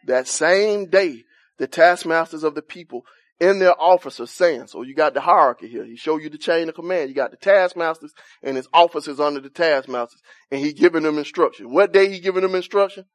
That 0.05 0.27
same 0.27 0.89
day, 0.89 1.23
the 1.57 1.67
taskmasters 1.67 2.43
of 2.43 2.55
the 2.55 2.61
people 2.61 3.05
and 3.39 3.61
their 3.61 3.79
officers 3.81 4.31
saying, 4.31 4.67
so 4.67 4.83
you 4.83 4.93
got 4.93 5.13
the 5.13 5.21
hierarchy 5.21 5.67
here. 5.67 5.85
He 5.85 5.95
show 5.95 6.17
you 6.17 6.29
the 6.29 6.37
chain 6.37 6.69
of 6.69 6.75
command. 6.75 7.09
You 7.09 7.15
got 7.15 7.31
the 7.31 7.37
taskmasters 7.37 8.13
and 8.41 8.55
his 8.55 8.67
officers 8.73 9.19
under 9.19 9.39
the 9.39 9.49
taskmasters 9.49 10.21
and 10.51 10.59
he 10.59 10.73
giving 10.73 11.03
them 11.03 11.17
instruction. 11.17 11.73
What 11.73 11.93
day 11.93 12.09
he 12.09 12.19
giving 12.19 12.41
them 12.41 12.55
instruction? 12.55 13.05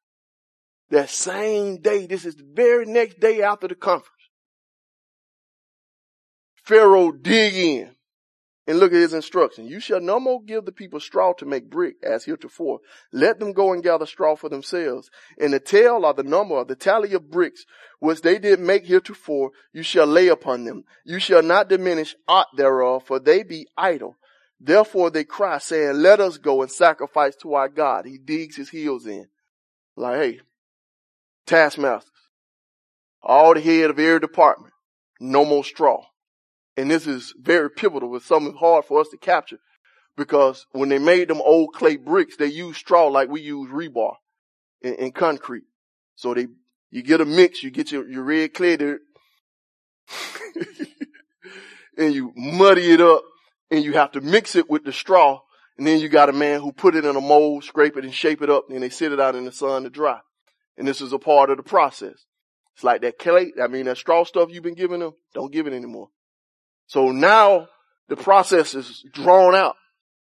That 0.90 1.10
same 1.10 1.80
day, 1.80 2.06
this 2.06 2.24
is 2.24 2.36
the 2.36 2.46
very 2.50 2.86
next 2.86 3.20
day 3.20 3.42
after 3.42 3.68
the 3.68 3.74
conference. 3.74 4.12
Pharaoh 6.54 7.12
dig 7.12 7.54
in 7.54 7.94
and 8.66 8.78
look 8.78 8.92
at 8.92 9.00
his 9.00 9.14
instruction. 9.14 9.66
You 9.66 9.80
shall 9.80 10.00
no 10.00 10.20
more 10.20 10.42
give 10.42 10.66
the 10.66 10.72
people 10.72 11.00
straw 11.00 11.32
to 11.34 11.46
make 11.46 11.70
brick 11.70 11.96
as 12.02 12.24
heretofore. 12.24 12.80
Let 13.12 13.40
them 13.40 13.54
go 13.54 13.72
and 13.72 13.82
gather 13.82 14.04
straw 14.04 14.36
for 14.36 14.50
themselves. 14.50 15.10
And 15.38 15.54
the 15.54 15.60
tale 15.60 16.04
or 16.04 16.12
the 16.12 16.22
number 16.22 16.56
of 16.56 16.68
the 16.68 16.76
tally 16.76 17.14
of 17.14 17.30
bricks 17.30 17.64
which 18.00 18.20
they 18.20 18.38
did 18.38 18.60
make 18.60 18.84
heretofore, 18.84 19.52
you 19.72 19.82
shall 19.82 20.06
lay 20.06 20.28
upon 20.28 20.64
them. 20.64 20.84
You 21.06 21.18
shall 21.18 21.42
not 21.42 21.70
diminish 21.70 22.14
aught 22.28 22.48
thereof, 22.56 23.04
for 23.06 23.18
they 23.18 23.42
be 23.42 23.66
idle. 23.76 24.16
Therefore 24.60 25.10
they 25.10 25.24
cry, 25.24 25.58
saying, 25.58 26.02
Let 26.02 26.20
us 26.20 26.36
go 26.36 26.60
and 26.60 26.70
sacrifice 26.70 27.36
to 27.36 27.54
our 27.54 27.70
God. 27.70 28.04
He 28.04 28.18
digs 28.18 28.56
his 28.56 28.68
heels 28.68 29.06
in. 29.06 29.28
Like, 29.96 30.18
hey, 30.18 30.40
taskmasters, 31.48 32.12
all 33.22 33.54
the 33.54 33.60
head 33.60 33.90
of 33.90 33.98
every 33.98 34.20
department, 34.20 34.72
no 35.20 35.44
more 35.44 35.64
straw. 35.64 36.04
And 36.76 36.90
this 36.90 37.06
is 37.08 37.34
very 37.40 37.70
pivotal. 37.70 38.14
It's 38.14 38.26
something 38.26 38.54
hard 38.54 38.84
for 38.84 39.00
us 39.00 39.08
to 39.08 39.16
capture 39.16 39.58
because 40.16 40.66
when 40.72 40.88
they 40.88 40.98
made 40.98 41.28
them 41.28 41.40
old 41.40 41.72
clay 41.74 41.96
bricks, 41.96 42.36
they 42.36 42.46
used 42.46 42.78
straw 42.78 43.08
like 43.08 43.28
we 43.28 43.40
use 43.40 43.70
rebar 43.70 44.14
in, 44.82 45.10
concrete. 45.12 45.64
So 46.14 46.34
they, 46.34 46.46
you 46.90 47.02
get 47.02 47.20
a 47.20 47.24
mix, 47.24 47.62
you 47.62 47.70
get 47.70 47.90
your, 47.90 48.08
your 48.08 48.22
red 48.22 48.54
clay 48.54 48.76
there 48.76 49.00
and 51.98 52.14
you 52.14 52.32
muddy 52.36 52.92
it 52.92 53.00
up 53.00 53.22
and 53.70 53.82
you 53.84 53.94
have 53.94 54.12
to 54.12 54.20
mix 54.20 54.54
it 54.54 54.70
with 54.70 54.84
the 54.84 54.92
straw. 54.92 55.40
And 55.76 55.86
then 55.86 56.00
you 56.00 56.08
got 56.08 56.28
a 56.28 56.32
man 56.32 56.60
who 56.60 56.72
put 56.72 56.96
it 56.96 57.04
in 57.04 57.16
a 57.16 57.20
mold, 57.20 57.64
scrape 57.64 57.96
it 57.96 58.04
and 58.04 58.14
shape 58.14 58.42
it 58.42 58.50
up 58.50 58.70
and 58.70 58.82
they 58.82 58.90
sit 58.90 59.12
it 59.12 59.20
out 59.20 59.36
in 59.36 59.44
the 59.44 59.52
sun 59.52 59.84
to 59.84 59.90
dry. 59.90 60.20
And 60.78 60.86
this 60.86 61.00
is 61.00 61.12
a 61.12 61.18
part 61.18 61.50
of 61.50 61.56
the 61.56 61.62
process. 61.62 62.24
It's 62.74 62.84
like 62.84 63.02
that 63.02 63.18
clay, 63.18 63.52
I 63.60 63.66
mean 63.66 63.86
that 63.86 63.98
straw 63.98 64.24
stuff 64.24 64.50
you've 64.50 64.62
been 64.62 64.74
giving 64.74 65.00
them, 65.00 65.12
don't 65.34 65.52
give 65.52 65.66
it 65.66 65.72
anymore. 65.72 66.08
So 66.86 67.10
now 67.10 67.68
the 68.08 68.16
process 68.16 68.74
is 68.74 69.04
drawn 69.12 69.56
out. 69.56 69.74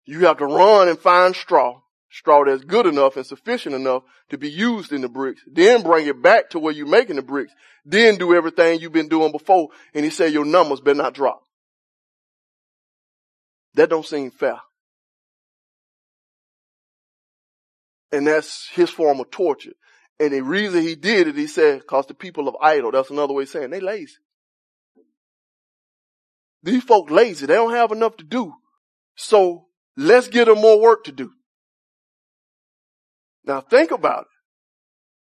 You 0.06 0.22
have 0.22 0.38
to 0.38 0.46
run 0.46 0.88
and 0.88 0.98
find 0.98 1.36
straw, 1.36 1.82
straw 2.10 2.46
that's 2.46 2.64
good 2.64 2.86
enough 2.86 3.18
and 3.18 3.26
sufficient 3.26 3.76
enough 3.76 4.04
to 4.30 4.38
be 4.38 4.50
used 4.50 4.94
in 4.94 5.02
the 5.02 5.10
bricks. 5.10 5.42
Then 5.52 5.84
bring 5.84 6.08
it 6.08 6.22
back 6.22 6.52
to 6.52 6.60
where 6.60 6.74
you're 6.74 6.88
making 6.88 7.18
the 7.18 7.22
bricks. 7.22 7.52
Then 7.86 8.16
do 8.16 8.34
everything 8.34 8.80
you've 8.80 8.94
been 8.94 9.10
doing 9.10 9.34
before. 9.34 9.68
And 9.94 10.06
he 10.06 10.12
said 10.12 10.32
your 10.32 10.46
numbers 10.46 10.80
better 10.80 10.98
not 10.98 11.14
drop. 11.14 11.42
That 13.74 13.90
don't 13.90 14.06
seem 14.06 14.32
fair. 14.32 14.60
And 18.14 18.26
that's 18.26 18.70
his 18.70 18.90
form 18.90 19.20
of 19.20 19.30
torture. 19.30 19.74
And 20.20 20.34
the 20.34 20.42
reason 20.42 20.82
he 20.82 20.96
did 20.96 21.28
it, 21.28 21.36
he 21.36 21.48
said, 21.48 21.86
cause 21.86 22.08
the 22.08 22.14
people 22.14 22.48
of 22.48 22.56
idle, 22.62 22.92
that's 22.92 23.12
another 23.12 23.34
way 23.34 23.44
of 23.44 23.50
saying 23.50 23.70
they 23.70 23.80
lazy. 23.80 24.16
These 26.64 26.84
folk 26.84 27.12
lazy. 27.12 27.46
They 27.46 27.54
don't 27.54 27.74
have 27.74 27.92
enough 27.92 28.18
to 28.18 28.24
do. 28.24 28.54
So 29.16 29.68
let's 29.96 30.28
get 30.28 30.46
them 30.46 30.60
more 30.60 30.82
work 30.82 31.04
to 31.06 31.12
do. 31.12 31.32
Now 33.46 33.62
think 33.62 33.92
about 33.92 34.22
it. 34.22 34.28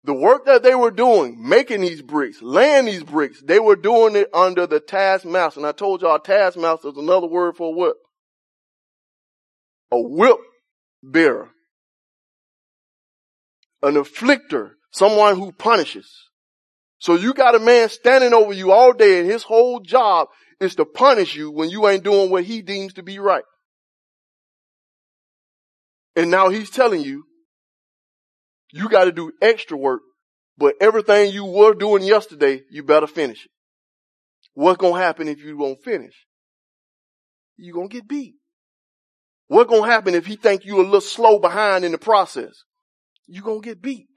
The 0.03 0.15
work 0.15 0.47
that 0.47 0.63
they 0.63 0.75
were 0.75 0.91
doing, 0.91 1.37
making 1.47 1.83
these 1.83 2.01
bricks, 2.01 2.41
laying 2.41 2.87
these 2.87 3.05
bricks, 3.05 3.43
they 3.43 3.61
were 3.61 3.77
doing 3.77 4.17
it 4.17 4.29
under 4.33 4.67
the 4.67 4.81
taskmaster. 4.81 5.61
And 5.61 5.67
I 5.67 5.73
told 5.73 6.01
y'all 6.01 6.19
taskmaster 6.19 6.89
is 6.89 6.97
another 6.97 7.27
word 7.27 7.57
for 7.57 7.75
what? 7.75 7.97
A 9.93 10.01
whip 10.01 10.39
bearer. 11.03 11.51
An 13.83 13.95
afflictor. 13.95 14.73
Someone 14.93 15.37
who 15.37 15.53
punishes. 15.53 16.11
So 16.99 17.15
you 17.15 17.33
got 17.33 17.55
a 17.55 17.61
man 17.61 17.89
standing 17.89 18.35
over 18.35 18.53
you 18.53 18.73
all 18.73 18.93
day 18.93 19.21
and 19.21 19.31
his 19.31 19.43
whole 19.43 19.81
job 19.81 20.29
is 20.61 20.75
to 20.75 20.85
punish 20.85 21.35
you 21.35 21.51
when 21.51 21.71
you 21.71 21.89
ain't 21.89 22.05
doing 22.05 22.31
what 22.31 22.45
he 22.45 22.61
deems 22.61 22.95
to 22.95 23.03
be 23.03 23.19
right. 23.19 23.45
And 26.15 26.31
now 26.31 26.51
he's 26.51 26.69
telling 26.71 27.01
you, 27.01 27.25
you 28.73 28.89
got 28.89 29.05
to 29.05 29.13
do 29.13 29.33
extra 29.41 29.77
work, 29.77 30.03
but 30.59 30.75
everything 30.81 31.33
you 31.33 31.47
were 31.47 31.75
doing 31.75 32.03
yesterday, 32.03 32.63
you 32.71 32.83
better 32.83 33.07
finish 33.07 33.47
it. 33.47 33.51
What's 34.55 34.79
going 34.79 34.95
to 34.95 35.01
happen 35.01 35.29
if 35.29 35.43
you 35.43 35.57
don't 35.57 35.83
finish? 35.83 36.15
You're 37.57 37.75
going 37.75 37.89
to 37.89 37.95
get 37.95 38.09
beat. 38.09 38.35
What's 39.49 39.71
going 39.71 39.85
to 39.85 39.91
happen 39.91 40.15
if 40.15 40.27
he 40.27 40.37
think 40.37 40.65
you 40.65 40.81
a 40.81 40.83
little 40.83 41.01
slow 41.01 41.39
behind 41.39 41.85
in 41.85 41.93
the 41.93 41.99
process? 41.99 42.65
You're 43.31 43.45
going 43.45 43.63
to 43.63 43.69
get 43.69 43.81
beat. 43.81 44.09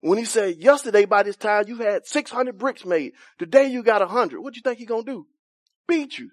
When 0.00 0.18
he 0.18 0.24
said 0.24 0.56
yesterday 0.56 1.04
by 1.04 1.22
this 1.22 1.36
time 1.36 1.64
you 1.68 1.76
had 1.76 2.06
600 2.06 2.56
bricks 2.58 2.84
made. 2.84 3.12
Today 3.38 3.66
you 3.68 3.82
got 3.82 4.00
100. 4.00 4.40
What 4.40 4.54
do 4.54 4.58
you 4.58 4.62
think 4.62 4.78
he 4.78 4.86
going 4.86 5.04
to 5.04 5.12
do? 5.12 5.26
beat 5.90 6.18
you. 6.18 6.30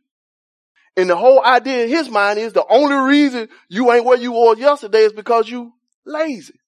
And 0.95 1.09
the 1.09 1.15
whole 1.15 1.43
idea 1.43 1.83
in 1.83 1.89
his 1.89 2.09
mind 2.09 2.39
is 2.39 2.53
the 2.53 2.65
only 2.69 2.95
reason 2.95 3.49
you 3.69 3.91
ain't 3.91 4.05
where 4.05 4.17
you 4.17 4.31
was 4.31 4.57
yesterday 4.57 4.99
is 4.99 5.13
because 5.13 5.49
you 5.49 5.73
lazy. 6.05 6.59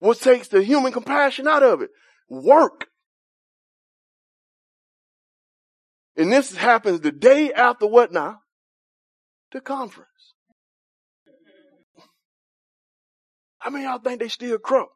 What 0.00 0.20
takes 0.20 0.48
the 0.48 0.62
human 0.62 0.92
compassion 0.92 1.46
out 1.46 1.62
of 1.62 1.82
it? 1.82 1.90
Work. 2.28 2.86
And 6.16 6.32
this 6.32 6.54
happens 6.54 7.00
the 7.00 7.12
day 7.12 7.52
after 7.52 7.86
what 7.86 8.12
now? 8.12 8.40
The 9.52 9.60
conference. 9.60 10.27
How 13.58 13.70
many 13.70 13.84
y'all 13.84 13.98
think 13.98 14.20
they 14.20 14.28
still 14.28 14.58
crunk? 14.58 14.86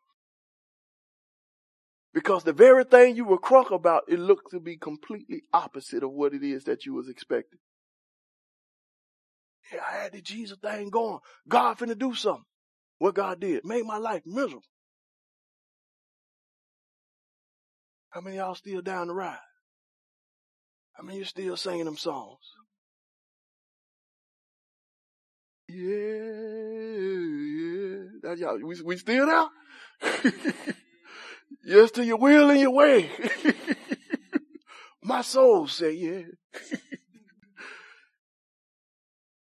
Because 2.15 2.45
the 2.45 2.53
very 2.53 2.85
thing 2.85 3.17
you 3.17 3.25
were 3.25 3.39
crunk 3.39 3.71
about, 3.71 4.03
it 4.09 4.19
looked 4.19 4.51
to 4.51 4.61
be 4.61 4.77
completely 4.77 5.43
opposite 5.53 6.03
of 6.03 6.11
what 6.13 6.35
it 6.35 6.43
is 6.43 6.65
that 6.65 6.85
you 6.85 6.95
was 6.95 7.09
expecting. 7.09 7.59
Yeah, 9.73 9.81
I 9.89 10.03
had 10.03 10.13
the 10.13 10.21
Jesus 10.21 10.59
thing 10.59 10.91
going. 10.91 11.21
God 11.49 11.79
finna 11.79 11.99
do 11.99 12.15
something. 12.15 12.45
What 12.99 13.15
God 13.15 13.41
did, 13.41 13.65
made 13.65 13.85
my 13.85 13.97
life 13.97 14.23
miserable. 14.27 14.63
How 18.11 18.21
many 18.21 18.37
y'all 18.37 18.55
still 18.55 18.83
down 18.83 19.09
the 19.09 19.15
ride? 19.15 19.39
How 20.93 21.03
many 21.03 21.19
you 21.19 21.25
still 21.25 21.57
singing 21.57 21.87
them 21.87 21.97
songs? 21.97 22.39
Yeah, 25.75 27.23
yeah. 27.59 28.05
That 28.23 28.39
y'all, 28.39 28.59
we, 28.63 28.81
we 28.83 28.97
still 28.97 29.27
there? 29.27 29.49
Yes 31.65 31.93
to 31.93 32.05
your 32.05 32.17
will 32.17 32.51
and 32.51 32.61
your 32.61 32.73
way. 32.73 33.09
My 35.03 35.23
soul 35.23 35.67
say 35.69 35.93
yeah. 35.93 36.23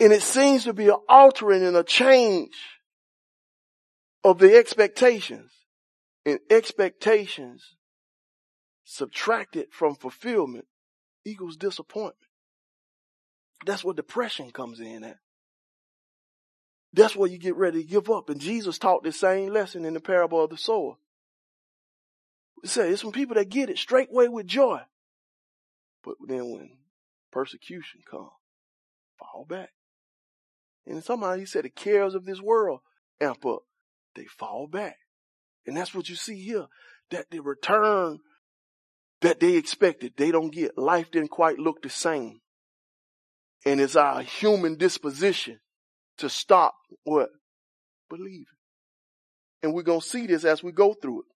and 0.00 0.12
it 0.12 0.22
seems 0.22 0.64
to 0.64 0.72
be 0.72 0.88
an 0.88 0.96
altering 1.08 1.62
and 1.62 1.76
a 1.76 1.84
change 1.84 2.54
of 4.24 4.38
the 4.38 4.56
expectations. 4.56 5.52
And 6.24 6.40
expectations 6.50 7.76
subtracted 8.84 9.68
from 9.70 9.94
fulfillment 9.94 10.66
equals 11.24 11.56
disappointment. 11.56 12.16
That's 13.64 13.84
where 13.84 13.94
depression 13.94 14.50
comes 14.50 14.80
in 14.80 15.04
at. 15.04 15.18
That's 16.96 17.14
where 17.14 17.28
you 17.28 17.36
get 17.36 17.56
ready 17.56 17.82
to 17.82 17.88
give 17.88 18.10
up. 18.10 18.30
And 18.30 18.40
Jesus 18.40 18.78
taught 18.78 19.04
the 19.04 19.12
same 19.12 19.52
lesson 19.52 19.84
in 19.84 19.92
the 19.92 20.00
parable 20.00 20.42
of 20.42 20.48
the 20.48 20.56
sower. 20.56 20.94
It 22.64 22.70
says 22.70 22.90
it's 22.90 23.02
some 23.02 23.12
people 23.12 23.34
that 23.34 23.50
get 23.50 23.68
it 23.68 23.76
straightway 23.76 24.28
with 24.28 24.46
joy. 24.46 24.80
But 26.02 26.14
then 26.26 26.50
when 26.50 26.70
persecution 27.30 28.00
comes, 28.10 28.30
fall 29.18 29.44
back. 29.46 29.72
And 30.86 31.04
somehow 31.04 31.34
he 31.34 31.44
said 31.44 31.66
the 31.66 31.68
cares 31.68 32.14
of 32.14 32.24
this 32.24 32.40
world 32.40 32.80
amp 33.20 33.44
up. 33.44 33.64
They 34.14 34.24
fall 34.24 34.66
back. 34.66 34.96
And 35.66 35.76
that's 35.76 35.94
what 35.94 36.08
you 36.08 36.16
see 36.16 36.40
here. 36.40 36.64
That 37.10 37.30
the 37.30 37.40
return 37.40 38.20
that 39.20 39.38
they 39.38 39.56
expected, 39.56 40.14
they 40.16 40.30
don't 40.30 40.52
get. 40.52 40.78
Life 40.78 41.10
didn't 41.10 41.30
quite 41.30 41.58
look 41.58 41.82
the 41.82 41.90
same. 41.90 42.40
And 43.66 43.82
it's 43.82 43.96
our 43.96 44.22
human 44.22 44.76
disposition 44.76 45.60
to 46.18 46.28
stop 46.28 46.74
what? 47.04 47.28
Believing. 48.08 48.44
And 49.62 49.74
we're 49.74 49.82
going 49.82 50.00
to 50.00 50.06
see 50.06 50.26
this 50.26 50.44
as 50.44 50.62
we 50.62 50.72
go 50.72 50.94
through 50.94 51.20
it. 51.20 51.26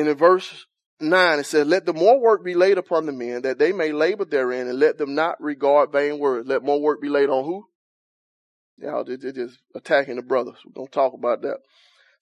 And 0.00 0.08
in 0.08 0.16
verse 0.16 0.66
9 1.00 1.38
it 1.38 1.46
says, 1.46 1.66
Let 1.66 1.86
the 1.86 1.92
more 1.92 2.20
work 2.20 2.44
be 2.44 2.54
laid 2.54 2.78
upon 2.78 3.06
the 3.06 3.12
men, 3.12 3.42
that 3.42 3.58
they 3.58 3.72
may 3.72 3.92
labor 3.92 4.24
therein, 4.24 4.68
and 4.68 4.78
let 4.78 4.98
them 4.98 5.14
not 5.14 5.40
regard 5.40 5.92
vain 5.92 6.18
words. 6.18 6.48
Let 6.48 6.62
more 6.62 6.80
work 6.80 7.00
be 7.00 7.08
laid 7.08 7.28
on 7.28 7.44
who? 7.44 7.66
Y'all, 8.78 9.04
they're 9.04 9.16
just 9.16 9.58
attacking 9.74 10.16
the 10.16 10.22
brothers. 10.22 10.56
We're 10.64 10.72
going 10.72 10.88
to 10.88 10.92
talk 10.92 11.12
about 11.12 11.42
that. 11.42 11.58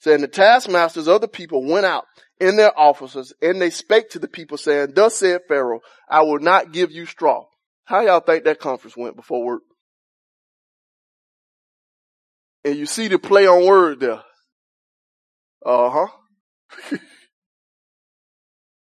Saying 0.01 0.23
the 0.23 0.29
taskmasters 0.29 1.09
of 1.09 1.21
the 1.21 1.29
people 1.29 1.65
went 1.65 1.87
out 1.87 2.05
in 2.41 2.57
their 2.57 2.79
offices, 2.79 3.35
and 3.43 3.61
they 3.61 3.71
spake 3.71 4.11
to 4.11 4.19
the 4.19 4.29
people, 4.29 4.57
saying, 4.57 4.93
Thus 4.95 5.17
said 5.17 5.43
Pharaoh, 5.47 5.81
I 6.09 6.23
will 6.23 6.39
not 6.39 6.73
give 6.73 6.91
you 6.91 7.07
straw. 7.07 7.45
How 7.85 8.01
y'all 8.01 8.20
think 8.20 8.45
that 8.45 8.61
conference 8.61 8.97
went 8.97 9.16
before 9.16 9.45
work? 9.45 9.62
And 12.64 12.76
you 12.76 12.87
see 12.87 13.09
the 13.09 13.18
play 13.18 13.47
on 13.47 13.66
word 13.66 14.01
there. 14.01 14.22
Uh 15.64 15.91
huh. 15.91 16.99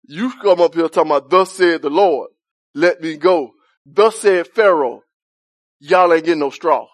you 0.05 0.33
come 0.43 0.61
up 0.61 0.75
here 0.75 0.89
talking 0.89 1.11
about, 1.11 1.31
thus 1.31 1.53
said 1.53 1.83
the 1.83 1.91
Lord, 1.91 2.31
let 2.75 3.01
me 3.01 3.17
go. 3.17 3.53
Thus 3.87 4.19
said 4.19 4.49
Pharaoh, 4.49 5.03
y'all 5.81 6.13
ain't 6.13 6.25
getting 6.25 6.41
no 6.41 6.51
straw. 6.51 6.89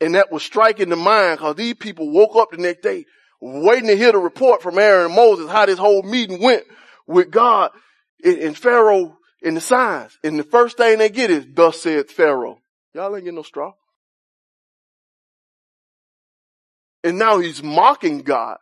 And 0.00 0.14
that 0.14 0.30
was 0.30 0.42
striking 0.42 0.90
the 0.90 0.96
mind 0.96 1.38
because 1.38 1.56
these 1.56 1.74
people 1.74 2.10
woke 2.10 2.36
up 2.36 2.50
the 2.50 2.56
next 2.56 2.82
day 2.82 3.04
waiting 3.40 3.88
to 3.88 3.96
hear 3.96 4.12
the 4.12 4.18
report 4.18 4.62
from 4.62 4.78
Aaron 4.78 5.06
and 5.06 5.14
Moses 5.14 5.50
how 5.50 5.66
this 5.66 5.78
whole 5.78 6.02
meeting 6.02 6.40
went 6.40 6.64
with 7.06 7.30
God 7.30 7.70
and 8.24 8.56
Pharaoh 8.56 9.18
and 9.42 9.56
the 9.56 9.60
signs. 9.60 10.18
And 10.24 10.38
the 10.38 10.44
first 10.44 10.76
thing 10.76 10.98
they 10.98 11.08
get 11.08 11.30
is, 11.30 11.46
thus 11.52 11.82
said 11.82 12.10
Pharaoh. 12.10 12.58
Y'all 12.94 13.14
ain't 13.14 13.24
getting 13.24 13.36
no 13.36 13.42
straw. 13.42 13.72
And 17.04 17.18
now 17.18 17.38
he's 17.38 17.62
mocking 17.62 18.22
God 18.22 18.58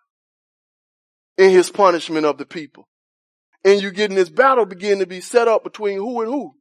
in 1.38 1.50
his 1.50 1.70
punishment 1.70 2.26
of 2.26 2.38
the 2.38 2.46
people. 2.46 2.86
And 3.64 3.80
you're 3.80 3.90
getting 3.90 4.16
this 4.16 4.30
battle 4.30 4.66
begin 4.66 4.98
to 5.00 5.06
be 5.06 5.20
set 5.20 5.48
up 5.48 5.64
between 5.64 5.98
who 5.98 6.20
and 6.22 6.30
who? 6.30 6.54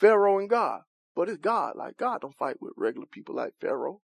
Pharaoh 0.00 0.38
and 0.38 0.48
God. 0.48 0.80
But 1.14 1.28
it's 1.28 1.38
God. 1.38 1.74
Like 1.76 1.96
God 1.96 2.20
don't 2.22 2.36
fight 2.36 2.56
with 2.60 2.72
regular 2.76 3.06
people 3.06 3.34
like 3.34 3.52
Pharaoh. 3.60 4.00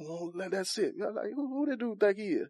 Well, 0.00 0.32
that's 0.50 0.76
it. 0.78 0.94
Like, 0.98 1.32
who, 1.34 1.48
who 1.48 1.66
the 1.70 1.76
dude 1.76 2.00
think 2.00 2.18
he 2.18 2.24
is? 2.24 2.48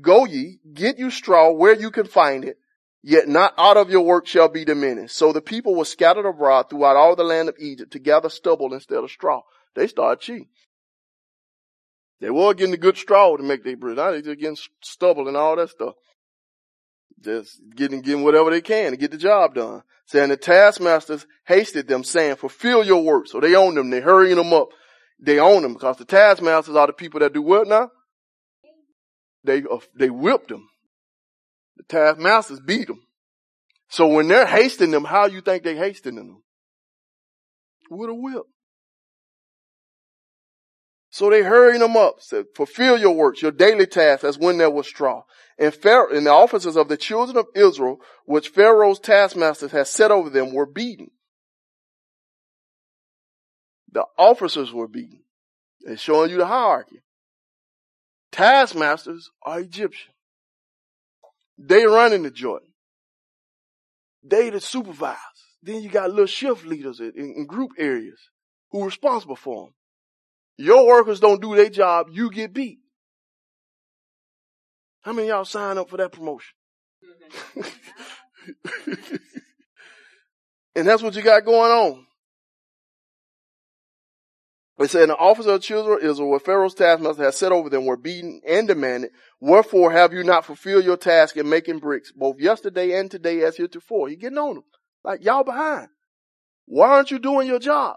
Go 0.00 0.24
ye, 0.24 0.58
get 0.72 0.98
you 0.98 1.10
straw 1.10 1.52
where 1.52 1.74
you 1.74 1.90
can 1.90 2.06
find 2.06 2.44
it, 2.44 2.58
yet 3.02 3.28
not 3.28 3.54
out 3.58 3.76
of 3.76 3.90
your 3.90 4.02
work 4.02 4.26
shall 4.26 4.48
be 4.48 4.64
diminished. 4.64 5.14
So 5.14 5.32
the 5.32 5.42
people 5.42 5.74
were 5.74 5.84
scattered 5.84 6.26
abroad 6.26 6.70
throughout 6.70 6.96
all 6.96 7.16
the 7.16 7.24
land 7.24 7.48
of 7.48 7.56
Egypt 7.58 7.92
to 7.92 7.98
gather 7.98 8.28
stubble 8.28 8.72
instead 8.72 9.02
of 9.02 9.10
straw. 9.10 9.42
They 9.74 9.86
started 9.86 10.20
cheating. 10.20 10.48
They 12.20 12.30
were 12.30 12.54
getting 12.54 12.70
the 12.70 12.78
good 12.78 12.96
straw 12.96 13.36
to 13.36 13.42
make 13.42 13.64
their 13.64 13.76
bread. 13.76 13.96
Now 13.96 14.12
they 14.12 14.22
just 14.22 14.40
getting 14.40 14.56
stubble 14.82 15.28
and 15.28 15.36
all 15.36 15.56
that 15.56 15.70
stuff. 15.70 15.94
Just 17.20 17.60
getting, 17.74 18.00
getting 18.00 18.24
whatever 18.24 18.50
they 18.50 18.60
can 18.60 18.92
to 18.92 18.96
get 18.96 19.10
the 19.10 19.18
job 19.18 19.54
done. 19.54 19.82
Saying 20.06 20.28
the 20.28 20.36
taskmasters 20.36 21.26
hasted 21.46 21.88
them 21.88 22.04
saying, 22.04 22.36
fulfill 22.36 22.84
your 22.84 23.02
work. 23.02 23.26
So 23.26 23.40
they 23.40 23.54
own 23.54 23.74
them. 23.74 23.90
They're 23.90 24.02
hurrying 24.02 24.36
them 24.36 24.52
up. 24.52 24.68
They 25.18 25.38
own 25.38 25.62
them 25.62 25.72
because 25.74 25.96
the 25.96 26.04
taskmasters 26.04 26.76
are 26.76 26.86
the 26.86 26.92
people 26.92 27.20
that 27.20 27.32
do 27.32 27.42
what 27.42 27.66
now? 27.66 27.90
They, 29.44 29.62
uh, 29.62 29.78
they 29.94 30.10
whipped 30.10 30.48
them. 30.48 30.68
The 31.76 31.84
taskmasters 31.84 32.60
beat 32.60 32.88
them. 32.88 33.02
So 33.88 34.06
when 34.08 34.28
they're 34.28 34.46
hasting 34.46 34.90
them, 34.90 35.04
how 35.04 35.26
you 35.26 35.40
think 35.40 35.62
they 35.62 35.76
hasting 35.76 36.16
them? 36.16 36.42
With 37.90 38.10
a 38.10 38.14
whip. 38.14 38.44
So 41.10 41.30
they 41.30 41.44
hurried 41.44 41.80
them 41.80 41.96
up, 41.96 42.16
said, 42.18 42.46
fulfill 42.56 42.98
your 42.98 43.14
works, 43.14 43.40
your 43.40 43.52
daily 43.52 43.86
tasks 43.86 44.24
as 44.24 44.36
when 44.36 44.58
there 44.58 44.70
was 44.70 44.88
straw. 44.88 45.22
And 45.56 45.72
Pharaoh, 45.72 46.12
and 46.12 46.26
the 46.26 46.32
officers 46.32 46.76
of 46.76 46.88
the 46.88 46.96
children 46.96 47.36
of 47.36 47.46
Israel, 47.54 47.98
which 48.24 48.48
Pharaoh's 48.48 48.98
taskmasters 48.98 49.70
had 49.70 49.86
set 49.86 50.10
over 50.10 50.28
them, 50.28 50.52
were 50.52 50.66
beaten. 50.66 51.12
The 53.92 54.06
officers 54.18 54.72
were 54.72 54.88
beaten. 54.88 55.20
It's 55.82 56.02
showing 56.02 56.30
you 56.30 56.38
the 56.38 56.46
hierarchy. 56.46 57.02
Taskmasters 58.34 59.30
are 59.44 59.60
Egyptian. 59.60 60.12
They 61.56 61.86
running 61.86 62.24
the 62.24 62.32
Jordan. 62.32 62.70
They 64.24 64.50
the 64.50 64.60
supervisors. 64.60 65.20
Then 65.62 65.82
you 65.82 65.88
got 65.88 66.10
little 66.10 66.26
shift 66.26 66.66
leaders 66.66 66.98
in, 66.98 67.12
in 67.14 67.46
group 67.46 67.70
areas 67.78 68.18
who 68.72 68.82
are 68.82 68.86
responsible 68.86 69.36
for 69.36 69.66
them. 69.66 69.74
Your 70.58 70.84
workers 70.84 71.20
don't 71.20 71.40
do 71.40 71.54
their 71.54 71.70
job, 71.70 72.08
you 72.10 72.28
get 72.28 72.52
beat. 72.52 72.80
How 75.02 75.12
many 75.12 75.28
y'all 75.28 75.44
sign 75.44 75.78
up 75.78 75.88
for 75.88 75.98
that 75.98 76.10
promotion? 76.10 76.54
and 80.74 80.88
that's 80.88 81.04
what 81.04 81.14
you 81.14 81.22
got 81.22 81.44
going 81.44 81.70
on. 81.70 82.04
They 84.76 84.88
said, 84.88 85.08
the 85.08 85.16
officers 85.16 85.46
of 85.46 85.60
the 85.60 85.66
children 85.66 85.98
Israel, 86.02 86.30
where 86.30 86.40
Pharaoh's 86.40 86.74
taskmaster 86.74 87.22
had 87.22 87.34
set 87.34 87.52
over 87.52 87.70
them, 87.70 87.86
were 87.86 87.96
beaten 87.96 88.40
and 88.46 88.66
demanded, 88.66 89.12
Wherefore 89.40 89.92
have 89.92 90.12
you 90.12 90.24
not 90.24 90.44
fulfilled 90.44 90.84
your 90.84 90.96
task 90.96 91.36
in 91.36 91.48
making 91.48 91.78
bricks, 91.78 92.10
both 92.10 92.40
yesterday 92.40 92.98
and 92.98 93.08
today 93.08 93.42
as 93.42 93.56
heretofore? 93.56 94.08
He 94.08 94.16
getting 94.16 94.38
on 94.38 94.54
them. 94.54 94.64
Like, 95.04 95.24
y'all 95.24 95.44
behind. 95.44 95.88
Why 96.66 96.88
aren't 96.88 97.12
you 97.12 97.20
doing 97.20 97.46
your 97.46 97.60
job? 97.60 97.96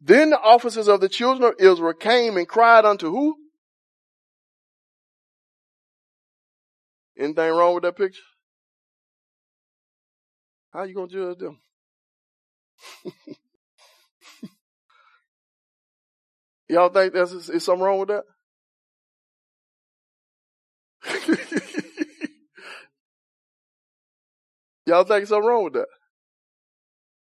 Then 0.00 0.30
the 0.30 0.38
officers 0.38 0.86
of 0.86 1.00
the 1.00 1.08
children 1.08 1.50
of 1.50 1.54
Israel 1.58 1.94
came 1.94 2.36
and 2.36 2.46
cried 2.46 2.84
unto 2.84 3.10
who? 3.10 3.36
Anything 7.18 7.50
wrong 7.50 7.74
with 7.74 7.84
that 7.84 7.96
picture? 7.96 8.20
How 10.72 10.82
you 10.84 10.94
gonna 10.94 11.08
judge 11.08 11.38
them? 11.38 11.60
Y'all 16.68 16.88
think 16.88 17.12
there's 17.12 17.32
is 17.32 17.64
something 17.64 17.84
wrong 17.84 17.98
with 17.98 18.08
that? 18.08 18.24
Y'all 24.86 25.04
think 25.04 25.26
something 25.26 25.46
wrong 25.46 25.64
with 25.64 25.74
that? 25.74 25.88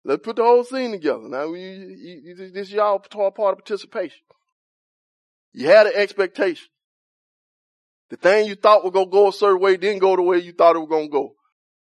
Let's 0.03 0.23
put 0.23 0.35
the 0.37 0.43
whole 0.43 0.63
scene 0.63 0.91
together. 0.91 1.27
Now, 1.27 1.49
we, 1.49 1.59
you, 1.61 2.21
you, 2.23 2.35
this 2.35 2.67
is 2.67 2.73
y'all 2.73 2.99
part 2.99 3.37
of 3.39 3.57
participation. 3.57 4.19
You 5.53 5.67
had 5.67 5.85
an 5.85 5.93
expectation. 5.95 6.67
The 8.09 8.17
thing 8.17 8.47
you 8.47 8.55
thought 8.55 8.83
was 8.83 8.93
to 8.93 9.05
go 9.09 9.29
a 9.29 9.33
certain 9.33 9.61
way 9.61 9.77
didn't 9.77 9.99
go 9.99 10.15
the 10.15 10.21
way 10.21 10.39
you 10.39 10.53
thought 10.53 10.75
it 10.75 10.79
was 10.79 11.05
to 11.05 11.09
go. 11.09 11.35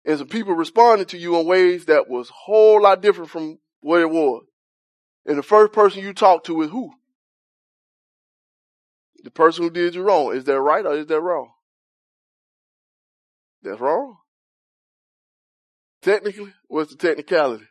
And 0.04 0.18
some 0.18 0.28
people 0.28 0.54
responded 0.54 1.08
to 1.08 1.18
you 1.18 1.38
in 1.38 1.46
ways 1.46 1.84
that 1.84 2.08
was 2.08 2.30
a 2.30 2.32
whole 2.32 2.82
lot 2.82 3.02
different 3.02 3.30
from 3.30 3.58
what 3.80 4.00
it 4.00 4.10
was. 4.10 4.44
And 5.26 5.36
the 5.36 5.42
first 5.42 5.72
person 5.72 6.02
you 6.02 6.14
talked 6.14 6.46
to 6.46 6.62
is 6.62 6.70
who? 6.70 6.92
The 9.28 9.32
person 9.32 9.64
who 9.64 9.70
did 9.70 9.94
you 9.94 10.00
wrong. 10.00 10.34
Is 10.34 10.44
that 10.44 10.58
right 10.58 10.86
or 10.86 10.94
is 10.94 11.06
that 11.08 11.20
wrong? 11.20 11.50
That's 13.62 13.78
wrong. 13.78 14.16
Technically, 16.00 16.54
what's 16.66 16.92
the 16.92 16.96
technicality? 16.96 17.66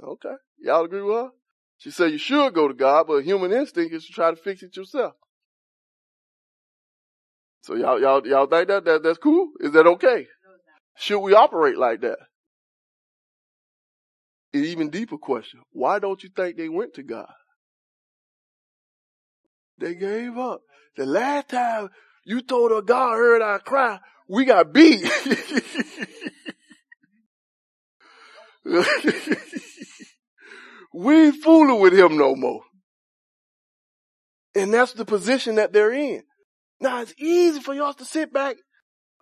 Okay. 0.00 0.34
Y'all 0.60 0.84
agree 0.84 1.02
with 1.02 1.16
her? 1.16 1.30
She 1.78 1.90
said 1.90 2.12
you 2.12 2.18
should 2.18 2.54
go 2.54 2.68
to 2.68 2.74
God, 2.74 3.08
but 3.08 3.24
human 3.24 3.50
instinct 3.50 3.92
is 3.92 4.06
to 4.06 4.12
try 4.12 4.30
to 4.30 4.36
fix 4.36 4.62
it 4.62 4.76
yourself. 4.76 5.14
So 7.62 7.74
y'all, 7.74 8.00
y'all, 8.00 8.24
y'all 8.24 8.46
think 8.46 8.68
that, 8.68 8.84
that 8.84 9.02
that's 9.02 9.18
cool? 9.18 9.50
Is 9.58 9.72
that 9.72 9.88
okay? 9.88 10.28
Should 10.96 11.18
we 11.18 11.34
operate 11.34 11.76
like 11.76 12.02
that? 12.02 12.18
An 14.54 14.64
even 14.64 14.90
deeper 14.90 15.18
question. 15.18 15.62
Why 15.72 15.98
don't 15.98 16.22
you 16.22 16.30
think 16.36 16.56
they 16.56 16.68
went 16.68 16.94
to 16.94 17.02
God? 17.02 17.32
They 19.82 19.94
gave 19.96 20.38
up. 20.38 20.62
The 20.96 21.04
last 21.04 21.48
time 21.48 21.90
you 22.24 22.40
told 22.40 22.70
her 22.70 22.82
God 22.82 23.16
heard 23.16 23.42
our 23.42 23.58
cry, 23.58 23.98
we 24.28 24.44
got 24.44 24.72
beat. 24.72 25.02
we 30.94 31.26
ain't 31.26 31.42
fooling 31.42 31.80
with 31.80 31.92
him 31.94 32.16
no 32.16 32.36
more. 32.36 32.62
And 34.54 34.72
that's 34.72 34.92
the 34.92 35.04
position 35.04 35.56
that 35.56 35.72
they're 35.72 35.92
in. 35.92 36.22
Now 36.80 37.02
it's 37.02 37.14
easy 37.18 37.60
for 37.60 37.74
y'all 37.74 37.94
to 37.94 38.04
sit 38.04 38.32
back 38.32 38.58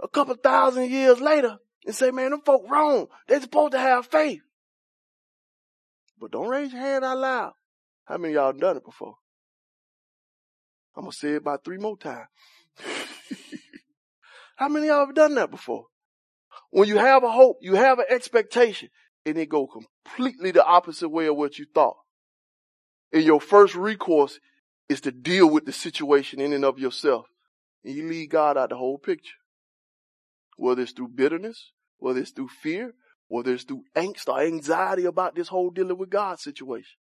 a 0.03 0.09
couple 0.09 0.35
thousand 0.35 0.91
years 0.91 1.23
later 1.23 1.57
and 1.87 1.95
say, 1.95 2.11
man, 2.11 2.33
them 2.33 2.43
folk 2.45 2.71
wrong. 2.71 3.07
They're 3.29 3.41
supposed 3.41 3.73
to 3.73 3.79
have 3.79 4.09
faith. 4.09 4.43
But 6.19 6.33
don't 6.33 6.49
raise 6.49 6.71
your 6.71 6.83
hand 6.83 7.03
out 7.03 7.17
loud. 7.17 7.53
How 8.05 8.19
many 8.19 8.35
y'all 8.35 8.53
done 8.53 8.77
it 8.77 8.85
before? 8.85 9.15
I'm 10.97 11.03
gonna 11.03 11.13
say 11.13 11.33
it 11.33 11.37
about 11.37 11.65
three 11.65 11.79
more 11.79 11.97
times. 11.97 12.27
How 14.57 14.69
many 14.69 14.89
of 14.89 14.91
y'all 14.91 15.07
have 15.07 15.15
done 15.15 15.35
that 15.37 15.51
before? 15.51 15.87
When 16.71 16.89
you 16.89 16.99
have 16.99 17.25
a 17.25 17.31
hope, 17.31 17.59
you 17.61 17.75
have 17.75 17.99
an 17.99 18.07
expectation, 18.09 18.91
and 19.25 19.39
it 19.39 19.49
go 19.49 19.67
completely 19.67 20.51
the 20.51 20.65
opposite 20.65 21.09
way 21.09 21.27
of 21.27 21.37
what 21.37 21.59
you 21.59 21.67
thought. 21.75 21.97
And 23.13 23.25
your 23.25 23.41
first 23.41 23.75
recourse 23.75 24.39
is 24.89 25.01
to 25.03 25.13
deal 25.13 25.49
with 25.49 25.67
the 25.67 25.73
situation 25.73 26.41
in 26.41 26.53
and 26.53 26.65
of 26.65 26.79
yourself. 26.79 27.27
And 27.85 27.95
you 27.95 28.09
leave 28.09 28.31
God 28.31 28.57
out 28.57 28.71
the 28.71 28.77
whole 28.77 28.99
picture. 28.99 29.37
Whether 30.57 30.83
it's 30.83 30.93
through 30.93 31.09
bitterness, 31.09 31.73
whether 31.99 32.21
it's 32.21 32.33
through 32.33 32.49
fear, 32.49 32.95
whether 33.29 33.55
it's 33.55 33.65
through 33.65 33.85
angst 33.97 34.29
or 34.29 34.41
anxiety 34.41 35.07
about 35.07 35.35
this 35.35 35.49
whole 35.49 35.71
dealing 35.71 35.97
with 35.97 36.11
God 36.11 36.39
situation. 36.39 36.99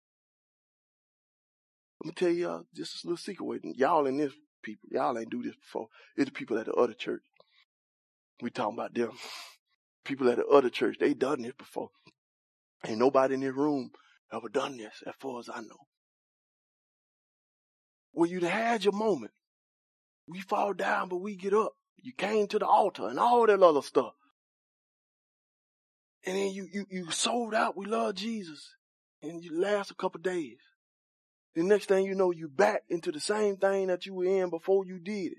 Let 2.02 2.06
me 2.06 2.12
tell 2.12 2.30
y'all 2.30 2.64
just 2.74 3.04
a 3.04 3.08
little 3.08 3.16
secret. 3.16 3.62
Y'all 3.76 4.06
in 4.06 4.18
this 4.18 4.32
people, 4.62 4.88
y'all 4.90 5.18
ain't 5.18 5.30
do 5.30 5.42
this 5.42 5.56
before. 5.56 5.88
It's 6.16 6.26
the 6.26 6.32
people 6.32 6.58
at 6.58 6.66
the 6.66 6.72
other 6.72 6.94
church. 6.94 7.22
We 8.42 8.50
talking 8.50 8.78
about 8.78 8.94
them. 8.94 9.12
People 10.04 10.30
at 10.30 10.36
the 10.36 10.46
other 10.46 10.70
church, 10.70 10.98
they 11.00 11.14
done 11.14 11.42
this 11.42 11.54
before. 11.58 11.88
Ain't 12.86 12.98
nobody 12.98 13.34
in 13.34 13.40
this 13.40 13.52
room 13.52 13.90
ever 14.32 14.48
done 14.48 14.76
this, 14.76 15.02
as 15.04 15.14
far 15.18 15.40
as 15.40 15.48
I 15.52 15.62
know. 15.62 15.88
When 18.12 18.30
you 18.30 18.38
had 18.40 18.84
your 18.84 18.92
moment. 18.92 19.32
We 20.28 20.40
fall 20.40 20.74
down, 20.74 21.08
but 21.08 21.16
we 21.16 21.36
get 21.36 21.54
up. 21.54 21.72
You 21.96 22.12
came 22.12 22.46
to 22.48 22.58
the 22.58 22.66
altar 22.66 23.08
and 23.08 23.18
all 23.18 23.46
that 23.46 23.62
other 23.62 23.82
stuff. 23.82 24.12
And 26.24 26.36
then 26.36 26.52
you, 26.52 26.68
you, 26.72 26.86
you 26.90 27.10
sold 27.10 27.54
out. 27.54 27.76
We 27.76 27.86
love 27.86 28.16
Jesus. 28.16 28.74
And 29.22 29.42
you 29.42 29.60
last 29.60 29.90
a 29.90 29.94
couple 29.94 30.20
days. 30.20 30.58
The 31.56 31.62
next 31.62 31.86
thing 31.86 32.04
you 32.04 32.14
know, 32.14 32.32
you 32.32 32.48
back 32.48 32.82
into 32.90 33.10
the 33.10 33.18
same 33.18 33.56
thing 33.56 33.86
that 33.86 34.04
you 34.04 34.12
were 34.12 34.26
in 34.26 34.50
before 34.50 34.84
you 34.84 34.98
did 34.98 35.32
it. 35.32 35.38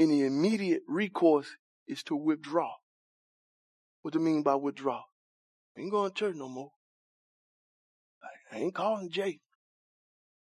And 0.00 0.10
the 0.10 0.26
immediate 0.26 0.82
recourse 0.88 1.46
is 1.86 2.02
to 2.04 2.16
withdraw. 2.16 2.72
What 4.02 4.12
do 4.12 4.18
you 4.18 4.24
mean 4.24 4.42
by 4.42 4.56
withdraw? 4.56 5.04
I 5.76 5.80
ain't 5.80 5.92
going 5.92 6.10
to 6.10 6.14
church 6.14 6.34
no 6.34 6.48
more. 6.48 6.72
I 8.52 8.58
ain't 8.58 8.74
calling 8.74 9.10
Jay. 9.10 9.38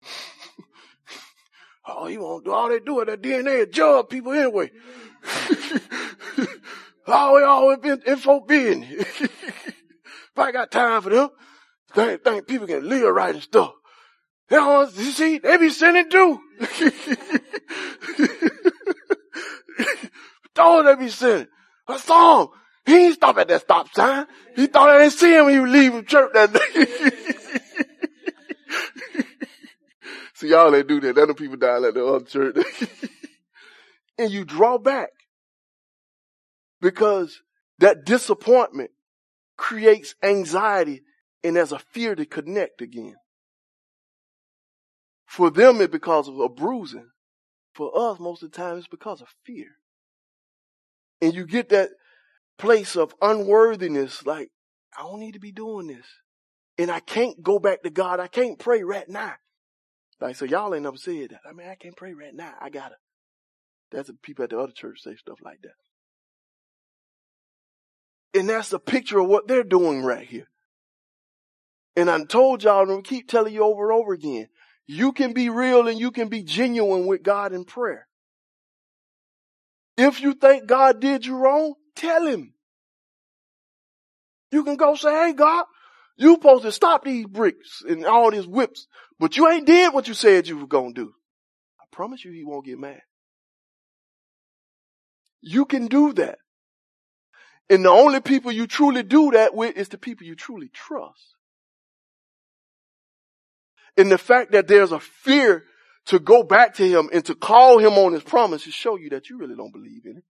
oh, 1.86 2.06
he 2.06 2.18
won't 2.18 2.46
do 2.46 2.54
all 2.54 2.70
they 2.70 2.80
do 2.80 3.02
at 3.02 3.08
that 3.08 3.22
DNA 3.22 3.70
judge 3.70 4.08
people 4.08 4.32
anyway. 4.32 4.72
oh, 7.06 7.36
we 7.36 7.44
always 7.44 7.80
been 7.80 8.02
info 8.08 8.40
being. 8.40 8.84
if 8.84 10.38
I 10.38 10.54
got 10.54 10.72
time 10.72 11.02
for 11.02 11.10
them, 11.10 11.30
think, 11.94 12.24
think 12.24 12.48
people 12.48 12.68
can 12.68 12.88
live 12.88 13.14
right 13.14 13.34
and 13.34 13.44
stuff. 13.44 13.74
You 14.50 14.58
know, 14.58 14.82
you 14.82 15.12
see, 15.12 15.38
they 15.38 15.58
be 15.58 15.70
sinning 15.70 16.10
too. 16.10 16.40
Those 20.54 20.86
they 20.86 20.96
be 20.96 21.10
sinning. 21.10 21.48
I 21.88 21.98
saw 21.98 22.42
him. 22.42 22.50
He 22.86 23.06
ain't 23.06 23.14
stop 23.16 23.38
at 23.38 23.48
that 23.48 23.62
stop 23.62 23.94
sign. 23.94 24.28
He 24.56 24.68
thought 24.68 24.90
I 24.90 24.98
didn't 25.00 25.14
see 25.14 25.34
him 25.34 25.46
when 25.46 25.54
he 25.54 25.60
was 25.60 25.72
leaving 25.72 26.06
church 26.06 26.32
that 26.34 26.52
day. 26.52 26.82
see, 30.34 30.50
y'all 30.50 30.76
ain't 30.76 30.88
do 30.88 31.00
that. 31.00 31.16
Let 31.16 31.28
the 31.28 31.34
people 31.34 31.58
die 31.58 31.88
at 31.88 31.94
the 31.94 32.06
other 32.06 32.26
church. 32.26 32.58
and 34.18 34.32
you 34.32 34.44
draw 34.44 34.78
back. 34.78 35.10
Because 36.82 37.42
that 37.80 38.06
disappointment 38.06 38.92
creates 39.56 40.16
anxiety 40.24 41.04
and 41.44 41.56
there's 41.56 41.72
a 41.72 41.80
fear 41.80 42.16
to 42.16 42.26
connect 42.26 42.82
again. 42.82 43.16
For 45.26 45.50
them, 45.50 45.82
it's 45.82 45.92
because 45.92 46.28
of 46.28 46.40
a 46.40 46.50
bruising. 46.50 47.10
For 47.74 47.92
us, 47.98 48.20
most 48.20 48.44
of 48.44 48.52
the 48.52 48.58
time, 48.58 48.78
it's 48.78 48.88
because 48.88 49.22
of 49.22 49.30
fear. 49.46 49.68
And 51.22 51.34
you 51.34 51.46
get 51.46 51.70
that 51.70 51.90
place 52.58 52.96
of 52.96 53.16
unworthiness, 53.22 54.26
like, 54.26 54.50
I 54.98 55.04
don't 55.04 55.20
need 55.20 55.34
to 55.34 55.40
be 55.40 55.52
doing 55.52 55.88
this. 55.88 56.06
And 56.78 56.92
I 56.92 57.00
can't 57.00 57.42
go 57.42 57.60
back 57.60 57.84
to 57.84 57.90
God. 57.90 58.20
I 58.20 58.28
can't 58.28 58.60
pray 58.60 58.84
right 58.84 59.08
now. 59.08 59.36
Like, 60.20 60.36
so 60.36 60.46
y'all 60.46 60.74
ain't 60.76 60.84
never 60.84 60.98
said 60.98 61.32
that. 61.32 61.42
I 61.50 61.54
mean, 61.54 61.68
I 61.68 61.76
can't 61.76 61.96
pray 61.96 62.14
right 62.14 62.34
now. 62.34 62.54
I 62.60 62.70
gotta. 62.70 62.96
That's 63.92 64.08
the 64.08 64.14
people 64.14 64.44
at 64.44 64.52
the 64.52 64.60
other 64.60 64.72
church 64.72 65.02
say 65.02 65.16
stuff 65.16 65.40
like 65.44 65.62
that. 65.64 68.40
And 68.40 68.50
that's 68.50 68.74
a 68.74 68.80
picture 68.80 69.20
of 69.20 69.28
what 69.28 69.48
they're 69.48 69.64
doing 69.64 70.04
right 70.04 70.28
here. 70.28 70.48
And 71.96 72.10
I 72.10 72.24
told 72.24 72.64
y'all, 72.64 72.88
and 72.88 72.98
we 72.98 73.02
keep 73.04 73.28
telling 73.28 73.54
you 73.54 73.64
over 73.64 73.92
and 73.92 74.00
over 74.00 74.14
again, 74.14 74.48
you 74.88 75.12
can 75.12 75.34
be 75.34 75.50
real 75.50 75.88
and 75.88 76.00
you 76.00 76.12
can 76.12 76.30
be 76.30 76.44
genuine 76.44 77.06
with 77.06 77.24
God 77.24 77.54
in 77.54 77.66
prayer. 77.66 78.08
If 79.98 80.22
you 80.22 80.34
think 80.34 80.68
God 80.68 81.00
did 81.00 81.26
you 81.26 81.36
wrong, 81.38 81.76
tell 81.96 82.26
him. 82.26 82.54
You 84.52 84.64
can 84.64 84.76
go 84.78 84.96
say, 84.96 85.12
hey 85.12 85.34
God, 85.34 85.66
you 86.18 86.34
supposed 86.34 86.64
to 86.64 86.72
stop 86.72 87.04
these 87.04 87.26
bricks 87.26 87.84
and 87.88 88.06
all 88.06 88.32
these 88.32 88.48
whips, 88.48 88.88
but 89.20 89.38
you 89.38 89.48
ain't 89.50 89.66
did 89.66 89.94
what 89.94 90.08
you 90.08 90.14
said 90.14 90.48
you 90.48 90.58
were 90.58 90.68
gonna 90.68 90.94
do. 90.94 91.14
I 91.80 91.84
promise 91.92 92.24
you 92.24 92.32
he 92.32 92.44
won't 92.44 92.66
get 92.66 92.80
mad. 92.80 93.02
You 95.42 95.66
can 95.66 95.88
do 95.88 96.14
that. 96.14 96.40
And 97.70 97.86
the 97.86 97.90
only 97.90 98.20
people 98.20 98.52
you 98.52 98.68
truly 98.68 99.04
do 99.04 99.32
that 99.32 99.56
with 99.56 99.78
is 99.78 99.90
the 99.90 99.98
people 99.98 100.28
you 100.28 100.36
truly 100.36 100.70
trust. 100.70 101.36
And 103.98 104.12
the 104.12 104.18
fact 104.18 104.52
that 104.52 104.68
there's 104.68 104.92
a 104.92 105.00
fear 105.00 105.66
to 106.06 106.20
go 106.20 106.44
back 106.44 106.76
to 106.76 106.88
him 106.88 107.10
and 107.14 107.24
to 107.26 107.36
call 107.36 107.78
him 107.78 107.94
on 107.94 108.14
his 108.14 108.24
promise 108.24 108.64
to 108.64 108.72
show 108.72 108.98
you 108.98 109.10
that 109.12 109.30
you 109.30 109.38
really 109.38 109.56
don't 109.56 109.74
believe 109.74 110.06
in 110.06 110.18
it. 110.18 110.24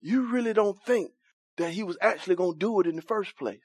You 0.00 0.30
really 0.30 0.52
don't 0.52 0.78
think 0.84 1.10
that 1.56 1.72
he 1.72 1.82
was 1.82 1.96
actually 2.00 2.36
going 2.36 2.52
to 2.52 2.58
do 2.58 2.80
it 2.80 2.86
in 2.86 2.96
the 2.96 3.02
first 3.02 3.36
place. 3.36 3.58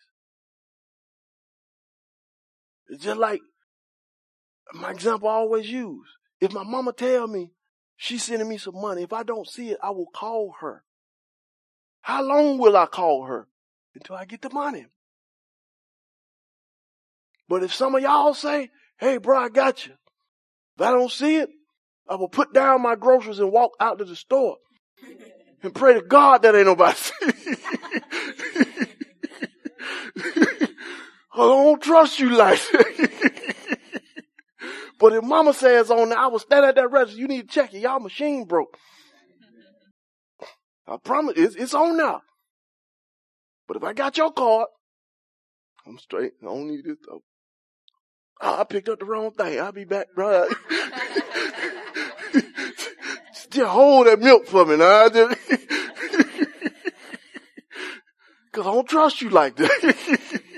It's 2.87 3.03
just 3.03 3.19
like 3.19 3.41
my 4.73 4.91
example 4.91 5.27
I 5.27 5.33
always 5.33 5.69
use. 5.69 6.07
If 6.39 6.53
my 6.53 6.63
mama 6.63 6.93
tell 6.93 7.27
me 7.27 7.51
she's 7.95 8.23
sending 8.23 8.49
me 8.49 8.57
some 8.57 8.79
money, 8.79 9.03
if 9.03 9.13
I 9.13 9.23
don't 9.23 9.47
see 9.47 9.69
it, 9.69 9.77
I 9.83 9.91
will 9.91 10.09
call 10.13 10.55
her. 10.61 10.83
How 12.01 12.23
long 12.23 12.57
will 12.57 12.75
I 12.75 12.87
call 12.87 13.25
her? 13.25 13.47
Until 13.93 14.15
I 14.15 14.25
get 14.25 14.41
the 14.41 14.49
money. 14.49 14.87
But 17.51 17.63
if 17.63 17.73
some 17.73 17.95
of 17.95 18.01
y'all 18.01 18.33
say, 18.33 18.69
hey 18.97 19.17
bro, 19.17 19.37
I 19.37 19.49
got 19.49 19.85
you. 19.85 19.91
If 20.77 20.81
I 20.81 20.91
don't 20.91 21.11
see 21.11 21.35
it, 21.35 21.49
I 22.07 22.15
will 22.15 22.29
put 22.29 22.53
down 22.53 22.81
my 22.81 22.95
groceries 22.95 23.39
and 23.39 23.51
walk 23.51 23.71
out 23.77 23.97
to 23.97 24.05
the 24.05 24.15
store 24.15 24.55
and 25.61 25.75
pray 25.75 25.95
to 25.95 26.01
God 26.01 26.43
that 26.43 26.55
ain't 26.55 26.67
nobody 26.67 26.95
see. 26.95 27.13
I 31.33 31.37
don't 31.39 31.83
trust 31.83 32.21
you 32.21 32.29
like 32.29 32.57
that. 32.71 33.55
but 34.97 35.11
if 35.11 35.21
mama 35.21 35.53
says 35.53 35.91
on 35.91 36.07
there, 36.07 36.17
I 36.17 36.27
will 36.27 36.39
stand 36.39 36.63
at 36.63 36.75
that 36.75 36.89
register, 36.89 37.19
you 37.19 37.27
need 37.27 37.49
to 37.49 37.53
check 37.53 37.73
it. 37.73 37.79
Y'all 37.79 37.99
machine 37.99 38.45
broke. 38.45 38.77
I 40.87 40.95
promise 41.03 41.33
it's, 41.35 41.55
it's 41.55 41.73
on 41.73 41.97
now. 41.97 42.21
But 43.67 43.75
if 43.75 43.83
I 43.83 43.91
got 43.91 44.15
your 44.15 44.31
card, 44.31 44.67
I'm 45.85 45.97
straight. 45.97 46.31
I 46.41 46.45
don't 46.45 46.69
need 46.69 46.85
this. 46.85 46.95
Oh, 48.41 48.61
I 48.61 48.63
picked 48.63 48.89
up 48.89 48.99
the 48.99 49.05
wrong 49.05 49.31
thing. 49.31 49.59
I'll 49.59 49.71
be 49.71 49.85
back, 49.85 50.07
bro. 50.15 50.47
Just 53.51 53.69
hold 53.69 54.07
that 54.07 54.19
milk 54.19 54.47
for 54.47 54.65
me 54.65 54.77
now. 54.77 55.09
Cause 58.51 58.67
I 58.67 58.71
don't 58.71 58.89
trust 58.89 59.21
you 59.21 59.29
like 59.29 59.55
that. 59.57 60.33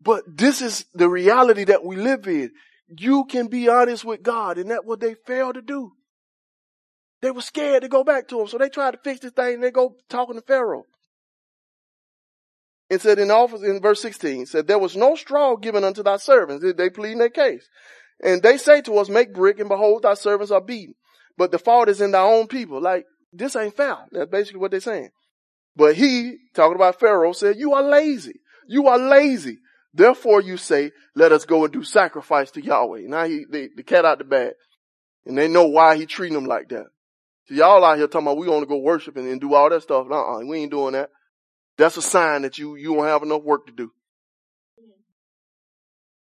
but 0.00 0.24
this 0.26 0.62
is 0.62 0.86
the 0.94 1.08
reality 1.08 1.64
that 1.64 1.84
we 1.84 1.96
live 1.96 2.26
in. 2.26 2.52
You 2.88 3.24
can 3.24 3.48
be 3.48 3.68
honest 3.68 4.04
with 4.04 4.22
God 4.22 4.58
and 4.58 4.70
that's 4.70 4.84
what 4.84 5.00
they 5.00 5.14
failed 5.26 5.54
to 5.54 5.62
do. 5.62 5.92
They 7.20 7.30
were 7.30 7.40
scared 7.40 7.82
to 7.82 7.88
go 7.88 8.02
back 8.04 8.28
to 8.28 8.40
him. 8.40 8.48
So 8.48 8.58
they 8.58 8.68
tried 8.68 8.92
to 8.92 8.98
fix 9.02 9.20
this 9.20 9.32
thing 9.32 9.54
and 9.54 9.62
they 9.62 9.70
go 9.70 9.96
talking 10.08 10.36
to 10.36 10.42
Pharaoh. 10.42 10.86
And 12.90 13.00
said 13.00 13.18
in 13.18 13.30
office 13.30 13.62
in 13.62 13.80
verse 13.80 14.00
16, 14.02 14.46
said, 14.46 14.66
there 14.66 14.78
was 14.78 14.96
no 14.96 15.14
straw 15.14 15.56
given 15.56 15.84
unto 15.84 16.02
thy 16.02 16.18
servants. 16.18 16.62
Did 16.62 16.76
they 16.76 16.90
plead 16.90 17.12
in 17.12 17.18
their 17.18 17.30
case. 17.30 17.66
And 18.22 18.42
they 18.42 18.58
say 18.58 18.82
to 18.82 18.98
us, 18.98 19.08
make 19.08 19.34
brick 19.34 19.58
and 19.58 19.68
behold, 19.68 20.02
thy 20.02 20.14
servants 20.14 20.52
are 20.52 20.60
beaten. 20.60 20.94
But 21.36 21.50
the 21.50 21.58
fault 21.58 21.88
is 21.88 22.00
in 22.00 22.12
thy 22.12 22.22
own 22.22 22.46
people. 22.46 22.80
Like, 22.80 23.06
this 23.32 23.56
ain't 23.56 23.76
fair. 23.76 23.96
That's 24.12 24.30
basically 24.30 24.60
what 24.60 24.70
they're 24.70 24.80
saying. 24.80 25.10
But 25.76 25.96
he, 25.96 26.36
talking 26.54 26.76
about 26.76 27.00
Pharaoh, 27.00 27.32
said, 27.32 27.56
you 27.56 27.72
are 27.72 27.82
lazy. 27.82 28.40
You 28.68 28.86
are 28.88 28.98
lazy. 28.98 29.58
Therefore 29.92 30.40
you 30.40 30.56
say, 30.56 30.92
let 31.14 31.32
us 31.32 31.44
go 31.44 31.64
and 31.64 31.72
do 31.72 31.82
sacrifice 31.82 32.50
to 32.52 32.64
Yahweh. 32.64 33.02
Now 33.06 33.24
he, 33.24 33.44
the, 33.48 33.70
the 33.76 33.82
cat 33.82 34.04
out 34.04 34.18
the 34.18 34.24
bag. 34.24 34.52
And 35.26 35.38
they 35.38 35.48
know 35.48 35.66
why 35.66 35.96
he 35.96 36.06
treating 36.06 36.34
them 36.34 36.46
like 36.46 36.68
that. 36.68 36.86
So 37.46 37.54
y'all 37.54 37.84
out 37.84 37.98
here 37.98 38.06
talking 38.06 38.26
about 38.26 38.38
we 38.38 38.48
want 38.48 38.62
to 38.62 38.68
go 38.68 38.78
worship 38.78 39.16
and, 39.16 39.28
and 39.28 39.40
do 39.40 39.54
all 39.54 39.70
that 39.70 39.82
stuff. 39.82 40.06
Uh-uh, 40.10 40.40
we 40.46 40.60
ain't 40.60 40.70
doing 40.70 40.92
that. 40.92 41.10
That's 41.76 41.96
a 41.96 42.02
sign 42.02 42.42
that 42.42 42.58
you, 42.58 42.76
you 42.76 42.94
don't 42.94 43.06
have 43.06 43.22
enough 43.22 43.42
work 43.42 43.66
to 43.66 43.72
do. 43.72 43.90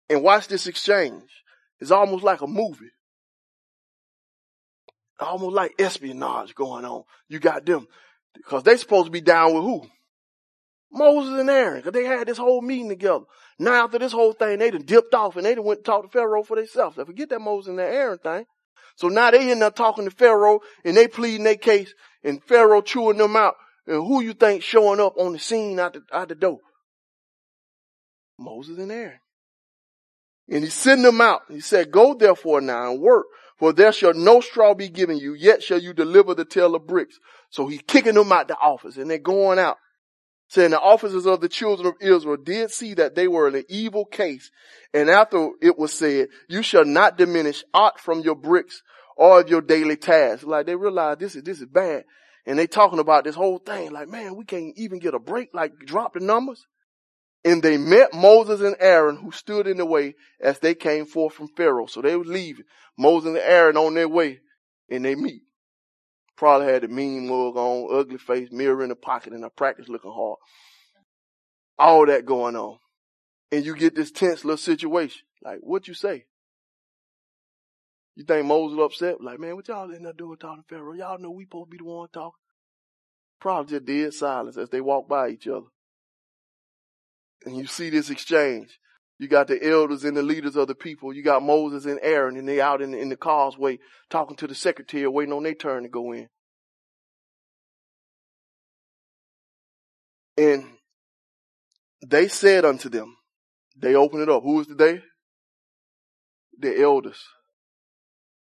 And 0.09 0.23
watch 0.23 0.47
this 0.47 0.67
exchange. 0.67 1.29
It's 1.79 1.91
almost 1.91 2.23
like 2.23 2.41
a 2.41 2.47
movie. 2.47 2.91
Almost 5.19 5.55
like 5.55 5.75
espionage 5.79 6.55
going 6.55 6.85
on. 6.85 7.03
You 7.27 7.39
got 7.39 7.65
them. 7.65 7.87
Because 8.33 8.63
they 8.63 8.77
supposed 8.77 9.05
to 9.05 9.11
be 9.11 9.21
down 9.21 9.53
with 9.53 9.63
who? 9.63 9.87
Moses 10.91 11.39
and 11.39 11.49
Aaron, 11.49 11.77
because 11.77 11.93
they 11.93 12.05
had 12.05 12.27
this 12.27 12.37
whole 12.37 12.61
meeting 12.61 12.89
together. 12.89 13.25
Now 13.59 13.85
after 13.85 13.99
this 13.99 14.11
whole 14.11 14.33
thing, 14.33 14.59
they 14.59 14.71
done 14.71 14.83
dipped 14.83 15.13
off 15.13 15.35
and 15.35 15.45
they 15.45 15.53
done 15.53 15.65
went 15.65 15.81
to 15.81 15.83
talk 15.83 16.03
to 16.03 16.09
Pharaoh 16.09 16.43
for 16.43 16.55
themselves. 16.55 16.95
They 16.95 17.03
forget 17.03 17.29
that 17.29 17.39
Moses 17.39 17.69
and 17.69 17.79
that 17.79 17.93
Aaron 17.93 18.17
thing. 18.17 18.45
So 18.95 19.07
now 19.07 19.31
they 19.31 19.51
end 19.51 19.61
up 19.61 19.75
talking 19.75 20.05
to 20.05 20.11
Pharaoh 20.11 20.61
and 20.83 20.97
they 20.97 21.07
pleading 21.07 21.43
their 21.43 21.55
case 21.55 21.93
and 22.23 22.43
Pharaoh 22.43 22.81
chewing 22.81 23.17
them 23.17 23.35
out. 23.35 23.55
And 23.89 24.07
who 24.07 24.21
you 24.21 24.33
think 24.33 24.61
showing 24.61 24.99
up 24.99 25.15
on 25.17 25.33
the 25.33 25.39
scene 25.39 25.79
out 25.79 25.93
the, 25.93 26.03
out 26.13 26.29
the 26.29 26.35
door? 26.35 26.59
Moses 28.37 28.77
and 28.77 28.91
Aaron. 28.91 29.19
And 30.47 30.63
he 30.63 30.69
sent 30.69 31.01
them 31.01 31.19
out. 31.19 31.41
He 31.49 31.59
said, 31.59 31.91
go 31.91 32.13
therefore 32.13 32.61
now 32.61 32.91
and 32.91 33.01
work, 33.01 33.25
for 33.57 33.73
there 33.73 33.91
shall 33.91 34.13
no 34.13 34.41
straw 34.41 34.75
be 34.75 34.89
given 34.89 35.17
you, 35.17 35.33
yet 35.33 35.63
shall 35.63 35.79
you 35.79 35.93
deliver 35.93 36.35
the 36.35 36.45
tale 36.45 36.75
of 36.75 36.85
bricks. 36.85 37.17
So 37.49 37.65
he's 37.65 37.81
kicking 37.81 38.13
them 38.13 38.31
out 38.31 38.47
the 38.47 38.57
office 38.57 38.95
and 38.97 39.09
they're 39.09 39.17
going 39.17 39.57
out. 39.57 39.77
Saying 40.49 40.69
the 40.71 40.79
officers 40.79 41.25
of 41.25 41.41
the 41.41 41.49
children 41.49 41.87
of 41.87 41.95
Israel 41.99 42.37
did 42.37 42.69
see 42.69 42.93
that 42.93 43.15
they 43.15 43.27
were 43.27 43.47
in 43.47 43.55
an 43.55 43.65
evil 43.69 44.05
case. 44.05 44.51
And 44.93 45.09
after 45.09 45.49
it 45.63 45.79
was 45.79 45.93
said, 45.93 46.27
you 46.47 46.61
shall 46.61 46.85
not 46.85 47.17
diminish 47.17 47.63
aught 47.73 47.99
from 47.99 48.21
your 48.21 48.35
bricks 48.35 48.83
or 49.17 49.41
of 49.41 49.49
your 49.49 49.61
daily 49.61 49.95
tasks. 49.95 50.43
Like 50.43 50.67
they 50.67 50.75
realize 50.75 51.17
this 51.17 51.35
is, 51.35 51.41
this 51.41 51.59
is 51.59 51.67
bad. 51.67 52.03
And 52.45 52.57
they 52.57 52.67
talking 52.67 52.99
about 52.99 53.23
this 53.23 53.35
whole 53.35 53.59
thing 53.59 53.91
like, 53.91 54.07
man, 54.07 54.35
we 54.35 54.45
can't 54.45 54.77
even 54.77 54.99
get 54.99 55.13
a 55.13 55.19
break, 55.19 55.49
like 55.53 55.77
drop 55.85 56.13
the 56.13 56.19
numbers. 56.19 56.65
And 57.45 57.63
they 57.63 57.77
met 57.77 58.13
Moses 58.13 58.61
and 58.61 58.75
Aaron 58.79 59.17
who 59.17 59.31
stood 59.31 59.67
in 59.67 59.77
the 59.77 59.85
way 59.85 60.15
as 60.41 60.59
they 60.59 60.75
came 60.75 61.05
forth 61.05 61.33
from 61.33 61.47
Pharaoh. 61.55 61.85
So 61.85 62.01
they 62.01 62.15
were 62.15 62.25
leaving. 62.25 62.65
Moses 62.97 63.29
and 63.29 63.37
Aaron 63.37 63.77
on 63.77 63.93
their 63.93 64.09
way 64.09 64.39
and 64.89 65.05
they 65.05 65.15
meet. 65.15 65.43
Probably 66.35 66.67
had 66.67 66.83
a 66.83 66.87
mean 66.87 67.27
mug 67.27 67.55
on, 67.55 67.97
ugly 67.97 68.17
face, 68.17 68.49
mirror 68.51 68.83
in 68.83 68.89
the 68.89 68.95
pocket 68.95 69.33
and 69.33 69.43
a 69.43 69.49
practice 69.49 69.89
looking 69.89 70.11
hard. 70.11 70.37
All 71.77 72.05
that 72.07 72.25
going 72.25 72.55
on. 72.55 72.77
And 73.51 73.65
you 73.65 73.75
get 73.75 73.95
this 73.95 74.11
tense 74.11 74.43
little 74.43 74.57
situation. 74.57 75.21
Like, 75.41 75.59
what 75.61 75.87
you 75.87 75.93
say? 75.93 76.25
You 78.19 78.25
think 78.25 78.45
Moses 78.45 78.77
upset? 78.77 79.21
Like, 79.21 79.39
man, 79.39 79.55
what 79.55 79.69
y'all 79.69 79.89
in 79.91 80.03
there 80.03 80.11
doing 80.11 80.35
talking 80.35 80.63
to 80.67 80.75
Pharaoh? 80.75 80.91
Y'all 80.91 81.17
know 81.17 81.31
we 81.31 81.45
supposed 81.45 81.71
to 81.71 81.71
be 81.71 81.77
the 81.77 81.85
one 81.85 82.09
talking. 82.11 82.33
Probably 83.39 83.71
just 83.71 83.85
dead 83.85 84.13
silence 84.13 84.57
as 84.57 84.69
they 84.69 84.81
walk 84.81 85.07
by 85.07 85.29
each 85.29 85.47
other 85.47 85.67
and 87.45 87.57
you 87.57 87.65
see 87.65 87.89
this 87.89 88.09
exchange. 88.09 88.79
You 89.17 89.27
got 89.27 89.47
the 89.47 89.61
elders 89.65 90.05
and 90.05 90.15
the 90.15 90.23
leaders 90.23 90.55
of 90.55 90.67
the 90.67 90.75
people. 90.75 91.13
You 91.13 91.23
got 91.23 91.43
Moses 91.43 91.85
and 91.85 91.99
Aaron 92.01 92.37
and 92.37 92.47
they 92.47 92.61
out 92.61 92.81
in, 92.81 92.93
in 92.93 93.09
the 93.09 93.17
causeway 93.17 93.79
talking 94.09 94.37
to 94.37 94.47
the 94.47 94.55
secretary 94.55 95.07
waiting 95.07 95.33
on 95.33 95.43
their 95.43 95.55
turn 95.55 95.83
to 95.83 95.89
go 95.89 96.13
in. 96.13 96.27
And 100.37 100.65
they 102.05 102.29
said 102.29 102.63
unto 102.63 102.87
them, 102.87 103.17
they 103.77 103.95
open 103.95 104.21
it 104.21 104.29
up. 104.29 104.43
Who 104.43 104.61
is 104.61 104.67
the 104.67 104.75
they? 104.75 105.01
The 106.59 106.81
elders. 106.81 107.21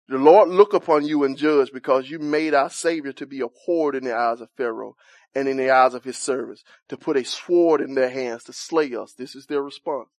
The 0.07 0.17
Lord 0.17 0.49
look 0.49 0.73
upon 0.73 1.05
you 1.05 1.23
and 1.23 1.35
judge 1.35 1.71
because 1.73 2.09
you 2.09 2.19
made 2.19 2.53
our 2.53 2.69
Savior 2.69 3.11
to 3.13 3.25
be 3.25 3.41
abhorred 3.41 3.95
in 3.95 4.03
the 4.03 4.15
eyes 4.15 4.39
of 4.39 4.49
Pharaoh 4.55 4.95
and 5.33 5.47
in 5.47 5.57
the 5.57 5.71
eyes 5.71 5.93
of 5.93 6.03
his 6.03 6.17
servants, 6.17 6.63
to 6.89 6.97
put 6.97 7.17
a 7.17 7.25
sword 7.25 7.81
in 7.81 7.95
their 7.95 8.09
hands 8.09 8.43
to 8.45 8.53
slay 8.53 8.95
us. 8.95 9.13
This 9.13 9.35
is 9.35 9.47
their 9.47 9.61
response. 9.61 10.09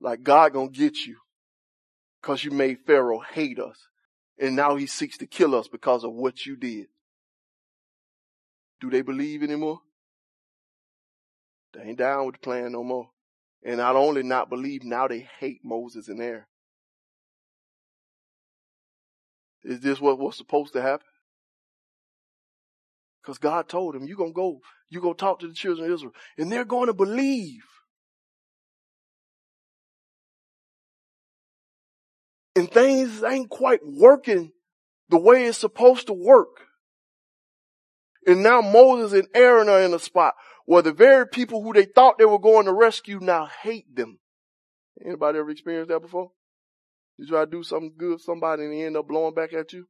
Like 0.00 0.22
God 0.22 0.52
gonna 0.52 0.68
get 0.68 1.06
you 1.06 1.16
because 2.20 2.44
you 2.44 2.50
made 2.50 2.78
Pharaoh 2.86 3.20
hate 3.20 3.58
us. 3.58 3.88
And 4.38 4.56
now 4.56 4.76
he 4.76 4.86
seeks 4.86 5.16
to 5.18 5.26
kill 5.26 5.54
us 5.54 5.68
because 5.68 6.04
of 6.04 6.12
what 6.12 6.44
you 6.44 6.56
did. 6.56 6.86
Do 8.80 8.90
they 8.90 9.02
believe 9.02 9.42
anymore? 9.42 9.80
They 11.72 11.82
ain't 11.82 11.98
down 11.98 12.26
with 12.26 12.36
the 12.36 12.40
plan 12.40 12.72
no 12.72 12.84
more. 12.84 13.10
And 13.64 13.78
not 13.78 13.96
only 13.96 14.22
not 14.22 14.50
believe, 14.50 14.84
now 14.84 15.08
they 15.08 15.28
hate 15.40 15.60
Moses 15.64 16.08
and 16.08 16.20
Aaron. 16.20 16.44
Is 19.64 19.80
this 19.80 20.00
what 20.00 20.18
was 20.18 20.36
supposed 20.36 20.74
to 20.74 20.82
happen? 20.82 21.06
Because 23.22 23.38
God 23.38 23.68
told 23.68 23.96
him, 23.96 24.04
you're 24.04 24.18
going 24.18 24.32
to 24.32 24.36
go, 24.36 24.60
you're 24.90 25.00
going 25.00 25.14
to 25.14 25.20
talk 25.20 25.40
to 25.40 25.48
the 25.48 25.54
children 25.54 25.88
of 25.88 25.94
Israel, 25.94 26.12
and 26.36 26.52
they're 26.52 26.66
going 26.66 26.88
to 26.88 26.94
believe. 26.94 27.64
And 32.54 32.70
things 32.70 33.22
ain't 33.24 33.48
quite 33.48 33.80
working 33.82 34.52
the 35.08 35.18
way 35.18 35.46
it's 35.46 35.58
supposed 35.58 36.06
to 36.08 36.12
work. 36.12 36.66
And 38.26 38.42
now 38.42 38.60
Moses 38.60 39.18
and 39.18 39.28
Aaron 39.34 39.68
are 39.68 39.80
in 39.80 39.94
a 39.94 39.98
spot 39.98 40.34
where 40.66 40.82
the 40.82 40.92
very 40.92 41.26
people 41.26 41.62
who 41.62 41.72
they 41.72 41.84
thought 41.84 42.18
they 42.18 42.24
were 42.24 42.38
going 42.38 42.66
to 42.66 42.72
rescue 42.72 43.18
now 43.20 43.48
hate 43.62 43.94
them. 43.94 44.18
Anybody 45.04 45.38
ever 45.38 45.50
experienced 45.50 45.88
that 45.88 46.00
before? 46.00 46.30
You 47.16 47.26
try 47.26 47.44
to 47.44 47.50
do 47.50 47.62
something 47.62 47.94
good 47.96 48.18
for 48.18 48.24
somebody 48.24 48.64
and 48.64 48.72
they 48.72 48.82
end 48.82 48.96
up 48.96 49.08
blowing 49.08 49.34
back 49.34 49.52
at 49.52 49.72
you? 49.72 49.86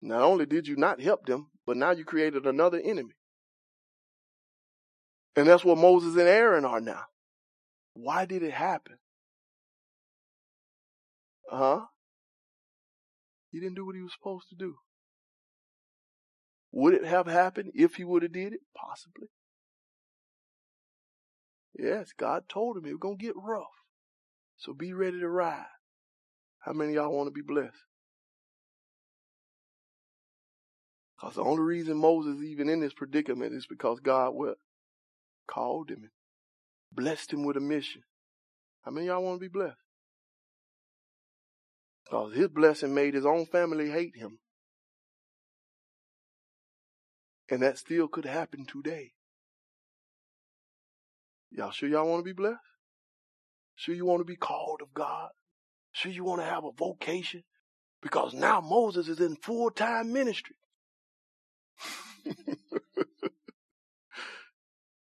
Not 0.00 0.22
only 0.22 0.46
did 0.46 0.66
you 0.66 0.76
not 0.76 1.00
help 1.00 1.26
them, 1.26 1.48
but 1.66 1.76
now 1.76 1.92
you 1.92 2.04
created 2.04 2.46
another 2.46 2.80
enemy. 2.82 3.14
And 5.36 5.46
that's 5.46 5.64
what 5.64 5.78
Moses 5.78 6.16
and 6.16 6.28
Aaron 6.28 6.64
are 6.64 6.80
now. 6.80 7.04
Why 7.94 8.24
did 8.24 8.42
it 8.42 8.52
happen? 8.52 8.96
Huh? 11.48 11.82
He 13.50 13.60
didn't 13.60 13.76
do 13.76 13.86
what 13.86 13.94
he 13.94 14.02
was 14.02 14.12
supposed 14.12 14.48
to 14.48 14.56
do. 14.56 14.76
Would 16.72 16.94
it 16.94 17.04
have 17.04 17.26
happened 17.26 17.72
if 17.74 17.96
he 17.96 18.04
would 18.04 18.22
have 18.22 18.32
did 18.32 18.54
it? 18.54 18.60
Possibly. 18.74 19.28
Yes, 21.78 22.12
God 22.18 22.44
told 22.48 22.78
him 22.78 22.86
it 22.86 22.92
was 22.92 23.00
going 23.00 23.18
to 23.18 23.24
get 23.24 23.34
rough. 23.36 23.81
So 24.58 24.72
be 24.72 24.92
ready 24.92 25.18
to 25.20 25.28
ride. 25.28 25.66
How 26.60 26.72
many 26.72 26.94
y'all 26.94 27.12
want 27.12 27.26
to 27.26 27.32
be 27.32 27.42
blessed? 27.42 27.84
Because 31.16 31.36
the 31.36 31.42
only 31.44 31.62
reason 31.62 31.96
Moses 31.96 32.38
is 32.38 32.44
even 32.44 32.68
in 32.68 32.80
this 32.80 32.94
predicament 32.94 33.54
is 33.54 33.66
because 33.66 34.00
God 34.00 34.30
what? 34.34 34.56
Called 35.48 35.90
him 35.90 35.98
and 36.02 36.10
blessed 36.92 37.32
him 37.32 37.44
with 37.44 37.56
a 37.56 37.60
mission. 37.60 38.02
How 38.84 38.90
many 38.90 39.06
y'all 39.06 39.22
want 39.22 39.36
to 39.36 39.44
be 39.44 39.48
blessed? 39.48 39.76
Because 42.04 42.34
his 42.34 42.48
blessing 42.48 42.94
made 42.94 43.14
his 43.14 43.26
own 43.26 43.46
family 43.46 43.90
hate 43.90 44.16
him. 44.16 44.38
And 47.48 47.62
that 47.62 47.78
still 47.78 48.08
could 48.08 48.24
happen 48.24 48.64
today. 48.66 49.12
Y'all 51.50 51.70
sure 51.70 51.88
y'all 51.88 52.08
want 52.08 52.20
to 52.20 52.24
be 52.24 52.32
blessed? 52.32 52.58
Sure 53.74 53.94
you 53.94 54.04
want 54.06 54.20
to 54.20 54.24
be 54.24 54.36
called 54.36 54.80
of 54.82 54.94
God? 54.94 55.30
Sure 55.92 56.12
you 56.12 56.24
want 56.24 56.40
to 56.40 56.46
have 56.46 56.64
a 56.64 56.72
vocation? 56.72 57.44
Because 58.00 58.34
now 58.34 58.60
Moses 58.60 59.08
is 59.08 59.20
in 59.20 59.36
full-time 59.36 60.12
ministry. 60.12 60.56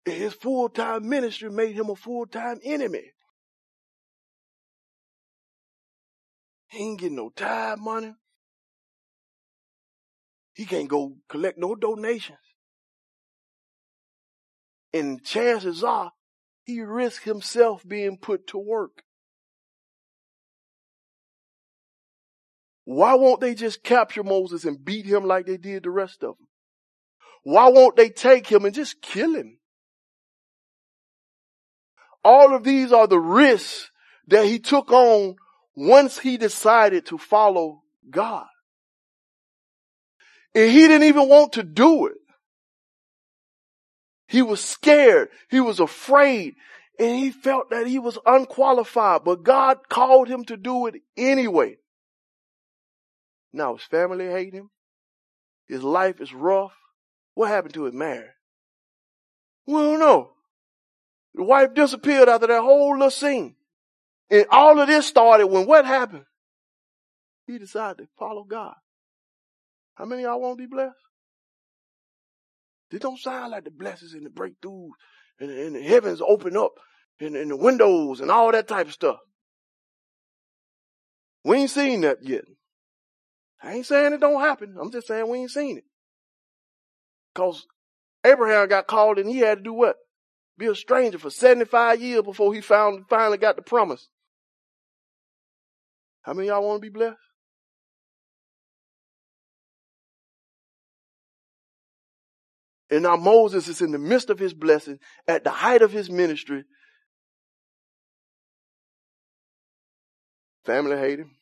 His 0.05 0.35
full 0.35 0.69
time 0.69 1.09
ministry 1.09 1.51
made 1.51 1.75
him 1.75 1.91
a 1.91 1.97
full 1.97 2.27
time 2.27 2.61
enemy. 2.65 3.13
He 6.69 6.79
ain't 6.79 7.01
getting 7.01 7.17
no 7.17 7.31
tithe 7.31 7.79
money. 7.79 8.15
He 10.55 10.65
can't 10.65 10.89
go 10.89 11.17
collect 11.29 11.59
no 11.59 11.75
donations. 11.75 12.39
And 14.93 15.23
chances 15.23 15.85
are 15.85 16.13
he 16.69 16.83
risked 16.83 17.25
himself 17.25 17.83
being 17.89 18.19
put 18.19 18.47
to 18.49 18.59
work. 18.59 19.03
Why 22.85 23.15
won't 23.15 23.41
they 23.41 23.55
just 23.55 23.83
capture 23.83 24.23
Moses 24.23 24.67
and 24.67 24.85
beat 24.85 25.07
him 25.07 25.25
like 25.25 25.47
they 25.47 25.57
did 25.57 25.85
the 25.85 25.91
rest 25.91 26.23
of 26.23 26.37
them? 26.37 26.47
Why 27.43 27.69
won't 27.69 27.97
they 27.97 28.11
take 28.11 28.47
him 28.47 28.67
and 28.67 28.75
just 28.75 29.01
kill 29.01 29.35
him? 29.35 29.59
All 32.23 32.55
of 32.55 32.65
these 32.65 32.93
are 32.93 33.07
the 33.07 33.19
risks 33.19 33.91
that 34.27 34.45
he 34.45 34.59
took 34.59 34.93
on 34.93 35.37
once 35.75 36.19
he 36.19 36.37
decided 36.37 37.07
to 37.07 37.17
follow 37.17 37.81
God. 38.11 38.47
And 40.55 40.71
he 40.71 40.87
didn't 40.87 41.09
even 41.09 41.31
want 41.31 41.55
to 41.55 41.63
do 41.63 42.09
it. 42.09 42.19
He 44.29 44.43
was 44.43 44.63
scared. 44.63 45.31
He 45.51 45.59
was 45.59 45.81
afraid. 45.81 46.55
And 46.99 47.17
he 47.17 47.31
felt 47.31 47.71
that 47.71 47.87
he 47.87 47.99
was 47.99 48.19
unqualified, 48.27 49.23
but 49.25 49.43
God 49.43 49.89
called 49.89 50.29
him 50.29 50.45
to 50.45 50.57
do 50.57 50.87
it 50.87 50.97
anyway. 51.17 51.79
Now 53.53 53.77
his 53.77 53.85
family 53.85 54.27
hate 54.27 54.53
him. 54.53 54.71
His 55.67 55.83
life 55.83 56.21
is 56.21 56.33
rough. 56.33 56.75
What 57.35 57.49
happened 57.49 57.75
to 57.75 57.85
his 57.85 57.95
marriage? 57.95 58.31
We 59.67 59.75
don't 59.75 60.01
know. 60.01 60.33
The 61.35 61.45
wife 61.45 61.75
disappeared 61.75 62.29
after 62.29 62.49
that 62.49 62.63
whole 62.63 62.93
little 62.93 63.11
scene. 63.11 63.55
And 64.31 64.47
all 64.51 64.79
of 64.79 64.89
this 64.89 65.07
started 65.07 65.47
when 65.47 65.67
what 65.67 65.87
happened? 65.87 66.25
He 67.47 67.59
decided 67.59 67.99
to 67.99 68.09
follow 68.19 68.45
God. 68.45 68.75
How 69.95 70.05
many 70.05 70.23
y'all 70.23 70.41
want 70.41 70.59
to 70.59 70.63
be 70.63 70.71
blessed? 70.71 70.97
This 72.91 73.01
don't 73.01 73.19
sound 73.19 73.53
like 73.53 73.65
the 73.65 73.71
blessings 73.71 74.15
and 74.15 74.25
the 74.25 74.31
breakthroughs 74.31 74.91
and, 75.41 75.51
and 75.51 75.77
the 75.77 75.83
heavens 75.83 76.21
open 76.27 76.57
up 76.57 76.73
and, 77.21 77.37
and 77.37 77.51
the 77.51 77.57
windows 77.57 78.21
and 78.21 78.31
all 78.31 78.51
that 78.53 78.69
type 78.69 78.87
of 78.87 78.93
stuff. 78.93 79.19
We 81.45 81.59
ain't 81.59 81.71
seen 81.71 82.03
that 82.03 82.19
yet. 82.23 82.45
I 83.63 83.75
ain't 83.75 83.87
saying 83.87 84.13
it 84.13 84.21
don't 84.21 84.41
happen. 84.41 84.77
I'm 84.81 84.93
just 84.93 85.07
saying 85.07 85.29
we 85.29 85.39
ain't 85.39 85.51
seen 85.51 85.79
it. 85.79 85.85
Cause 87.35 87.67
Abraham 88.25 88.69
got 88.69 88.87
called 88.87 89.19
and 89.19 89.29
he 89.29 89.39
had 89.39 89.59
to 89.59 89.65
do 89.65 89.73
what? 89.73 89.97
Be 90.57 90.67
a 90.67 90.75
stranger 90.75 91.19
for 91.19 91.31
75 91.31 92.01
years 92.01 92.23
before 92.23 92.53
he 92.53 92.61
found, 92.61 93.05
finally 93.09 93.39
got 93.39 93.57
the 93.57 93.63
promise. 93.63 94.09
How 96.23 96.33
many 96.35 96.49
y'all 96.49 96.67
want 96.67 96.83
to 96.83 96.91
be 96.91 96.93
blessed? 96.93 97.17
And 102.91 103.03
now 103.03 103.17
Moses 103.17 103.69
is 103.69 103.83
in 103.83 103.93
the 103.93 103.99
midst 103.99 104.31
of 104.31 104.39
his 104.39 104.55
blessing, 104.55 104.99
at 105.27 105.45
the 105.45 105.51
height 105.51 105.83
of 105.83 105.93
his 105.93 106.11
ministry. 106.11 106.65
Family 110.65 110.97
hate 110.97 111.21
him. 111.21 111.37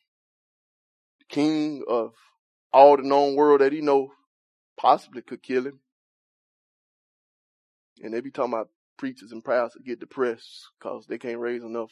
The 1.19 1.25
king 1.33 1.83
of 1.87 2.13
all 2.73 2.97
the 2.97 3.03
known 3.03 3.35
world 3.35 3.61
that 3.61 3.73
he 3.73 3.81
know 3.81 4.11
possibly 4.77 5.21
could 5.21 5.41
kill 5.41 5.65
him. 5.65 5.79
And 8.03 8.13
they 8.13 8.21
be 8.21 8.31
talking 8.31 8.53
about 8.53 8.69
preachers 8.97 9.31
and 9.31 9.43
pastors 9.43 9.81
get 9.85 9.99
depressed 9.99 10.67
because 10.79 11.07
they 11.07 11.17
can't 11.17 11.39
raise 11.39 11.63
enough 11.63 11.91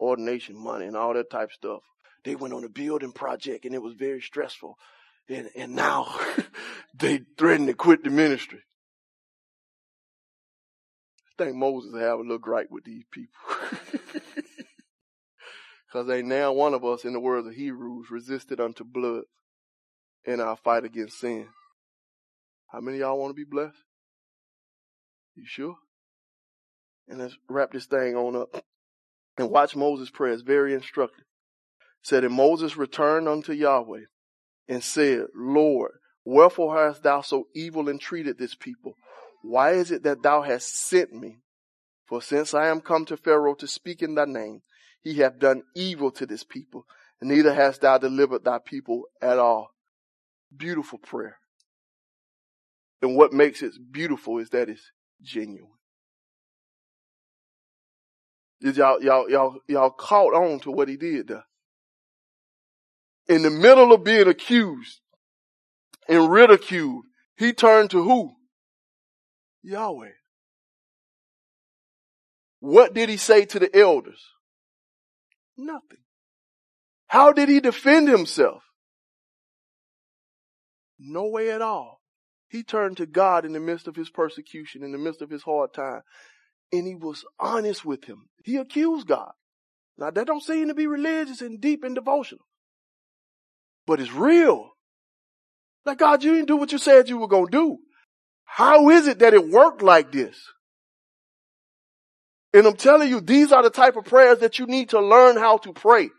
ordination 0.00 0.56
money 0.56 0.86
and 0.86 0.96
all 0.96 1.14
that 1.14 1.30
type 1.30 1.48
of 1.48 1.54
stuff. 1.54 1.82
They 2.24 2.34
went 2.34 2.54
on 2.54 2.64
a 2.64 2.68
building 2.68 3.12
project 3.12 3.64
and 3.64 3.74
it 3.74 3.82
was 3.82 3.94
very 3.94 4.20
stressful. 4.20 4.76
And, 5.28 5.50
and 5.56 5.74
now 5.74 6.14
they 6.94 7.22
threaten 7.38 7.66
to 7.66 7.74
quit 7.74 8.04
the 8.04 8.10
ministry. 8.10 8.60
I 11.38 11.44
think 11.44 11.56
Moses 11.56 11.94
have 11.94 12.18
a 12.18 12.22
little 12.22 12.38
gripe 12.38 12.70
with 12.70 12.84
these 12.84 13.04
people. 13.10 13.34
Cause 15.92 16.08
ain't 16.08 16.28
now 16.28 16.52
one 16.52 16.72
of 16.72 16.84
us 16.84 17.04
in 17.04 17.12
the 17.12 17.20
words 17.20 17.46
of 17.46 17.54
Hebrews 17.54 18.10
resisted 18.10 18.60
unto 18.60 18.82
blood 18.82 19.24
in 20.24 20.40
our 20.40 20.56
fight 20.56 20.84
against 20.84 21.20
sin. 21.20 21.48
How 22.68 22.80
many 22.80 22.98
y'all 22.98 23.18
want 23.18 23.30
to 23.30 23.34
be 23.34 23.44
blessed? 23.44 23.76
You 25.34 25.44
sure? 25.46 25.76
And 27.08 27.18
let's 27.18 27.36
wrap 27.48 27.72
this 27.72 27.86
thing 27.86 28.16
on 28.16 28.36
up. 28.36 28.64
And 29.36 29.50
watch 29.50 29.76
Moses' 29.76 30.10
prayer. 30.10 30.32
It's 30.32 30.42
very 30.42 30.72
instructive. 30.74 31.24
It 32.02 32.06
said, 32.06 32.24
And 32.24 32.34
Moses 32.34 32.76
returned 32.76 33.28
unto 33.28 33.52
Yahweh 33.52 34.04
and 34.72 34.82
said, 34.82 35.26
Lord, 35.34 35.92
wherefore 36.24 36.74
hast 36.74 37.02
thou 37.02 37.20
so 37.20 37.46
evil 37.54 37.90
entreated 37.90 38.38
this 38.38 38.54
people? 38.54 38.94
Why 39.42 39.72
is 39.72 39.90
it 39.90 40.02
that 40.04 40.22
thou 40.22 40.40
hast 40.40 40.74
sent 40.74 41.12
me? 41.12 41.40
For 42.06 42.22
since 42.22 42.54
I 42.54 42.68
am 42.68 42.80
come 42.80 43.04
to 43.06 43.18
Pharaoh 43.18 43.54
to 43.56 43.66
speak 43.66 44.00
in 44.00 44.14
thy 44.14 44.24
name, 44.24 44.62
he 45.02 45.16
hath 45.16 45.38
done 45.38 45.64
evil 45.74 46.10
to 46.12 46.24
this 46.24 46.42
people, 46.42 46.86
and 47.20 47.28
neither 47.28 47.52
hast 47.52 47.82
thou 47.82 47.98
delivered 47.98 48.44
thy 48.44 48.60
people 48.64 49.02
at 49.20 49.38
all. 49.38 49.68
Beautiful 50.56 50.98
prayer. 50.98 51.36
And 53.02 53.14
what 53.14 53.34
makes 53.34 53.62
it 53.62 53.72
beautiful 53.90 54.38
is 54.38 54.48
that 54.50 54.70
it's 54.70 54.90
genuine. 55.20 55.68
Did 58.62 58.78
y'all, 58.78 59.02
y'all, 59.02 59.28
y'all, 59.28 59.58
y'all 59.68 59.90
caught 59.90 60.32
on 60.32 60.60
to 60.60 60.70
what 60.70 60.88
he 60.88 60.96
did 60.96 61.28
there? 61.28 61.44
In 63.28 63.42
the 63.42 63.50
middle 63.50 63.92
of 63.92 64.04
being 64.04 64.28
accused 64.28 65.00
and 66.08 66.30
ridiculed, 66.30 67.04
he 67.36 67.52
turned 67.52 67.90
to 67.90 68.02
who? 68.02 68.32
Yahweh. 69.62 70.10
What 72.60 72.94
did 72.94 73.08
he 73.08 73.16
say 73.16 73.44
to 73.46 73.58
the 73.58 73.76
elders? 73.76 74.22
Nothing. 75.56 75.98
How 77.06 77.32
did 77.32 77.48
he 77.48 77.60
defend 77.60 78.08
himself? 78.08 78.62
No 80.98 81.26
way 81.26 81.50
at 81.50 81.60
all. 81.60 82.00
He 82.48 82.62
turned 82.62 82.98
to 82.98 83.06
God 83.06 83.44
in 83.44 83.52
the 83.52 83.60
midst 83.60 83.88
of 83.88 83.96
his 83.96 84.10
persecution, 84.10 84.82
in 84.82 84.92
the 84.92 84.98
midst 84.98 85.22
of 85.22 85.30
his 85.30 85.42
hard 85.42 85.72
time, 85.72 86.02
and 86.72 86.86
he 86.86 86.94
was 86.94 87.24
honest 87.40 87.84
with 87.84 88.04
him. 88.04 88.28
He 88.44 88.56
accused 88.56 89.08
God. 89.08 89.32
Now 89.98 90.10
that 90.10 90.26
don't 90.26 90.42
seem 90.42 90.68
to 90.68 90.74
be 90.74 90.86
religious 90.86 91.40
and 91.40 91.60
deep 91.60 91.82
and 91.82 91.94
devotional, 91.94 92.44
but 93.86 94.00
it's 94.00 94.12
real. 94.12 94.70
Like 95.84 95.98
God, 95.98 96.22
you 96.22 96.34
didn't 96.34 96.48
do 96.48 96.56
what 96.56 96.72
you 96.72 96.78
said 96.78 97.08
you 97.08 97.18
were 97.18 97.28
going 97.28 97.46
to 97.46 97.50
do. 97.50 97.78
How 98.44 98.90
is 98.90 99.06
it 99.06 99.20
that 99.20 99.34
it 99.34 99.48
worked 99.48 99.82
like 99.82 100.12
this? 100.12 100.36
And 102.54 102.66
I'm 102.66 102.76
telling 102.76 103.08
you, 103.08 103.20
these 103.20 103.50
are 103.50 103.62
the 103.62 103.70
type 103.70 103.96
of 103.96 104.04
prayers 104.04 104.40
that 104.40 104.58
you 104.58 104.66
need 104.66 104.90
to 104.90 105.00
learn 105.00 105.36
how 105.36 105.56
to 105.58 105.72
pray. 105.72 106.10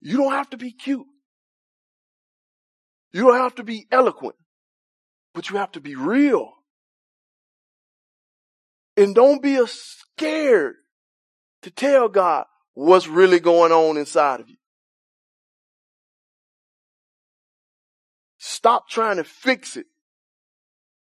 You 0.00 0.16
don't 0.16 0.32
have 0.32 0.48
to 0.50 0.56
be 0.56 0.72
cute. 0.72 1.06
You 3.12 3.24
don't 3.26 3.36
have 3.36 3.56
to 3.56 3.64
be 3.64 3.86
eloquent, 3.90 4.36
but 5.34 5.50
you 5.50 5.56
have 5.56 5.72
to 5.72 5.80
be 5.80 5.94
real. 5.94 6.52
And 8.96 9.14
don't 9.14 9.42
be 9.42 9.60
scared 9.66 10.74
to 11.62 11.70
tell 11.70 12.08
God 12.08 12.46
what's 12.74 13.08
really 13.08 13.40
going 13.40 13.72
on 13.72 13.96
inside 13.98 14.40
of 14.40 14.48
you. 14.48 14.56
Stop 18.42 18.88
trying 18.88 19.18
to 19.18 19.24
fix 19.24 19.76
it 19.76 19.84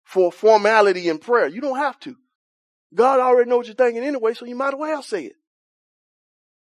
for 0.02 0.32
formality 0.32 1.08
in 1.08 1.18
prayer. 1.18 1.46
You 1.46 1.60
don't 1.60 1.78
have 1.78 1.98
to. 2.00 2.16
God 2.92 3.20
already 3.20 3.48
knows 3.48 3.58
what 3.58 3.66
you're 3.68 3.76
thinking 3.76 4.02
anyway, 4.02 4.34
so 4.34 4.44
you 4.44 4.56
might 4.56 4.74
as 4.74 4.78
well 4.80 5.02
say 5.04 5.26
it. 5.26 5.36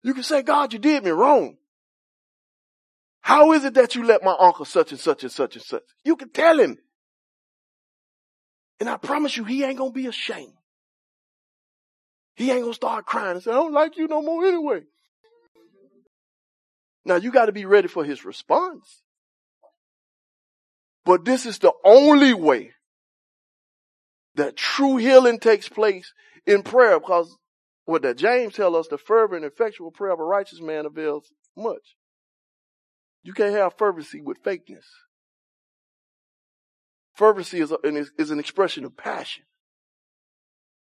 You 0.02 0.14
can 0.14 0.22
say, 0.22 0.40
God, 0.40 0.72
you 0.72 0.78
did 0.78 1.04
me 1.04 1.10
wrong. 1.10 1.58
How 3.20 3.52
is 3.52 3.62
it 3.66 3.74
that 3.74 3.94
you 3.94 4.04
let 4.04 4.24
my 4.24 4.34
uncle 4.40 4.64
such 4.64 4.90
and 4.90 4.98
such 4.98 5.22
and 5.22 5.30
such 5.30 5.54
and 5.54 5.64
such? 5.64 5.82
You 6.02 6.16
can 6.16 6.30
tell 6.30 6.58
him. 6.58 6.78
And 8.80 8.88
I 8.88 8.96
promise 8.96 9.36
you, 9.36 9.44
he 9.44 9.64
ain't 9.64 9.76
gonna 9.76 9.90
be 9.90 10.06
ashamed. 10.06 10.54
He 12.36 12.50
ain't 12.50 12.62
gonna 12.62 12.72
start 12.72 13.04
crying 13.04 13.32
and 13.32 13.42
say, 13.42 13.50
I 13.50 13.54
don't 13.54 13.74
like 13.74 13.98
you 13.98 14.08
no 14.08 14.22
more 14.22 14.46
anyway. 14.46 14.84
Now 17.04 17.16
you 17.16 17.30
gotta 17.32 17.52
be 17.52 17.66
ready 17.66 17.88
for 17.88 18.02
his 18.02 18.24
response. 18.24 19.02
But 21.08 21.24
this 21.24 21.46
is 21.46 21.56
the 21.58 21.72
only 21.86 22.34
way 22.34 22.72
that 24.34 24.58
true 24.58 24.98
healing 24.98 25.40
takes 25.40 25.66
place 25.66 26.12
in 26.46 26.62
prayer 26.62 27.00
because 27.00 27.34
what 27.86 28.02
that 28.02 28.18
James 28.18 28.52
tell 28.52 28.76
us, 28.76 28.88
the 28.88 28.98
fervent 28.98 29.42
and 29.42 29.50
effectual 29.50 29.90
prayer 29.90 30.12
of 30.12 30.20
a 30.20 30.22
righteous 30.22 30.60
man 30.60 30.84
avails 30.84 31.32
much. 31.56 31.96
You 33.22 33.32
can't 33.32 33.54
have 33.54 33.78
fervency 33.78 34.20
with 34.20 34.42
fakeness. 34.42 34.84
Fervency 37.14 37.60
is, 37.60 37.72
a, 37.72 37.78
is 38.18 38.30
an 38.30 38.38
expression 38.38 38.84
of 38.84 38.94
passion. 38.94 39.44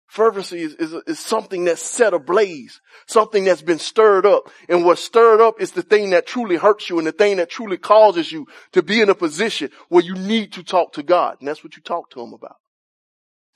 Fervency 0.07 0.61
is, 0.61 0.73
is, 0.75 0.93
is 1.05 1.19
something 1.19 1.65
that's 1.65 1.81
set 1.81 2.13
ablaze, 2.13 2.79
something 3.07 3.43
that's 3.43 3.61
been 3.61 3.77
stirred 3.77 4.25
up. 4.25 4.49
And 4.69 4.85
what's 4.85 5.03
stirred 5.03 5.41
up 5.41 5.61
is 5.61 5.71
the 5.71 5.81
thing 5.81 6.11
that 6.11 6.25
truly 6.25 6.55
hurts 6.55 6.89
you 6.89 6.97
and 6.97 7.05
the 7.05 7.11
thing 7.11 7.37
that 7.37 7.49
truly 7.49 7.77
causes 7.77 8.31
you 8.31 8.47
to 8.71 8.81
be 8.81 9.01
in 9.01 9.09
a 9.09 9.15
position 9.15 9.69
where 9.89 10.03
you 10.03 10.15
need 10.15 10.53
to 10.53 10.63
talk 10.63 10.93
to 10.93 11.03
God. 11.03 11.37
And 11.39 11.47
that's 11.47 11.63
what 11.63 11.75
you 11.75 11.81
talk 11.81 12.09
to 12.11 12.21
him 12.21 12.33
about. 12.33 12.55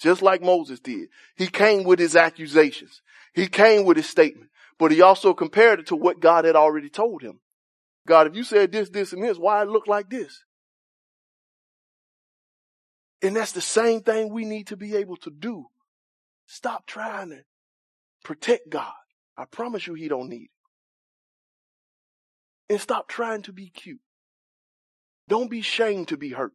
Just 0.02 0.22
like 0.22 0.42
Moses 0.42 0.82
did. 0.82 1.08
He 1.38 1.48
came 1.48 1.84
with 1.86 2.00
his 2.00 2.18
accusations. 2.18 3.02
He 3.34 3.48
came 3.48 3.86
with 3.86 3.96
his 3.96 4.10
statement, 4.10 4.50
but 4.78 4.92
he 4.92 5.02
also 5.02 5.34
compared 5.34 5.80
it 5.80 5.88
to 5.88 5.96
what 5.96 6.20
God 6.20 6.44
had 6.44 6.58
already 6.58 6.90
told 6.90 7.22
him. 7.22 7.40
God, 8.08 8.28
if 8.28 8.36
you 8.36 8.44
said 8.44 8.74
this, 8.74 8.90
this, 8.90 9.14
and 9.14 9.24
this, 9.24 9.38
why 9.38 9.62
it 9.62 9.70
look 9.70 9.88
like 9.88 10.10
this? 10.10 10.44
And 13.22 13.36
that's 13.36 13.52
the 13.54 13.62
same 13.62 14.02
thing 14.02 14.34
we 14.34 14.44
need 14.44 14.68
to 14.68 14.76
be 14.76 14.96
able 14.98 15.16
to 15.18 15.30
do. 15.30 15.68
Stop 16.46 16.86
trying 16.86 17.30
to 17.30 17.44
protect 18.24 18.70
God. 18.70 18.94
I 19.38 19.46
promise 19.46 19.88
you 19.88 19.94
he 19.94 20.08
don't 20.08 20.30
need 20.30 20.50
it. 22.70 22.74
And 22.74 22.82
stop 22.82 23.08
trying 23.08 23.42
to 23.44 23.54
be 23.54 23.70
cute. 23.70 24.02
Don't 25.28 25.50
be 25.50 25.60
ashamed 25.60 26.10
to 26.10 26.18
be 26.18 26.30
hurt. 26.30 26.54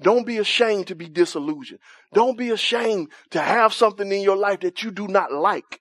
Don't 0.00 0.26
be 0.26 0.38
ashamed 0.38 0.86
to 0.88 0.94
be 0.94 1.08
disillusioned. 1.08 1.80
Don't 2.12 2.38
be 2.38 2.50
ashamed 2.50 3.08
to 3.30 3.40
have 3.40 3.72
something 3.72 4.10
in 4.12 4.22
your 4.22 4.36
life 4.36 4.60
that 4.60 4.82
you 4.82 4.90
do 4.90 5.08
not 5.08 5.32
like. 5.32 5.80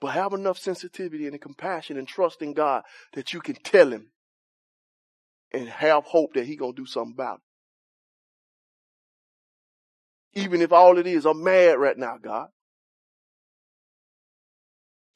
But 0.00 0.08
have 0.08 0.32
enough 0.32 0.58
sensitivity 0.58 1.26
and 1.26 1.40
compassion 1.40 1.96
and 1.96 2.06
trust 2.06 2.42
in 2.42 2.52
God 2.52 2.82
that 3.14 3.32
you 3.32 3.40
can 3.40 3.54
tell 3.54 3.90
him 3.90 4.08
and 5.52 5.68
have 5.68 6.04
hope 6.04 6.34
that 6.34 6.46
he 6.46 6.56
gonna 6.56 6.72
do 6.72 6.86
something 6.86 7.14
about 7.14 7.36
it. 7.36 7.51
Even 10.34 10.62
if 10.62 10.72
all 10.72 10.98
it 10.98 11.06
is, 11.06 11.26
I'm 11.26 11.42
mad 11.42 11.78
right 11.78 11.96
now, 11.96 12.16
God. 12.22 12.48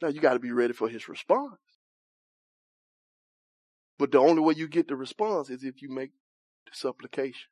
Now 0.02 0.08
you 0.08 0.20
gotta 0.20 0.38
be 0.38 0.52
ready 0.52 0.74
for 0.74 0.88
his 0.88 1.08
response. 1.08 1.56
But 3.98 4.12
the 4.12 4.18
only 4.18 4.42
way 4.42 4.54
you 4.56 4.68
get 4.68 4.88
the 4.88 4.96
response 4.96 5.48
is 5.48 5.64
if 5.64 5.80
you 5.80 5.88
make 5.88 6.10
the 6.66 6.72
supplication. 6.74 7.48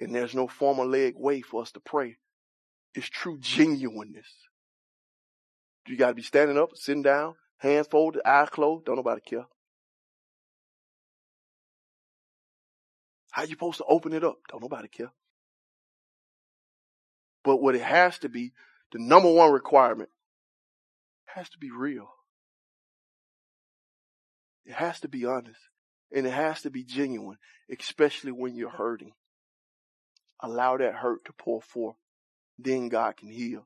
And 0.00 0.14
there's 0.14 0.34
no 0.34 0.48
formulaic 0.48 1.14
way 1.16 1.42
for 1.42 1.60
us 1.60 1.70
to 1.72 1.80
pray. 1.80 2.16
It's 2.94 3.08
true 3.08 3.38
genuineness. 3.38 4.26
You 5.86 5.96
gotta 5.96 6.14
be 6.14 6.22
standing 6.22 6.58
up, 6.58 6.70
sitting 6.74 7.02
down, 7.02 7.34
hands 7.58 7.88
folded, 7.88 8.22
eyes 8.24 8.48
closed. 8.48 8.86
Don't 8.86 8.96
nobody 8.96 9.20
care. 9.20 9.46
How 13.32 13.42
you 13.42 13.50
supposed 13.50 13.78
to 13.78 13.84
open 13.84 14.12
it 14.12 14.24
up? 14.24 14.36
Don't 14.50 14.62
nobody 14.62 14.88
care. 14.88 15.12
But 17.44 17.56
what 17.56 17.74
it 17.74 17.82
has 17.82 18.18
to 18.20 18.28
be, 18.28 18.52
the 18.92 18.98
number 18.98 19.30
one 19.30 19.52
requirement, 19.52 20.10
has 21.26 21.48
to 21.50 21.58
be 21.58 21.70
real. 21.70 22.08
It 24.64 24.74
has 24.74 25.00
to 25.00 25.08
be 25.08 25.24
honest. 25.24 25.58
And 26.14 26.26
it 26.26 26.32
has 26.32 26.62
to 26.62 26.70
be 26.70 26.84
genuine, 26.84 27.38
especially 27.70 28.32
when 28.32 28.54
you're 28.54 28.70
hurting. 28.70 29.12
Allow 30.40 30.76
that 30.76 30.94
hurt 30.94 31.24
to 31.24 31.32
pour 31.32 31.62
forth. 31.62 31.96
Then 32.58 32.88
God 32.88 33.16
can 33.16 33.30
heal. 33.30 33.64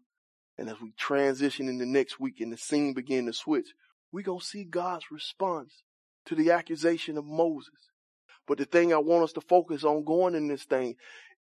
And 0.56 0.68
as 0.70 0.80
we 0.80 0.92
transition 0.92 1.68
in 1.68 1.78
the 1.78 1.86
next 1.86 2.20
week 2.20 2.40
and 2.40 2.52
the 2.52 2.56
scene 2.56 2.94
begin 2.94 3.26
to 3.26 3.32
switch, 3.32 3.68
we're 4.12 4.22
going 4.22 4.40
to 4.40 4.46
see 4.46 4.64
God's 4.64 5.10
response 5.10 5.82
to 6.26 6.34
the 6.34 6.52
accusation 6.52 7.18
of 7.18 7.26
Moses. 7.26 7.90
But 8.46 8.58
the 8.58 8.64
thing 8.64 8.92
I 8.92 8.98
want 8.98 9.24
us 9.24 9.32
to 9.32 9.40
focus 9.40 9.84
on 9.84 10.04
going 10.04 10.34
in 10.34 10.46
this 10.46 10.64
thing 10.64 10.96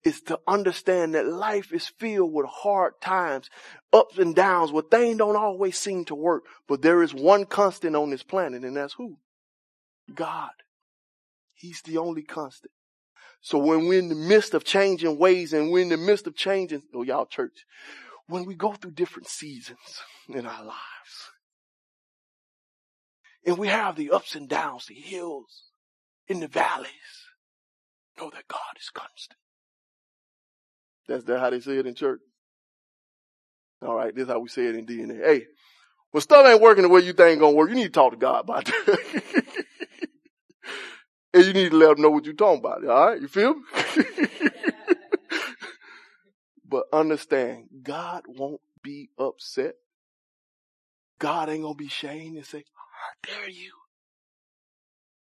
is 0.05 0.21
to 0.21 0.39
understand 0.47 1.15
that 1.15 1.27
life 1.27 1.73
is 1.73 1.87
filled 1.87 2.31
with 2.31 2.45
hard 2.45 2.93
times, 3.01 3.49
ups 3.91 4.19
and 4.19 4.35
downs, 4.35 4.71
where 4.71 4.83
things 4.83 5.17
don't 5.17 5.35
always 5.35 5.77
seem 5.77 6.05
to 6.05 6.15
work. 6.15 6.43
But 6.67 6.83
there 6.83 7.01
is 7.01 7.13
one 7.13 7.45
constant 7.45 7.95
on 7.95 8.11
this 8.11 8.23
planet, 8.23 8.63
and 8.63 8.77
that's 8.77 8.93
who? 8.93 9.17
God. 10.13 10.51
He's 11.55 11.81
the 11.81 11.97
only 11.97 12.21
constant. 12.21 12.71
So 13.41 13.57
when 13.57 13.87
we're 13.87 13.99
in 13.99 14.09
the 14.09 14.15
midst 14.15 14.53
of 14.53 14.63
changing 14.63 15.17
ways 15.17 15.53
and 15.53 15.71
we're 15.71 15.81
in 15.81 15.89
the 15.89 15.97
midst 15.97 16.27
of 16.27 16.35
changing, 16.35 16.83
oh 16.93 17.03
y'all 17.03 17.25
church, 17.25 17.65
when 18.27 18.45
we 18.45 18.55
go 18.55 18.73
through 18.73 18.91
different 18.91 19.27
seasons 19.27 20.01
in 20.29 20.45
our 20.45 20.63
lives, 20.63 21.31
and 23.45 23.57
we 23.57 23.67
have 23.67 23.95
the 23.95 24.11
ups 24.11 24.35
and 24.35 24.49
downs, 24.49 24.85
the 24.87 24.95
hills, 24.95 25.69
in 26.27 26.39
the 26.39 26.47
valleys, 26.47 26.89
know 28.17 28.29
that 28.31 28.47
God 28.47 28.59
is 28.79 28.89
constant. 28.93 29.37
That's 31.07 31.23
that 31.25 31.39
how 31.39 31.49
they 31.49 31.59
say 31.59 31.77
it 31.77 31.87
in 31.87 31.95
church. 31.95 32.19
All 33.81 33.95
right, 33.95 34.13
this 34.15 34.23
is 34.23 34.29
how 34.29 34.39
we 34.39 34.49
say 34.49 34.65
it 34.65 34.75
in 34.75 34.85
DNA. 34.85 35.23
Hey, 35.23 35.45
when 36.11 36.21
stuff 36.21 36.45
ain't 36.47 36.61
working 36.61 36.83
the 36.83 36.89
way 36.89 37.01
you 37.01 37.13
think 37.13 37.33
it's 37.33 37.41
gonna 37.41 37.55
work, 37.55 37.69
you 37.69 37.75
need 37.75 37.85
to 37.85 37.89
talk 37.89 38.11
to 38.11 38.17
God 38.17 38.41
about 38.41 38.65
that. 38.65 39.45
and 41.33 41.45
you 41.45 41.53
need 41.53 41.71
to 41.71 41.77
let 41.77 41.97
him 41.97 42.01
know 42.01 42.09
what 42.09 42.25
you're 42.25 42.33
talking 42.33 42.59
about. 42.59 42.85
All 42.85 43.07
right, 43.07 43.21
you 43.21 43.27
feel 43.27 43.55
me? 43.55 43.61
but 46.69 46.85
understand, 46.93 47.67
God 47.83 48.23
won't 48.27 48.61
be 48.83 49.09
upset. 49.19 49.75
God 51.19 51.49
ain't 51.49 51.63
gonna 51.63 51.75
be 51.75 51.89
shamed 51.89 52.37
and 52.37 52.45
say, 52.45 52.63
"How 52.73 53.29
dare 53.39 53.49
you?" 53.49 53.73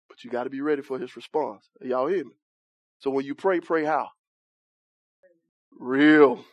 But 0.09 0.24
you 0.24 0.30
got 0.30 0.45
to 0.45 0.49
be 0.49 0.61
ready 0.61 0.82
for 0.82 0.99
His 0.99 1.16
response. 1.16 1.70
Y'all 1.82 2.07
hear 2.07 2.26
me? 2.26 2.32
So 2.99 3.09
when 3.11 3.26
you 3.26 3.36
pray, 3.36 3.59
pray 3.59 3.86
how? 3.86 4.09
Real. 5.78 6.43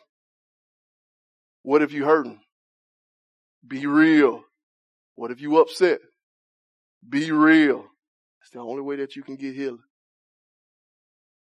What 1.63 1.83
if 1.83 1.93
you 1.93 2.05
hurting? 2.05 2.41
Be 3.67 3.87
real. 3.87 4.43
What 5.15 5.31
if 5.31 5.41
you 5.41 5.59
upset? 5.59 6.01
Be 7.09 7.31
real. 7.31 7.87
It's 8.41 8.51
the 8.51 8.59
only 8.61 8.83
way 8.83 8.97
that 8.97 9.15
you 9.15 9.23
can 9.23 9.37
get 9.37 9.55
healing. 9.55 9.83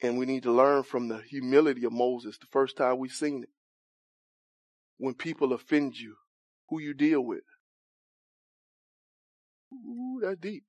And 0.03 0.17
we 0.17 0.25
need 0.25 0.43
to 0.43 0.51
learn 0.51 0.83
from 0.83 1.07
the 1.07 1.21
humility 1.29 1.85
of 1.85 1.91
Moses 1.91 2.37
the 2.37 2.47
first 2.51 2.77
time 2.77 2.97
we've 2.97 3.11
seen 3.11 3.43
it. 3.43 3.49
When 4.97 5.13
people 5.13 5.53
offend 5.53 5.97
you, 5.97 6.15
who 6.69 6.79
you 6.79 6.93
deal 6.93 7.21
with. 7.21 7.41
Ooh, 9.73 10.19
that's 10.23 10.39
deep. 10.39 10.63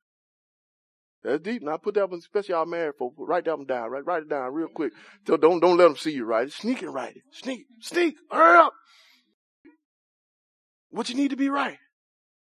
That's 1.24 1.42
deep. 1.42 1.62
Now 1.62 1.76
put 1.76 1.94
that 1.94 2.10
one, 2.10 2.18
especially 2.18 2.54
y'all 2.54 2.66
married 2.66 2.94
folks, 2.98 3.16
write 3.18 3.44
that 3.44 3.56
one 3.56 3.66
down, 3.66 3.90
right? 3.90 4.04
Write 4.04 4.22
it 4.22 4.28
down 4.28 4.52
real 4.52 4.68
quick. 4.68 4.92
So 5.26 5.36
don't, 5.36 5.60
don't 5.60 5.76
let 5.76 5.84
them 5.84 5.96
see 5.96 6.12
you 6.12 6.24
write 6.24 6.48
it. 6.48 6.52
Sneak 6.52 6.82
and 6.82 6.92
write 6.92 7.16
it. 7.16 7.22
Sneak, 7.30 7.66
sneak, 7.80 8.16
hurry 8.30 8.58
up. 8.58 8.72
What 10.90 11.08
you 11.08 11.14
need 11.14 11.30
to 11.30 11.36
be 11.36 11.48
right. 11.48 11.78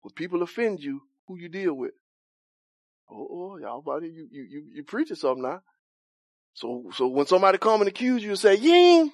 When 0.02 0.12
people 0.14 0.42
offend 0.42 0.80
you, 0.80 1.00
who 1.26 1.38
you 1.38 1.48
deal 1.48 1.74
with. 1.74 1.92
Oh, 3.10 3.26
oh 3.30 3.58
y'all, 3.58 3.82
buddy, 3.82 4.08
you, 4.08 4.28
you, 4.30 4.46
you, 4.48 4.62
you 4.74 4.84
preaching 4.84 5.16
something 5.16 5.42
now. 5.42 5.60
So, 6.54 6.90
so 6.94 7.06
when 7.08 7.26
somebody 7.26 7.58
come 7.58 7.80
and 7.80 7.88
accuse 7.88 8.22
you 8.22 8.30
and 8.30 8.38
say, 8.38 8.56
ying, 8.56 9.10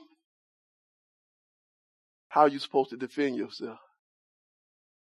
how 2.29 2.47
you 2.47 2.59
supposed 2.59 2.91
to 2.91 2.97
defend 2.97 3.37
yourself? 3.37 3.79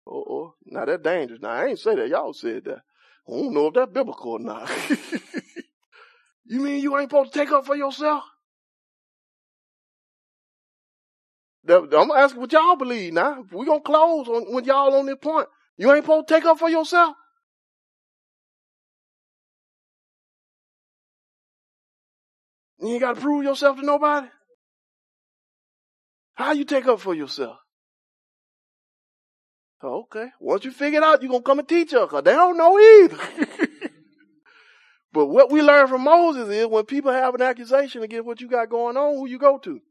Oh, 0.06 0.24
oh, 0.30 0.54
now 0.66 0.86
that's 0.86 1.02
dangerous. 1.02 1.42
Now 1.42 1.50
I 1.50 1.68
ain't 1.68 1.80
say 1.80 1.96
that. 1.96 2.10
Y'all 2.10 2.34
said 2.34 2.66
that. 2.66 2.82
I 3.28 3.32
don't 3.32 3.54
know 3.54 3.68
if 3.68 3.74
that's 3.76 3.92
biblical 3.92 4.34
or 4.34 4.40
not. 4.40 4.70
you 6.46 6.60
mean 6.60 6.82
you 6.82 6.98
ain't 6.98 7.10
supposed 7.10 7.34
to 7.34 7.40
take 7.40 7.52
up 7.52 7.66
for 7.66 7.76
yourself? 7.76 8.24
I'm 11.68 11.88
gonna 11.90 12.16
ask 12.16 12.36
what 12.36 12.52
y'all 12.52 12.76
believe 12.76 13.14
now. 13.14 13.46
We're 13.52 13.66
gonna 13.66 13.82
close 13.82 14.28
on 14.28 14.54
with 14.54 14.66
y'all 14.66 14.94
on 14.96 15.06
this 15.06 15.16
point. 15.22 15.48
You 15.78 15.92
ain't 15.94 16.04
supposed 16.04 16.28
to 16.28 16.34
take 16.34 16.46
up 16.46 16.60
for 16.60 16.70
yourself. 16.70 17.16
You 22.80 22.90
ain't 22.90 23.02
gotta 23.02 23.20
prove 23.22 23.44
yourself 23.44 23.80
to 23.80 23.86
nobody. 23.86 24.28
How 26.34 26.52
you 26.52 26.66
take 26.66 26.86
up 26.88 27.00
for 27.00 27.16
yourself? 27.16 27.58
Okay. 29.84 30.28
Once 30.40 30.64
you 30.64 30.72
figure 30.72 31.00
it 31.00 31.04
out, 31.04 31.22
you're 31.22 31.32
gonna 31.32 31.44
come 31.44 31.60
and 31.60 31.68
teach 31.68 31.94
us, 31.94 32.10
cause 32.10 32.24
they 32.24 32.32
don't 32.32 32.58
know 32.58 32.80
either. 32.80 33.18
but 35.14 35.26
what 35.28 35.52
we 35.52 35.62
learn 35.62 35.88
from 35.88 36.04
Moses 36.04 36.50
is 36.50 36.68
when 36.68 36.86
people 36.86 37.12
have 37.12 37.36
an 37.36 37.42
accusation 37.42 38.02
against 38.02 38.26
what 38.26 38.40
you 38.40 38.48
got 38.48 38.70
going 38.70 38.96
on, 38.96 39.16
who 39.16 39.28
you 39.28 39.38
go 39.38 39.58
to? 39.58 39.82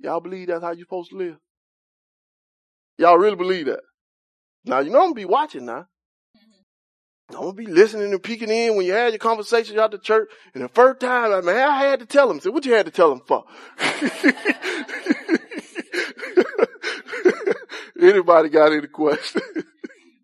Y'all 0.00 0.20
believe 0.20 0.48
that's 0.48 0.62
how 0.62 0.72
you're 0.72 0.84
supposed 0.84 1.10
to 1.10 1.16
live? 1.16 1.36
Y'all 2.98 3.18
really 3.18 3.36
believe 3.36 3.66
that? 3.66 3.80
Now, 4.64 4.80
you 4.80 4.90
know 4.90 4.98
I'm 4.98 5.06
gonna 5.06 5.14
be 5.14 5.24
watching 5.24 5.64
now. 5.64 5.86
Mm-hmm. 6.36 7.36
I'm 7.36 7.42
gonna 7.42 7.52
be 7.52 7.66
listening 7.66 8.12
and 8.12 8.22
peeking 8.22 8.50
in 8.50 8.76
when 8.76 8.84
you 8.84 8.92
had 8.92 9.12
your 9.12 9.18
conversations 9.18 9.78
out 9.78 9.92
the 9.92 9.98
church. 9.98 10.28
And 10.54 10.64
the 10.64 10.68
first 10.68 11.00
time, 11.00 11.32
I 11.32 11.40
mean, 11.40 11.56
I 11.56 11.84
had 11.84 12.00
to 12.00 12.06
tell 12.06 12.26
them. 12.26 12.40
So 12.40 12.50
what 12.50 12.66
you 12.66 12.74
had 12.74 12.86
to 12.86 12.92
tell 12.92 13.10
them 13.10 13.22
for? 13.26 13.44
Anybody 18.00 18.48
got 18.50 18.72
any 18.72 18.86
questions? 18.88 19.44